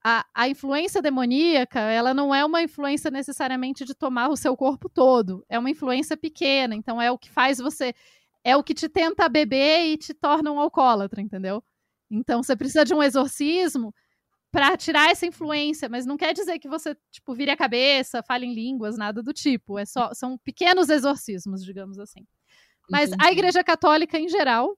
[0.03, 4.90] a, a influência demoníaca, ela não é uma influência necessariamente de tomar o seu corpo
[4.90, 7.94] todo, é uma influência pequena, então é o que faz você
[8.44, 11.64] é o que te tenta beber e te torna um alcoólatra, entendeu?
[12.10, 13.94] Então você precisa de um exorcismo
[14.52, 18.45] para tirar essa influência, mas não quer dizer que você tipo vire a cabeça, fale
[18.45, 19.80] em línguas, nada do tipo.
[19.80, 22.28] É só são pequenos exorcismos, digamos assim.
[22.90, 23.26] Mas Entendi.
[23.26, 24.78] a Igreja Católica em geral,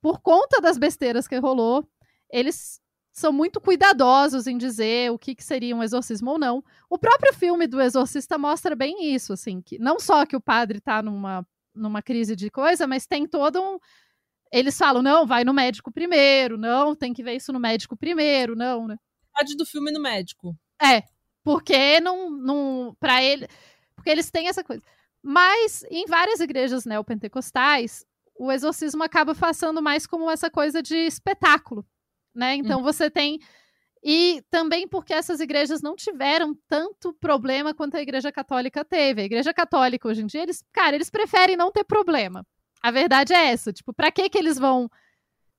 [0.00, 1.88] por conta das besteiras que rolou,
[2.30, 2.80] eles
[3.12, 6.62] são muito cuidadosos em dizer o que, que, seria um exorcismo ou não.
[6.88, 10.80] O próprio filme do Exorcista mostra bem isso, assim, que não só que o padre
[10.80, 11.46] tá numa
[11.78, 13.78] numa crise de coisa, mas tem todo um.
[14.52, 18.56] Eles falam, não, vai no médico primeiro, não, tem que ver isso no médico primeiro,
[18.56, 18.96] não, né?
[19.32, 20.56] Parte do filme no médico.
[20.80, 21.02] É,
[21.44, 23.46] porque não, não para ele,
[23.94, 24.82] porque eles têm essa coisa.
[25.22, 28.04] Mas em várias igrejas neopentecostais,
[28.38, 31.84] o exorcismo acaba passando mais como essa coisa de espetáculo,
[32.34, 32.54] né?
[32.54, 32.82] Então hum.
[32.82, 33.40] você tem
[34.02, 39.22] e também porque essas igrejas não tiveram tanto problema quanto a igreja católica teve.
[39.22, 42.46] A igreja católica, hoje em dia, eles, cara, eles preferem não ter problema.
[42.82, 43.72] A verdade é essa.
[43.72, 44.90] Tipo, pra que que eles vão...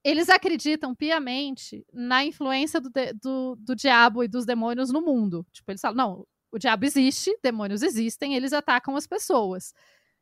[0.02, 2.90] Eles acreditam piamente na influência do,
[3.22, 5.46] do, do diabo e dos demônios no mundo.
[5.52, 9.74] Tipo, eles falam, não, o diabo existe, demônios existem, eles atacam as pessoas.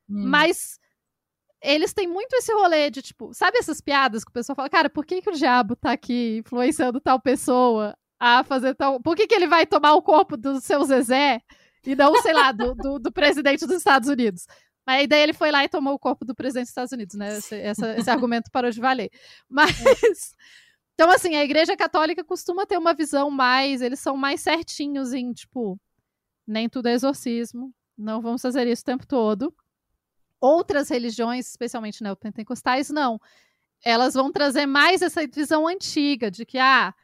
[0.09, 0.27] Hum.
[0.27, 0.81] Mas
[1.63, 4.91] eles têm muito esse rolê de, tipo, sabe essas piadas que o pessoal fala, cara,
[4.91, 7.97] por que, que o diabo tá aqui influenciando tal pessoa?
[8.19, 9.01] a fazer tão.
[9.01, 11.41] Por que, que ele vai tomar o corpo do seu Zezé
[11.87, 14.47] e não, sei lá, do, do, do presidente dos Estados Unidos?
[14.89, 17.29] Mas daí ele foi lá e tomou o corpo do presidente dos Estados Unidos, né?
[17.37, 19.11] Esse, essa, esse argumento parou de valer.
[19.47, 20.35] Mas.
[20.95, 23.83] Então, assim, a Igreja Católica costuma ter uma visão mais.
[23.83, 25.79] Eles são mais certinhos em, tipo,
[26.47, 29.55] nem tudo é exorcismo, não vamos fazer isso o tempo todo.
[30.41, 33.21] Outras religiões, especialmente neopentecostais, não.
[33.85, 36.95] Elas vão trazer mais essa visão antiga de que, ah,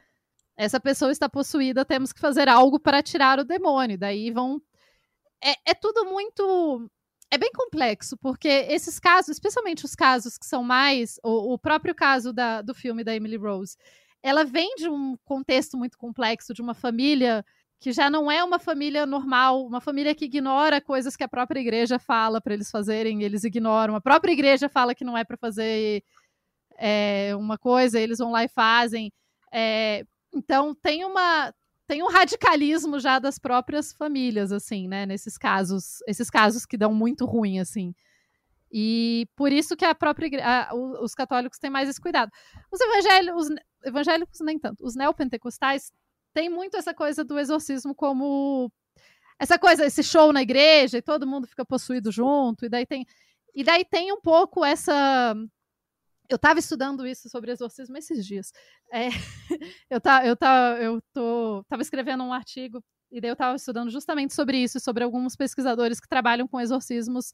[0.57, 3.95] essa pessoa está possuída, temos que fazer algo para tirar o demônio.
[3.95, 4.59] Daí vão.
[5.39, 6.89] É, é, tudo muito.
[7.31, 11.19] É bem complexo, porque esses casos, especialmente os casos que são mais.
[11.23, 13.77] O, o próprio caso da, do filme da Emily Rose,
[14.21, 17.43] ela vem de um contexto muito complexo, de uma família
[17.79, 21.59] que já não é uma família normal, uma família que ignora coisas que a própria
[21.59, 23.95] igreja fala para eles fazerem, eles ignoram.
[23.95, 26.03] A própria igreja fala que não é para fazer
[26.77, 29.11] é, uma coisa, eles vão lá e fazem.
[29.51, 31.53] É, então tem uma
[31.87, 35.05] tem um radicalismo já das próprias famílias, assim, né?
[35.05, 37.93] Nesses casos, esses casos que dão muito ruim, assim.
[38.71, 42.31] E por isso que a própria a, os católicos têm mais esse cuidado.
[42.71, 43.55] Os evangélicos, os
[43.85, 44.83] evangélicos nem tanto.
[44.83, 45.91] Os neopentecostais
[46.33, 48.71] têm muito essa coisa do exorcismo como
[49.39, 53.05] essa coisa, esse show na igreja e todo mundo fica possuído junto e daí tem
[53.53, 55.33] e daí tem um pouco essa
[56.29, 58.51] eu estava estudando isso sobre exorcismo esses dias.
[58.91, 59.09] É,
[59.89, 63.89] eu, tá, eu, tá, eu tô, tava escrevendo um artigo e daí eu estava estudando
[63.89, 67.31] justamente sobre isso, sobre alguns pesquisadores que trabalham com exorcismos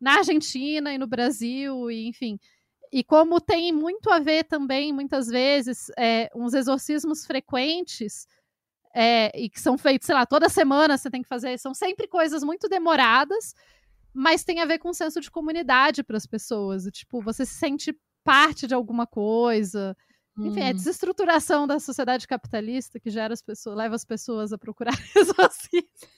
[0.00, 2.38] na Argentina e no Brasil, e enfim.
[2.92, 8.26] E como tem muito a ver também, muitas vezes, é, uns exorcismos frequentes
[8.94, 12.08] é, e que são feitos, sei lá, toda semana você tem que fazer, são sempre
[12.08, 13.54] coisas muito demoradas,
[14.12, 16.84] mas tem a ver com o senso de comunidade para as pessoas.
[16.92, 17.94] Tipo, você se sente
[18.26, 19.96] parte de alguma coisa.
[20.38, 20.74] Enfim, é a hum.
[20.74, 26.10] desestruturação da sociedade capitalista que gera as pessoas, leva as pessoas a procurar exorcistas.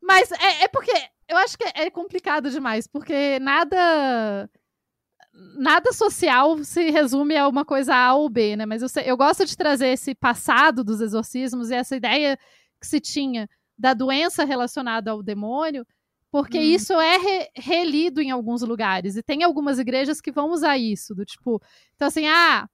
[0.00, 0.92] Mas é, é, porque
[1.28, 4.48] eu acho que é complicado demais, porque nada
[5.56, 8.64] nada social se resume a uma coisa A ou B, né?
[8.64, 12.38] Mas eu, sei, eu gosto de trazer esse passado dos exorcismos e essa ideia
[12.80, 15.86] que se tinha da doença relacionada ao demônio
[16.30, 16.62] porque hum.
[16.62, 19.16] isso é re relido em alguns lugares.
[19.16, 21.14] E tem algumas igrejas que vão usar isso.
[21.14, 21.60] Do tipo,
[21.94, 22.68] então assim, ah.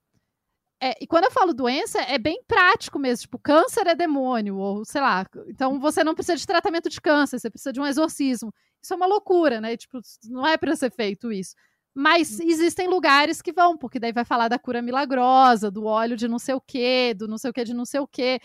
[0.82, 3.22] É, e quando eu falo doença, é bem prático mesmo.
[3.22, 5.24] Tipo, câncer é demônio, ou sei lá.
[5.48, 8.52] Então você não precisa de tratamento de câncer, você precisa de um exorcismo.
[8.82, 9.76] Isso é uma loucura, né?
[9.76, 11.54] Tipo, não é para ser feito isso.
[11.94, 12.44] Mas hum.
[12.44, 16.38] existem lugares que vão, porque daí vai falar da cura milagrosa, do óleo de não
[16.40, 18.40] sei o quê, do não sei o quê de não sei o quê.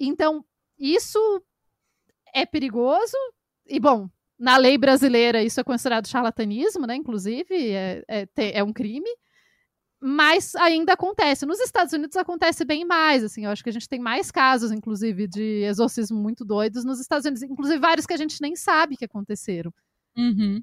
[0.00, 0.44] Então,
[0.78, 1.18] isso
[2.34, 3.16] é perigoso,
[3.68, 6.94] e, bom, na lei brasileira isso é considerado charlatanismo, né?
[6.96, 8.28] Inclusive, é, é,
[8.58, 9.08] é um crime.
[10.00, 11.46] mas ainda acontece.
[11.46, 14.70] Nos Estados Unidos acontece bem mais, assim, eu acho que a gente tem mais casos,
[14.70, 18.96] inclusive, de exorcismo muito doidos nos Estados Unidos, inclusive vários que a gente nem sabe
[18.96, 19.72] que aconteceram.
[20.16, 20.62] Uhum.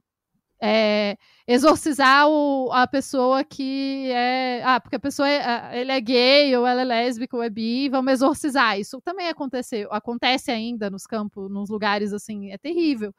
[0.65, 4.61] É, exorcizar o, a pessoa que é.
[4.63, 7.89] Ah, porque a pessoa é, ele é gay, ou ela é lésbica, ou é bi,
[7.89, 8.79] vamos exorcizar.
[8.79, 13.13] Isso também aconteceu, acontece ainda nos campos, nos lugares assim, é terrível.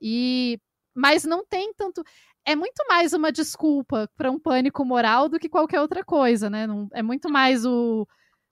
[0.00, 0.58] E
[0.94, 2.02] mas não tem tanto
[2.44, 6.66] é muito mais uma desculpa para um pânico moral do que qualquer outra coisa, né?
[6.66, 8.06] Não, é muito mais o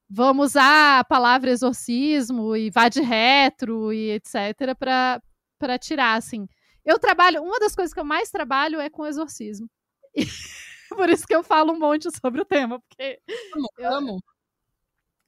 [0.08, 6.46] vamos usar a palavra exorcismo e vá de retro e etc para tirar assim.
[6.84, 9.68] Eu trabalho, uma das coisas que eu mais trabalho é com exorcismo.
[10.14, 10.24] E,
[10.90, 13.20] por isso que eu falo um monte sobre o tema, porque
[13.54, 14.22] amo, eu, amo.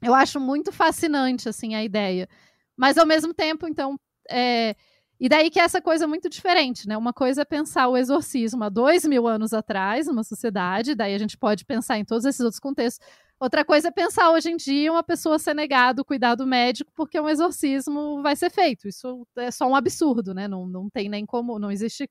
[0.02, 2.28] eu acho muito fascinante assim a ideia.
[2.76, 3.98] Mas ao mesmo tempo, então,
[4.30, 4.74] é,
[5.20, 6.96] e daí que é essa coisa muito diferente, né?
[6.96, 11.18] Uma coisa é pensar o exorcismo há dois mil anos atrás, numa sociedade, daí a
[11.18, 13.06] gente pode pensar em todos esses outros contextos.
[13.42, 17.20] Outra coisa é pensar hoje em dia uma pessoa ser negado o cuidado médico porque
[17.20, 18.86] um exorcismo vai ser feito.
[18.86, 20.46] Isso é só um absurdo, né?
[20.46, 22.08] Não, não tem nem como, não existe,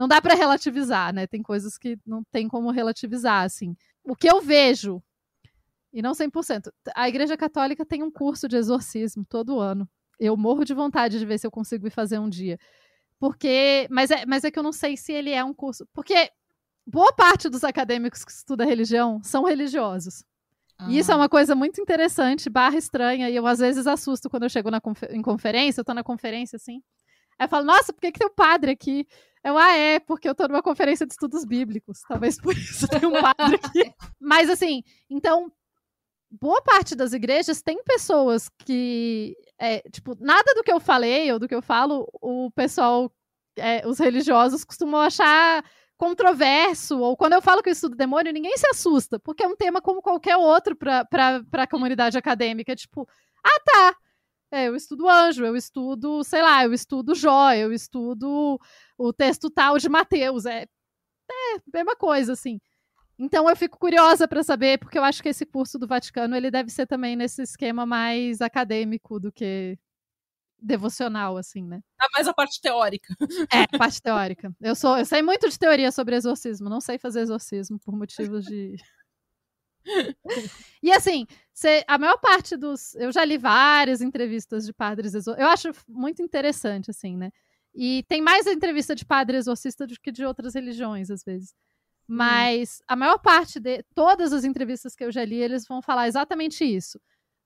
[0.00, 1.26] não dá para relativizar, né?
[1.26, 3.76] Tem coisas que não tem como relativizar, assim.
[4.02, 5.02] O que eu vejo,
[5.92, 9.86] e não 100%, a Igreja Católica tem um curso de exorcismo todo ano.
[10.18, 12.58] Eu morro de vontade de ver se eu consigo ir fazer um dia.
[13.18, 13.86] Porque.
[13.90, 15.86] Mas é, mas é que eu não sei se ele é um curso.
[15.92, 16.30] Porque
[16.86, 20.24] boa parte dos acadêmicos que estudam religião são religiosos.
[20.78, 20.86] Ah.
[20.88, 24.44] E isso é uma coisa muito interessante, barra estranha, e eu às vezes assusto quando
[24.44, 26.82] eu chego na confer em conferência, eu tô na conferência assim.
[27.38, 29.06] Aí eu falo, nossa, por que, que tem um padre aqui?
[29.44, 32.00] Eu, ah, é, porque eu tô numa conferência de estudos bíblicos.
[32.06, 33.92] Talvez por isso tem um padre aqui.
[34.20, 35.50] Mas assim, então,
[36.30, 41.38] boa parte das igrejas tem pessoas que, é, tipo, nada do que eu falei ou
[41.38, 43.12] do que eu falo, o pessoal,
[43.56, 45.64] é, os religiosos costumam achar
[46.02, 49.54] controverso, ou quando eu falo que eu estudo demônio, ninguém se assusta, porque é um
[49.54, 51.06] tema como qualquer outro para
[51.52, 53.08] a comunidade acadêmica, tipo,
[53.44, 53.96] ah, tá,
[54.50, 58.58] é, eu estudo anjo, eu estudo, sei lá, eu estudo Jó, eu estudo
[58.98, 60.64] o texto tal de Mateus, é,
[61.30, 62.60] é mesma coisa, assim.
[63.16, 66.50] Então eu fico curiosa para saber, porque eu acho que esse curso do Vaticano ele
[66.50, 69.78] deve ser também nesse esquema mais acadêmico do que
[70.62, 71.80] devocional, assim, né?
[72.00, 73.14] Ah, mais a parte teórica.
[73.52, 74.54] É, a parte teórica.
[74.60, 78.44] Eu sou, eu sei muito de teoria sobre exorcismo, não sei fazer exorcismo por motivos
[78.44, 78.76] de
[80.82, 82.94] e assim, cê, a maior parte dos.
[82.94, 85.44] Eu já li várias entrevistas de padres exorcistas.
[85.44, 87.30] Eu acho muito interessante, assim, né?
[87.74, 91.54] E tem mais entrevista de padre exorcista do que de outras religiões, às vezes.
[92.08, 92.16] Hum.
[92.16, 96.06] Mas a maior parte de todas as entrevistas que eu já li, eles vão falar
[96.08, 97.00] exatamente isso.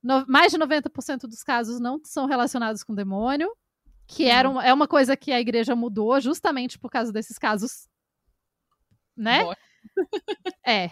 [0.06, 3.50] No, mais de 90% dos casos não são relacionados com demônio,
[4.06, 4.30] que uhum.
[4.30, 7.88] era uma, é uma coisa que a igreja mudou justamente por causa desses casos,
[9.16, 9.40] né?
[10.64, 10.90] é.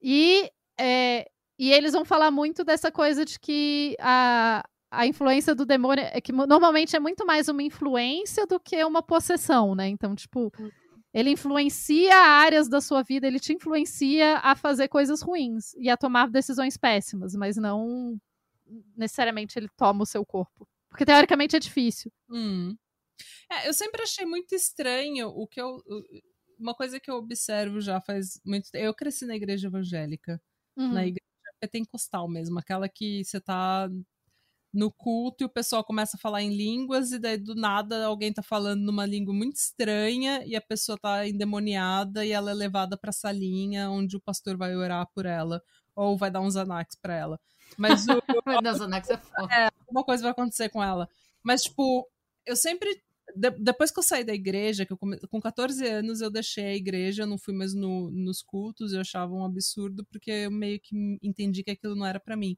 [0.00, 0.50] E,
[0.80, 6.06] é, e eles vão falar muito dessa coisa de que a, a influência do demônio
[6.10, 9.88] é que normalmente é muito mais uma influência do que uma possessão, né?
[9.88, 10.70] Então, tipo, uhum.
[11.12, 15.96] Ele influencia áreas da sua vida, ele te influencia a fazer coisas ruins e a
[15.96, 18.18] tomar decisões péssimas, mas não
[18.96, 20.68] necessariamente ele toma o seu corpo.
[20.88, 22.12] Porque teoricamente é difícil.
[22.30, 22.76] Hum.
[23.50, 25.82] É, eu sempre achei muito estranho o que eu.
[26.58, 28.84] Uma coisa que eu observo já faz muito tempo.
[28.84, 30.40] Eu cresci na igreja evangélica.
[30.76, 30.92] Uhum.
[30.92, 31.28] Na igreja
[31.60, 33.88] pentecostal mesmo, aquela que você tá
[34.72, 38.32] no culto e o pessoal começa a falar em línguas e daí do nada alguém
[38.32, 42.96] tá falando numa língua muito estranha e a pessoa tá endemoniada e ela é levada
[42.96, 45.62] pra salinha onde o pastor vai orar por ela
[45.96, 47.40] ou vai dar uns anax pra ela.
[47.76, 48.12] Mas o...
[48.74, 49.54] uns anax é foda.
[49.54, 51.08] É, alguma coisa vai acontecer com ela.
[51.42, 52.08] Mas, tipo,
[52.46, 53.00] eu sempre
[53.36, 55.18] de, depois que eu saí da igreja, que eu come...
[55.28, 59.32] com 14 anos eu deixei a igreja, não fui mais no, nos cultos, eu achava
[59.34, 62.56] um absurdo, porque eu meio que entendi que aquilo não era para mim.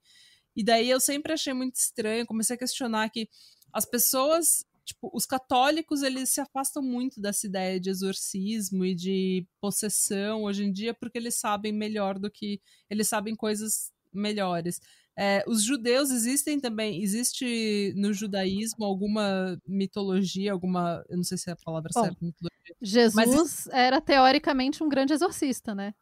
[0.54, 3.28] E daí eu sempre achei muito estranho, comecei a questionar que
[3.72, 9.46] as pessoas, tipo, os católicos, eles se afastam muito dessa ideia de exorcismo e de
[9.60, 12.60] possessão hoje em dia, porque eles sabem melhor do que.
[12.88, 14.80] Eles sabem coisas melhores.
[15.22, 21.50] É, os judeus existem também, existe no judaísmo alguma mitologia, alguma, eu não sei se
[21.50, 22.76] é a palavra Bom, certa, mitologia.
[22.80, 23.66] Jesus mas...
[23.66, 25.92] era teoricamente um grande exorcista, né?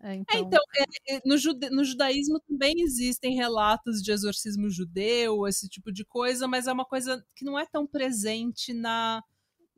[0.00, 0.62] É, é, então, é, então
[1.08, 6.46] é, no, juda no, judaísmo também existem relatos de exorcismo judeu, esse tipo de coisa,
[6.46, 9.20] mas é uma coisa que não é tão presente na,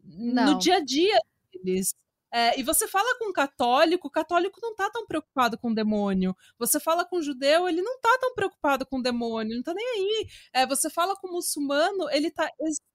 [0.04, 1.18] no dia a dia
[1.64, 1.94] deles.
[2.32, 5.74] É, e você fala com um católico, o católico não tá tão preocupado com o
[5.74, 6.34] demônio.
[6.58, 9.74] Você fala com um judeu, ele não tá tão preocupado com o demônio, não tá
[9.74, 10.26] nem aí.
[10.54, 12.50] É, você fala com um muçulmano, ele tá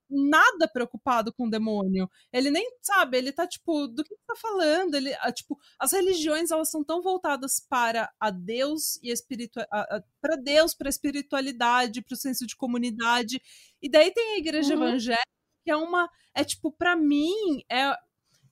[0.09, 2.09] nada preocupado com o demônio.
[2.31, 4.95] Ele nem sabe, ele tá tipo, do que tá falando?
[4.95, 10.05] Ele, a, tipo, as religiões elas são tão voltadas para a Deus e a espiritualidade,
[10.21, 13.41] para Deus, para a espiritualidade, para o senso de comunidade.
[13.81, 14.83] E daí tem a igreja uhum.
[14.83, 15.27] evangélica
[15.63, 17.93] que é uma é tipo para mim é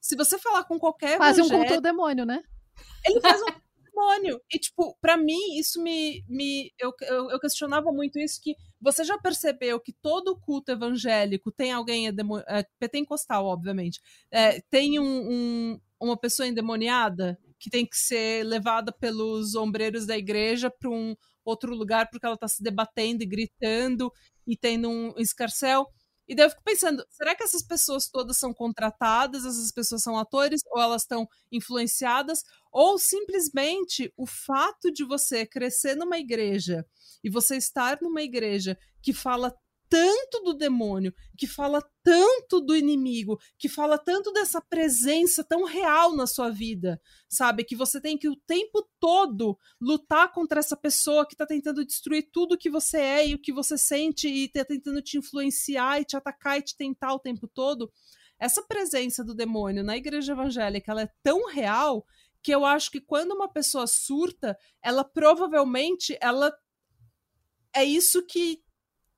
[0.06, 2.44] se você falar com qualquer Quase um culto ao demônio, né?
[3.04, 3.46] Ele faz um
[3.84, 4.40] demônio.
[4.54, 6.24] E, tipo, para mim, isso me.
[6.30, 11.52] me eu, eu, eu, questionava muito isso, que você já percebeu que todo culto evangélico
[11.52, 12.14] tem alguém é,
[12.78, 14.00] pentecostal, obviamente.
[14.30, 20.16] É, tem um, um, uma pessoa endemoniada que tem que ser levada pelos ombreiros da
[20.16, 24.14] igreja para um outro lugar porque ela está se debatendo e gritando
[24.46, 25.88] e tendo um escarcel.
[26.28, 30.18] E daí eu fico pensando, será que essas pessoas todas são contratadas, essas pessoas são
[30.18, 36.86] atores, ou elas estão influenciadas, ou simplesmente o fato de você crescer numa igreja
[37.24, 39.56] e você estar numa igreja que fala
[39.90, 46.16] tanto do demônio, que fala tanto do inimigo, que fala tanto dessa presença tão real
[46.16, 47.64] na sua vida, sabe?
[47.64, 52.30] Que você tem que o tempo todo lutar contra essa pessoa que está tentando destruir
[52.32, 56.06] tudo que você é e o que você sente e tá tentando te influenciar e
[56.06, 57.92] te atacar e te tentar o tempo todo.
[58.40, 62.06] Essa presença do demônio na igreja evangélica, ela é tão real
[62.42, 66.56] que eu acho que quando uma pessoa surta, ela provavelmente ela
[67.74, 68.64] é isso que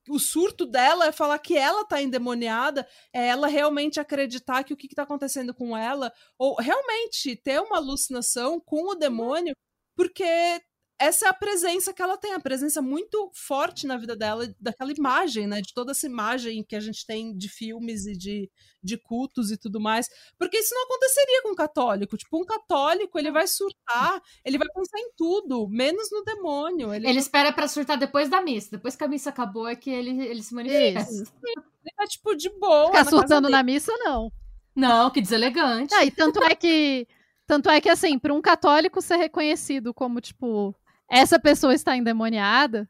[0.10, 4.78] o surto dela é falar que ela tá endemoniada, é ela realmente acreditar que o
[4.78, 9.54] que, que tá acontecendo com ela, ou realmente ter uma alucinação com o demônio,
[9.96, 10.62] porque
[11.00, 14.92] essa é a presença que ela tem, a presença muito forte na vida dela, daquela
[14.92, 15.62] imagem, né?
[15.62, 18.50] De toda essa imagem que a gente tem de filmes e de,
[18.82, 20.10] de cultos e tudo mais.
[20.40, 22.18] Porque isso não aconteceria com um católico.
[22.18, 26.92] Tipo, um católico, ele vai surtar, ele vai pensar em tudo, menos no demônio.
[26.92, 28.72] Ele, ele espera para surtar depois da missa.
[28.72, 31.14] Depois que a missa acabou, é que ele, ele se manifesta.
[31.14, 31.34] Isso.
[31.44, 32.88] Ele tá, tipo, de boa.
[32.88, 34.32] Ficar surtando na missa, não.
[34.76, 35.94] Não, que deselegante.
[35.94, 37.08] Ah, e tanto é que.
[37.46, 40.76] Tanto é que, assim, para um católico ser reconhecido como, tipo,
[41.10, 42.90] essa pessoa está endemoniada,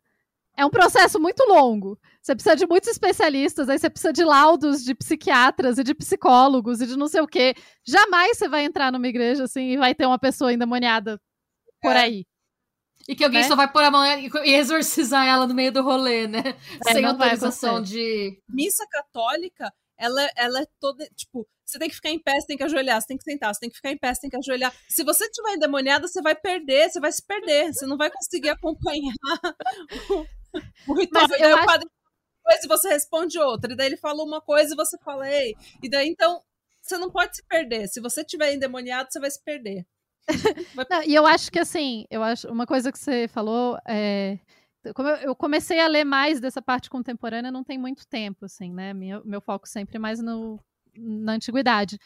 [0.55, 1.99] é um processo muito longo.
[2.21, 6.81] Você precisa de muitos especialistas, aí você precisa de laudos de psiquiatras e de psicólogos
[6.81, 7.53] e de não sei o quê.
[7.85, 11.21] Jamais você vai entrar numa igreja assim e vai ter uma pessoa endemoniada
[11.81, 11.99] por é.
[11.99, 12.25] aí.
[13.07, 13.47] E que alguém né?
[13.47, 16.43] só vai pôr a mão e exorcizar ela no meio do rolê, né?
[16.85, 18.37] É, Sem autorização de.
[18.49, 21.07] Missa católica, ela, ela é toda.
[21.15, 23.53] Tipo, você tem que ficar em pé, você tem que ajoelhar, você tem que sentar,
[23.53, 24.73] você tem que ficar em pé, você tem que ajoelhar.
[24.87, 28.49] Se você estiver endemoniada, você vai perder, você vai se perder, você não vai conseguir
[28.49, 29.13] acompanhar
[30.09, 31.27] o, o ritual.
[31.29, 31.65] Mas eu acho...
[31.65, 31.89] padre
[32.43, 35.53] coisa e você responde outra, e daí ele fala uma coisa e você fala, ei,
[35.83, 36.41] e daí então
[36.81, 37.87] você não pode se perder.
[37.89, 39.85] Se você estiver endemoniado, você vai se perder.
[40.89, 44.39] não, e eu acho que assim, eu acho uma coisa que você falou é
[45.23, 48.93] eu, comecei a ler mais dessa parte contemporânea não tem muito tempo, assim, né?
[48.93, 50.59] Meu, meu foco sempre mais no,
[50.95, 51.97] na antiguidade.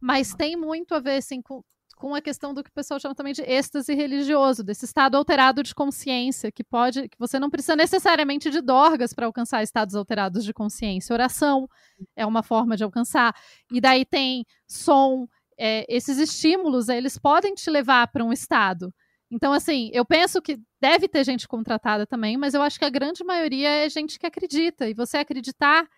[0.00, 1.62] Mas tem muito a ver, assim, com,
[1.96, 5.62] com a questão do que o pessoal chama também de êxtase religioso, desse estado alterado
[5.62, 10.44] de consciência, que pode, que você não precisa necessariamente de dorgas para alcançar estados alterados
[10.44, 11.14] de consciência.
[11.14, 11.68] Oração
[12.16, 13.34] é uma forma de alcançar.
[13.70, 18.92] E daí tem som, é, esses estímulos, eles podem te levar para um estado.
[19.32, 22.90] Então, assim, eu penso que deve ter gente contratada também, mas eu acho que a
[22.90, 24.86] grande maioria é gente que acredita.
[24.86, 25.88] E você acreditar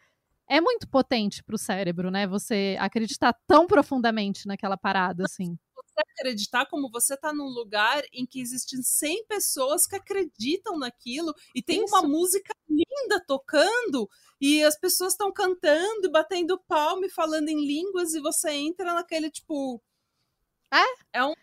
[0.49, 2.29] é muito potente para o cérebro, né?
[2.29, 5.59] Você acreditar tão profundamente naquela parada, assim.
[5.75, 11.35] Você acreditar como você está num lugar em que existem 100 pessoas que acreditam naquilo
[11.57, 11.93] e tem Isso.
[11.93, 14.09] uma música linda tocando
[14.41, 19.29] e as pessoas estão cantando, batendo palma e falando em línguas e você entra naquele
[19.29, 19.83] tipo.
[20.73, 21.19] É?
[21.19, 21.35] É um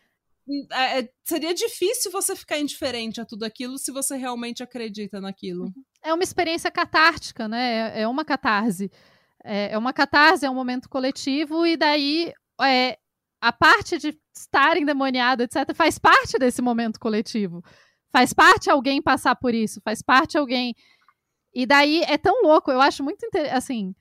[0.71, 5.65] é, é, seria difícil você ficar indiferente a tudo aquilo se você realmente acredita naquilo.
[5.65, 5.83] Uhum.
[6.03, 7.99] É uma experiência catártica, né?
[7.99, 8.91] É, é uma catarse.
[9.43, 12.97] É, é, uma catarse, é um momento coletivo, e daí é,
[13.41, 17.63] a parte de estar endemoniado, etc., faz parte desse momento coletivo.
[18.11, 20.75] Faz parte alguém passar por isso, faz parte alguém.
[21.53, 23.95] E daí é tão louco, eu acho muito assim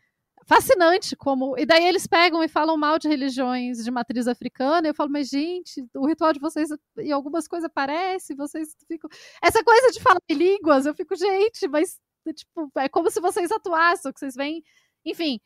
[0.46, 1.58] fascinante como.
[1.58, 4.88] E daí eles pegam e falam mal de religiões de matriz africana.
[4.88, 9.08] Eu falo, mas gente, o ritual de vocês e algumas coisas parece, vocês ficam.
[9.42, 11.98] Essa coisa de falar em línguas, eu fico, gente, mas
[12.34, 14.62] tipo, é como se vocês atuassem, que vocês vêm.
[15.04, 15.40] Enfim.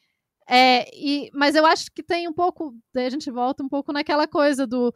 [0.48, 2.74] É, e, mas eu acho que tem um pouco.
[2.92, 4.94] Daí a gente volta um pouco naquela coisa do.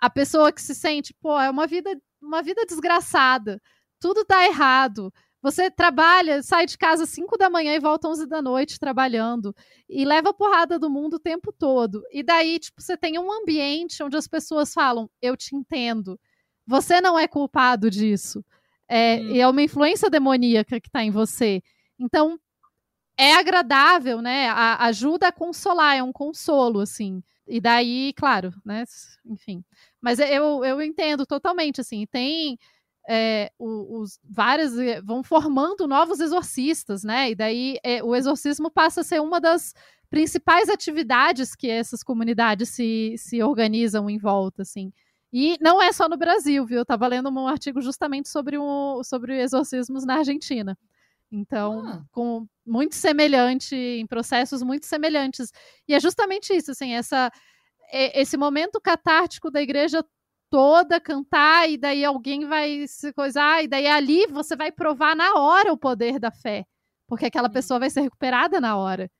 [0.00, 1.90] A pessoa que se sente, pô, é uma vida,
[2.22, 3.60] uma vida desgraçada,
[4.00, 5.12] tudo tá errado
[5.42, 8.78] você trabalha, sai de casa às 5 da manhã e volta às 11 da noite
[8.78, 9.54] trabalhando.
[9.88, 12.02] E leva porrada do mundo o tempo todo.
[12.12, 16.20] E daí, tipo, você tem um ambiente onde as pessoas falam: Eu te entendo.
[16.66, 18.44] Você não é culpado disso.
[18.86, 19.30] É, hum.
[19.30, 21.62] E é uma influência demoníaca que está em você.
[21.98, 22.38] Então,
[23.16, 24.48] é agradável, né?
[24.48, 27.22] A, ajuda a consolar, é um consolo, assim.
[27.46, 28.84] E daí, claro, né?
[29.26, 29.64] Enfim.
[30.00, 32.06] Mas eu, eu entendo totalmente, assim.
[32.06, 32.58] Tem
[33.12, 37.32] é, os, várias eh, vão formando novos exorcistas, né?
[37.32, 39.74] E daí é, o exorcismo passa a ser uma das
[40.08, 44.92] principais atividades que essas comunidades se, se organizam em volta, assim.
[45.32, 46.78] E não é só no Brasil, viu?
[46.78, 50.78] Eu estava lendo um artigo justamente sobre, um, sobre exorcismos na Argentina.
[51.32, 52.04] Então, ah.
[52.12, 55.50] com muito semelhante, em processos muito semelhantes.
[55.88, 57.28] E é justamente isso, assim, essa,
[57.92, 60.04] esse momento catártico da igreja
[60.50, 65.34] toda cantar, e daí alguém vai se coisar, e daí ali você vai provar na
[65.34, 66.64] hora o poder da fé,
[67.06, 67.54] porque aquela uhum.
[67.54, 69.10] pessoa vai ser recuperada na hora.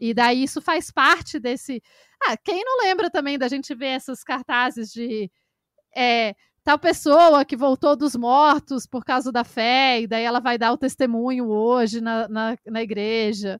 [0.00, 1.82] E daí isso faz parte desse.
[2.24, 5.30] Ah, quem não lembra também da gente ver essas cartazes de
[5.94, 6.34] é,
[6.64, 10.72] tal pessoa que voltou dos mortos por causa da fé, e daí ela vai dar
[10.72, 13.58] o testemunho hoje na, na, na igreja.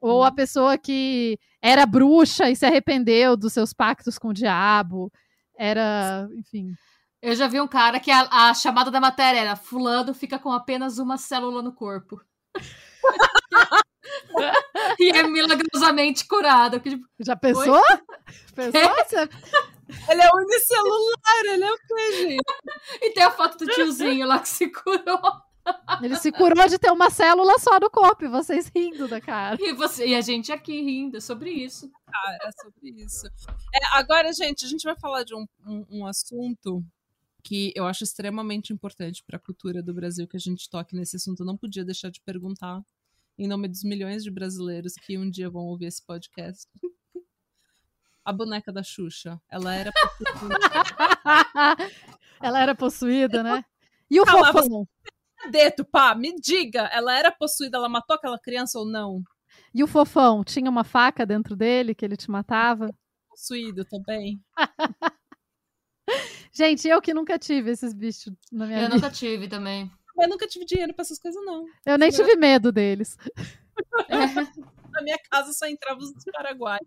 [0.00, 0.34] Ou a uhum.
[0.34, 5.10] pessoa que era bruxa e se arrependeu dos seus pactos com o diabo.
[5.58, 6.74] Era, enfim.
[7.22, 10.52] Eu já vi um cara que a, a chamada da matéria era Fulano fica com
[10.52, 12.20] apenas uma célula no corpo.
[15.00, 16.78] e é milagrosamente curado.
[16.78, 17.82] Tipo, já pensou?
[18.54, 18.80] Pensou?
[19.88, 20.12] É.
[20.12, 22.42] Ele é unicelular, ele é o quê, gente?
[23.02, 25.20] E tem a foto do tiozinho lá que se curou.
[26.02, 29.56] Ele se curou de ter uma célula só no corpo, e vocês rindo da cara.
[29.60, 31.90] E, você, e a gente aqui rindo sobre isso.
[32.08, 33.26] Ah, é sobre isso.
[33.74, 36.84] É, agora, gente, a gente vai falar de um, um, um assunto
[37.42, 41.16] que eu acho extremamente importante para a cultura do Brasil que a gente toque nesse
[41.16, 41.40] assunto.
[41.40, 42.82] Eu não podia deixar de perguntar,
[43.38, 46.68] em nome dos milhões de brasileiros que um dia vão ouvir esse podcast.
[48.24, 50.58] a boneca da Xuxa, ela era possuída.
[52.42, 53.64] ela era possuída, né?
[54.10, 54.88] E o Calma, fofão?
[55.50, 59.22] Dedo, pá, me diga, ela era possuída, ela matou aquela criança ou não?
[59.74, 62.90] E o fofão, tinha uma faca dentro dele que ele te matava?
[63.28, 64.40] Possuído também.
[66.52, 68.94] Gente, eu que nunca tive esses bichos na minha eu vida.
[68.94, 69.90] Eu nunca tive também.
[70.18, 71.66] Eu nunca tive dinheiro pra essas coisas, não.
[71.84, 73.16] Eu nem tive medo deles.
[74.08, 74.16] É.
[74.96, 76.78] Na minha casa só entrava os do Paraguai.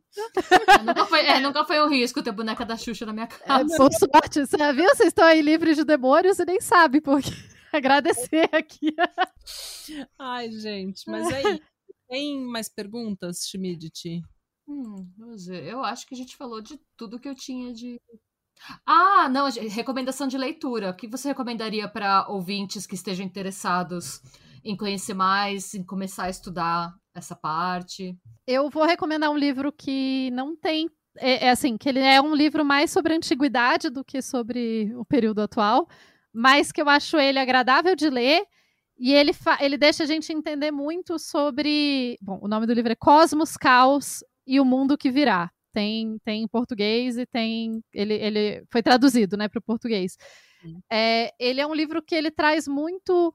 [0.68, 3.28] É, nunca, foi, é, nunca foi um risco ter boneca da Xuxa na minha é,
[3.28, 3.72] casa.
[3.72, 4.90] É, por sorte, você viu?
[4.90, 7.30] Vocês estão aí livres de demônios e nem sabem porque
[7.74, 8.94] agradecer aqui.
[10.18, 11.62] Ai, gente, mas aí,
[12.08, 14.22] tem mais perguntas, Schmidt?
[14.68, 15.66] Hum, vamos ver.
[15.66, 18.00] Eu acho que a gente falou de tudo que eu tinha de.
[18.86, 20.90] Ah, não, recomendação de leitura.
[20.90, 24.22] O que você recomendaria para ouvintes que estejam interessados
[24.64, 28.18] em conhecer mais, em começar a estudar essa parte?
[28.46, 30.90] Eu vou recomendar um livro que não tem.
[31.18, 34.94] É, é assim, que ele é um livro mais sobre a antiguidade do que sobre
[34.96, 35.88] o período atual,
[36.34, 38.44] mas que eu acho ele agradável de ler.
[38.98, 39.32] E ele,
[39.62, 42.18] ele deixa a gente entender muito sobre.
[42.22, 45.50] Bom, o nome do livro é Cosmos, Caos e o Mundo que Virá.
[45.72, 47.82] Tem, tem em português e tem.
[47.94, 50.18] Ele, ele foi traduzido né, para o português.
[50.92, 53.34] É, ele é um livro que ele traz muito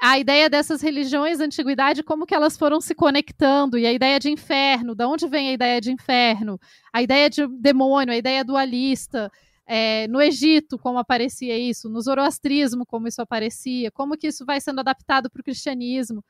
[0.00, 4.18] a ideia dessas religiões da antiguidade, como que elas foram se conectando, e a ideia
[4.18, 6.58] de inferno, de onde vem a ideia de inferno,
[6.92, 9.30] a ideia de demônio, a ideia dualista,
[9.66, 14.60] é, no Egito, como aparecia isso, no zoroastrismo, como isso aparecia, como que isso vai
[14.60, 16.24] sendo adaptado para o cristianismo.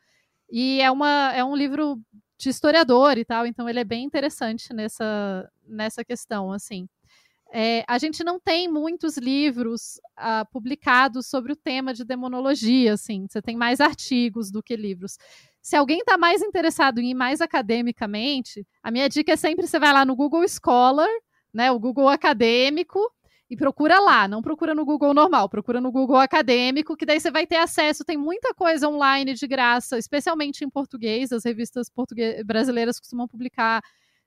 [0.51, 2.01] E é, uma, é um livro
[2.39, 6.89] de historiador e tal, então ele é bem interessante nessa, nessa questão, assim.
[7.55, 13.27] É, a gente não tem muitos livros uh, publicados sobre o tema de demonologia, assim.
[13.29, 15.19] Você tem mais artigos do que livros.
[15.61, 19.79] Se alguém está mais interessado em ir mais academicamente, a minha dica é sempre você
[19.79, 21.11] vai lá no Google Scholar,
[21.53, 22.99] né, o Google acadêmico,
[23.51, 27.31] e procura lá, não procura no Google normal, procura no Google acadêmico, que daí você
[27.31, 31.89] vai ter acesso, tem muita coisa online de graça, especialmente em português, as revistas
[32.47, 33.83] brasileiras costumam publicar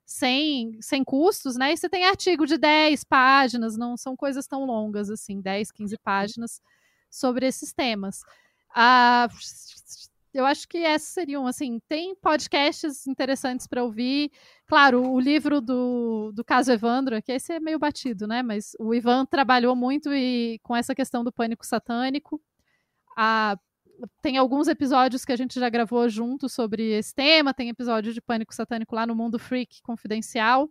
[0.05, 1.73] sem, sem custos, né?
[1.73, 5.97] E você tem artigo de 10 páginas, não são coisas tão longas assim, 10, 15
[5.97, 6.61] páginas
[7.09, 8.21] sobre esses temas.
[8.75, 9.27] Ah,
[10.35, 14.29] eu acho que essas seriam, assim, tem podcasts interessantes para ouvir.
[14.67, 18.43] Claro, o livro do, do caso Evandro, que esse é meio batido, né?
[18.43, 22.41] Mas o Ivan trabalhou muito e, com essa questão do pânico satânico.
[23.17, 23.57] Ah,
[24.21, 27.53] tem alguns episódios que a gente já gravou junto sobre esse tema.
[27.53, 30.69] Tem episódio de Pânico Satânico lá no Mundo Freak Confidencial,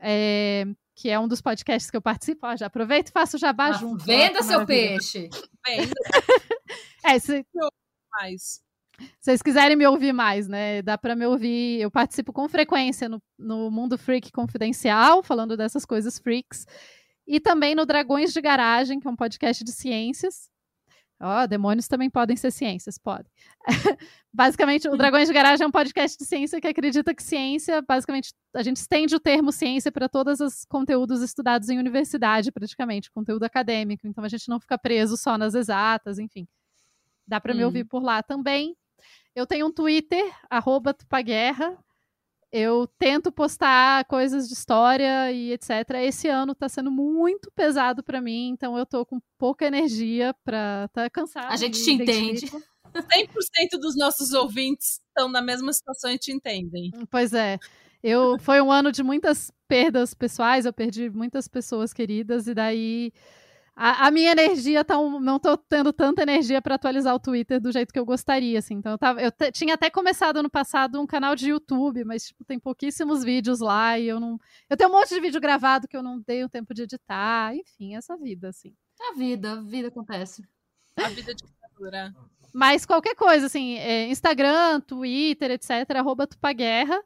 [0.00, 0.64] é,
[0.94, 2.46] que é um dos podcasts que eu participo.
[2.46, 4.04] Ó, já aproveito e faço jabá ah, junto.
[4.06, 5.28] Venda seu peixe!
[5.66, 5.92] Venda!
[7.04, 7.44] é, se...
[8.10, 8.65] Mais.
[8.98, 10.82] Se vocês quiserem me ouvir mais, né?
[10.82, 11.80] Dá para me ouvir.
[11.80, 16.66] Eu participo com frequência no, no Mundo Freak Confidencial, falando dessas coisas freaks.
[17.26, 20.48] E também no Dragões de Garagem, que é um podcast de ciências
[21.18, 23.30] Ó, oh, demônios também podem ser ciências, podem.
[24.32, 28.34] basicamente, o Dragões de Garagem é um podcast de ciência que acredita que ciência, basicamente,
[28.54, 33.44] a gente estende o termo ciência para todos os conteúdos estudados em universidade, praticamente, conteúdo
[33.44, 34.06] acadêmico.
[34.06, 36.46] Então a gente não fica preso só nas exatas, enfim.
[37.26, 37.56] Dá para hum.
[37.56, 38.76] me ouvir por lá também.
[39.36, 41.78] Eu tenho um Twitter, arroba Tupaguerra,
[42.50, 45.70] eu tento postar coisas de história e etc.
[46.00, 50.88] Esse ano tá sendo muito pesado para mim, então eu tô com pouca energia pra
[50.90, 51.52] tá cansado.
[51.52, 52.46] A gente te entende.
[52.46, 56.90] 100% dos nossos ouvintes estão na mesma situação e te entendem.
[57.10, 57.58] Pois é.
[58.02, 63.12] Eu foi um ano de muitas perdas pessoais, eu perdi muitas pessoas queridas e daí
[63.78, 67.60] a, a, minha energia tá um, não tô tendo tanta energia para atualizar o Twitter
[67.60, 68.76] do jeito que eu gostaria, assim.
[68.76, 72.42] Então eu, tava, eu tinha até começado ano passado um canal de YouTube, mas tipo,
[72.42, 74.40] tem pouquíssimos vídeos lá e eu não.
[74.70, 77.54] Eu tenho um monte de vídeo gravado que eu não dei o tempo de editar,
[77.54, 78.74] enfim, essa vida, assim.
[78.98, 80.42] A vida, a vida acontece.
[80.96, 82.14] A vida de ditadura.
[82.54, 86.98] Mas qualquer coisa, assim, é, Instagram, Twitter, etc., arroba Tupaguerra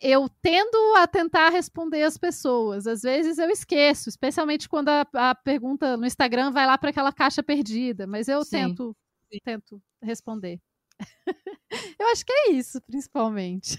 [0.00, 2.86] eu tendo a tentar responder as pessoas.
[2.86, 7.12] Às vezes eu esqueço, especialmente quando a, a pergunta no Instagram vai lá para aquela
[7.12, 8.50] caixa perdida, mas eu Sim.
[8.50, 8.96] tento,
[9.30, 9.38] Sim.
[9.44, 10.60] tento responder.
[11.98, 13.78] eu acho que é isso, principalmente.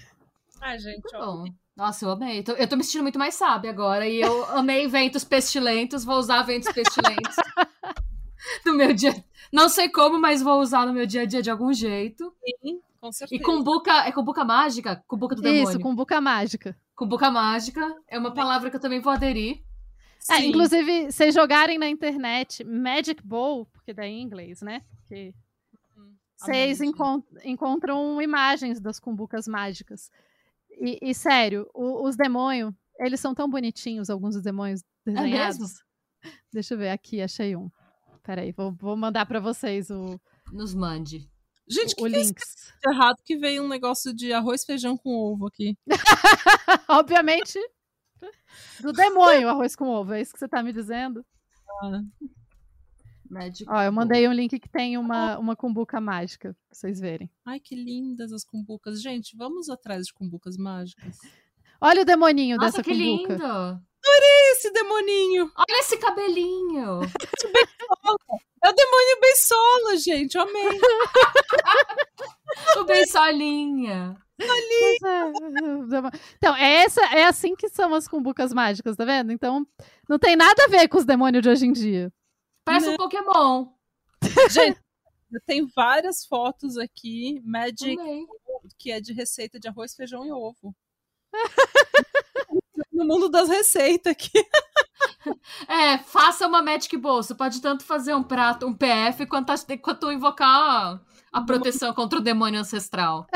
[0.60, 1.44] Ai, gente, ó.
[1.74, 2.44] Nossa, eu amei.
[2.58, 4.06] Eu tô me sentindo muito mais sábia agora.
[4.06, 6.04] E eu amei ventos pestilentos.
[6.04, 7.34] Vou usar ventos pestilentos
[8.64, 9.24] no meu dia.
[9.52, 12.32] Não sei como, mas vou usar no meu dia a dia de algum jeito.
[12.62, 12.80] Sim.
[13.02, 13.42] Com certeza.
[13.42, 15.02] E cumbuca, é cumbuca mágica?
[15.08, 15.68] Cumbuca do demônio.
[15.68, 16.78] Isso, cumbuca mágica.
[16.94, 19.60] Cumbuca mágica é uma palavra que eu também vou aderir.
[20.30, 24.82] É, inclusive, vocês jogarem na internet Magic Bowl, porque daí é em inglês, né?
[25.00, 25.34] Porque
[25.96, 26.14] uhum.
[26.36, 30.08] vocês encont encontram imagens das cumbucas mágicas.
[30.70, 35.80] E, e sério, o, os demônios, eles são tão bonitinhos, alguns dos demônios é desenhados.
[36.24, 37.68] É Deixa eu ver aqui, achei um.
[38.22, 40.20] Peraí, vou, vou mandar para vocês o.
[40.52, 41.31] Nos mande.
[41.72, 45.46] Gente, o, que, que é errado que veio um negócio de arroz feijão com ovo
[45.46, 45.76] aqui.
[46.88, 47.58] Obviamente.
[48.80, 50.12] Do demônio, arroz com ovo.
[50.12, 51.24] É isso que você tá me dizendo?
[51.82, 52.02] Ah.
[53.68, 57.30] Ó, eu mandei um link que tem uma, uma cumbuca mágica, pra vocês verem.
[57.46, 59.00] Ai, que lindas as cumbucas.
[59.00, 61.16] Gente, vamos atrás de cumbucas mágicas.
[61.80, 63.32] Olha o demoninho Nossa, dessa que cumbuca.
[63.32, 63.82] lindo!
[64.04, 65.50] Adorei esse demoninho!
[65.56, 67.00] Olha esse cabelinho!
[68.64, 70.36] É o demônio Beisola, gente.
[70.36, 70.68] Eu amei.
[72.78, 74.16] o Beisolinha.
[74.40, 74.46] É.
[76.36, 79.32] Então, é, essa, é assim que são as cumbucas mágicas, tá vendo?
[79.32, 79.66] Então,
[80.08, 82.12] não tem nada a ver com os demônios de hoje em dia.
[82.64, 82.94] Parece não.
[82.94, 83.68] um Pokémon.
[84.50, 84.80] Gente,
[85.32, 87.96] eu tenho várias fotos aqui, Magic,
[88.78, 90.74] que é de receita de arroz, feijão e ovo.
[93.02, 94.30] no mundo das receitas aqui.
[95.68, 97.22] É, faça uma Magic Bowl.
[97.22, 101.00] Você pode tanto fazer um prato, um PF, quanto, quanto invocar
[101.32, 103.26] a proteção contra o demônio ancestral.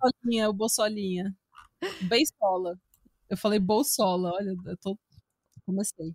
[0.00, 1.36] Bolsolinha, o Bolsolinha.
[2.02, 2.78] Beisola.
[3.28, 4.98] Eu falei Bolsola, olha, eu tô...
[5.66, 6.14] comecei.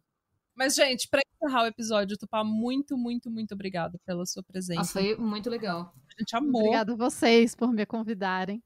[0.56, 4.82] Mas, gente, para encerrar o episódio, Tupá, muito, muito, muito obrigada pela sua presença.
[4.82, 5.94] Ah, foi muito legal.
[5.96, 6.62] A gente amou.
[6.62, 8.62] Obrigada a vocês por me convidarem.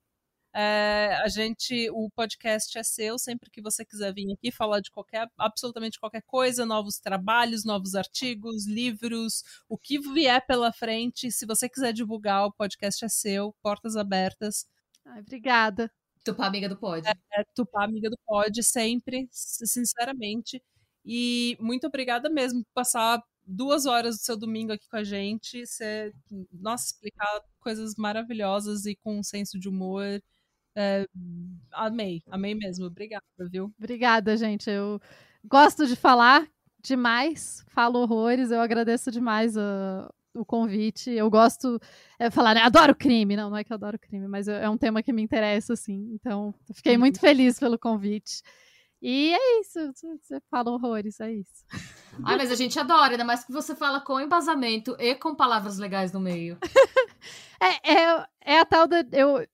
[0.60, 4.90] É, a gente, o podcast é seu, sempre que você quiser vir aqui falar de
[4.90, 11.32] qualquer, absolutamente qualquer coisa, novos trabalhos, novos artigos, livros, o que vier pela frente.
[11.32, 14.66] Se você quiser divulgar, o podcast é seu, portas abertas.
[15.06, 15.92] Ai, obrigada.
[16.26, 17.08] Tupá amiga do pod.
[17.08, 20.60] É, é Tupá amiga do pod, sempre, sinceramente.
[21.06, 25.68] E muito obrigada mesmo por passar duas horas do seu domingo aqui com a gente.
[25.68, 26.12] Você,
[26.52, 30.20] nossa, explicar coisas maravilhosas e com um senso de humor.
[30.80, 31.08] É,
[31.74, 32.86] amei, amei mesmo.
[32.86, 33.74] Obrigada, viu?
[33.80, 34.70] Obrigada, gente.
[34.70, 35.02] Eu
[35.44, 36.48] gosto de falar
[36.80, 38.52] demais, falo horrores.
[38.52, 41.10] Eu agradeço demais uh, o convite.
[41.10, 41.80] Eu gosto
[42.20, 42.62] é, falar, né?
[42.62, 43.36] Adoro crime.
[43.36, 46.12] Não, não é que eu adoro crime, mas é um tema que me interessa, assim.
[46.14, 47.00] Então, fiquei uhum.
[47.00, 48.44] muito feliz pelo convite.
[49.02, 51.66] E é isso, você fala horrores, é isso.
[52.24, 55.78] Ai, mas a gente adora, ainda mais que você fala com embasamento e com palavras
[55.78, 56.58] legais no meio.
[57.62, 59.06] é, é, é a tal da.
[59.12, 59.46] Eu,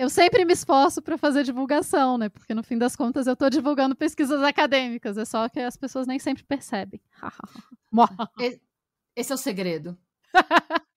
[0.00, 2.30] eu sempre me esforço para fazer divulgação, né?
[2.30, 6.06] Porque no fim das contas eu estou divulgando pesquisas acadêmicas, é só que as pessoas
[6.06, 6.98] nem sempre percebem.
[9.14, 9.98] Esse é o segredo.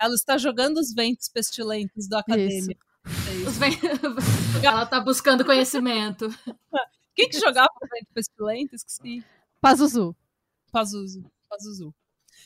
[0.00, 2.80] Ela está jogando os ventos pestilentos do acadêmico.
[3.04, 3.08] É
[4.64, 6.28] Ela está buscando conhecimento.
[7.16, 8.76] Quem que jogava ventos pestilento?
[8.76, 9.24] Esqueci.
[9.60, 10.14] Pazuzu.
[10.70, 11.24] Pazuzu.
[11.48, 11.92] Pazuzu.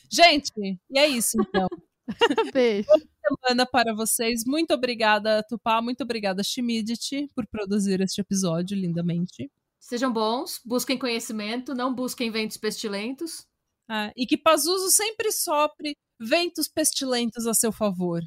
[0.09, 0.51] Gente,
[0.89, 1.67] e é isso então.
[2.53, 2.87] Beijo.
[2.87, 4.43] Boa semana para vocês.
[4.45, 5.81] Muito obrigada, Tupá.
[5.81, 9.51] Muito obrigada, Shimidity, por produzir este episódio lindamente.
[9.79, 13.45] Sejam bons, busquem conhecimento, não busquem ventos pestilentos.
[13.87, 18.21] Ah, e que Pazuzu sempre sopre ventos pestilentos a seu favor.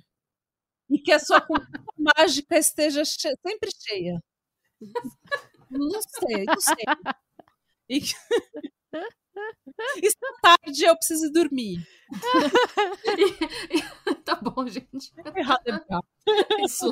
[0.88, 1.44] E que a sua
[1.98, 4.22] mágica esteja che sempre cheia.
[5.68, 6.84] Não sei, não sei.
[7.88, 8.00] E...
[10.02, 11.86] Está tarde, eu preciso dormir.
[14.24, 15.12] tá bom, gente.
[15.34, 16.90] Errado é Isso.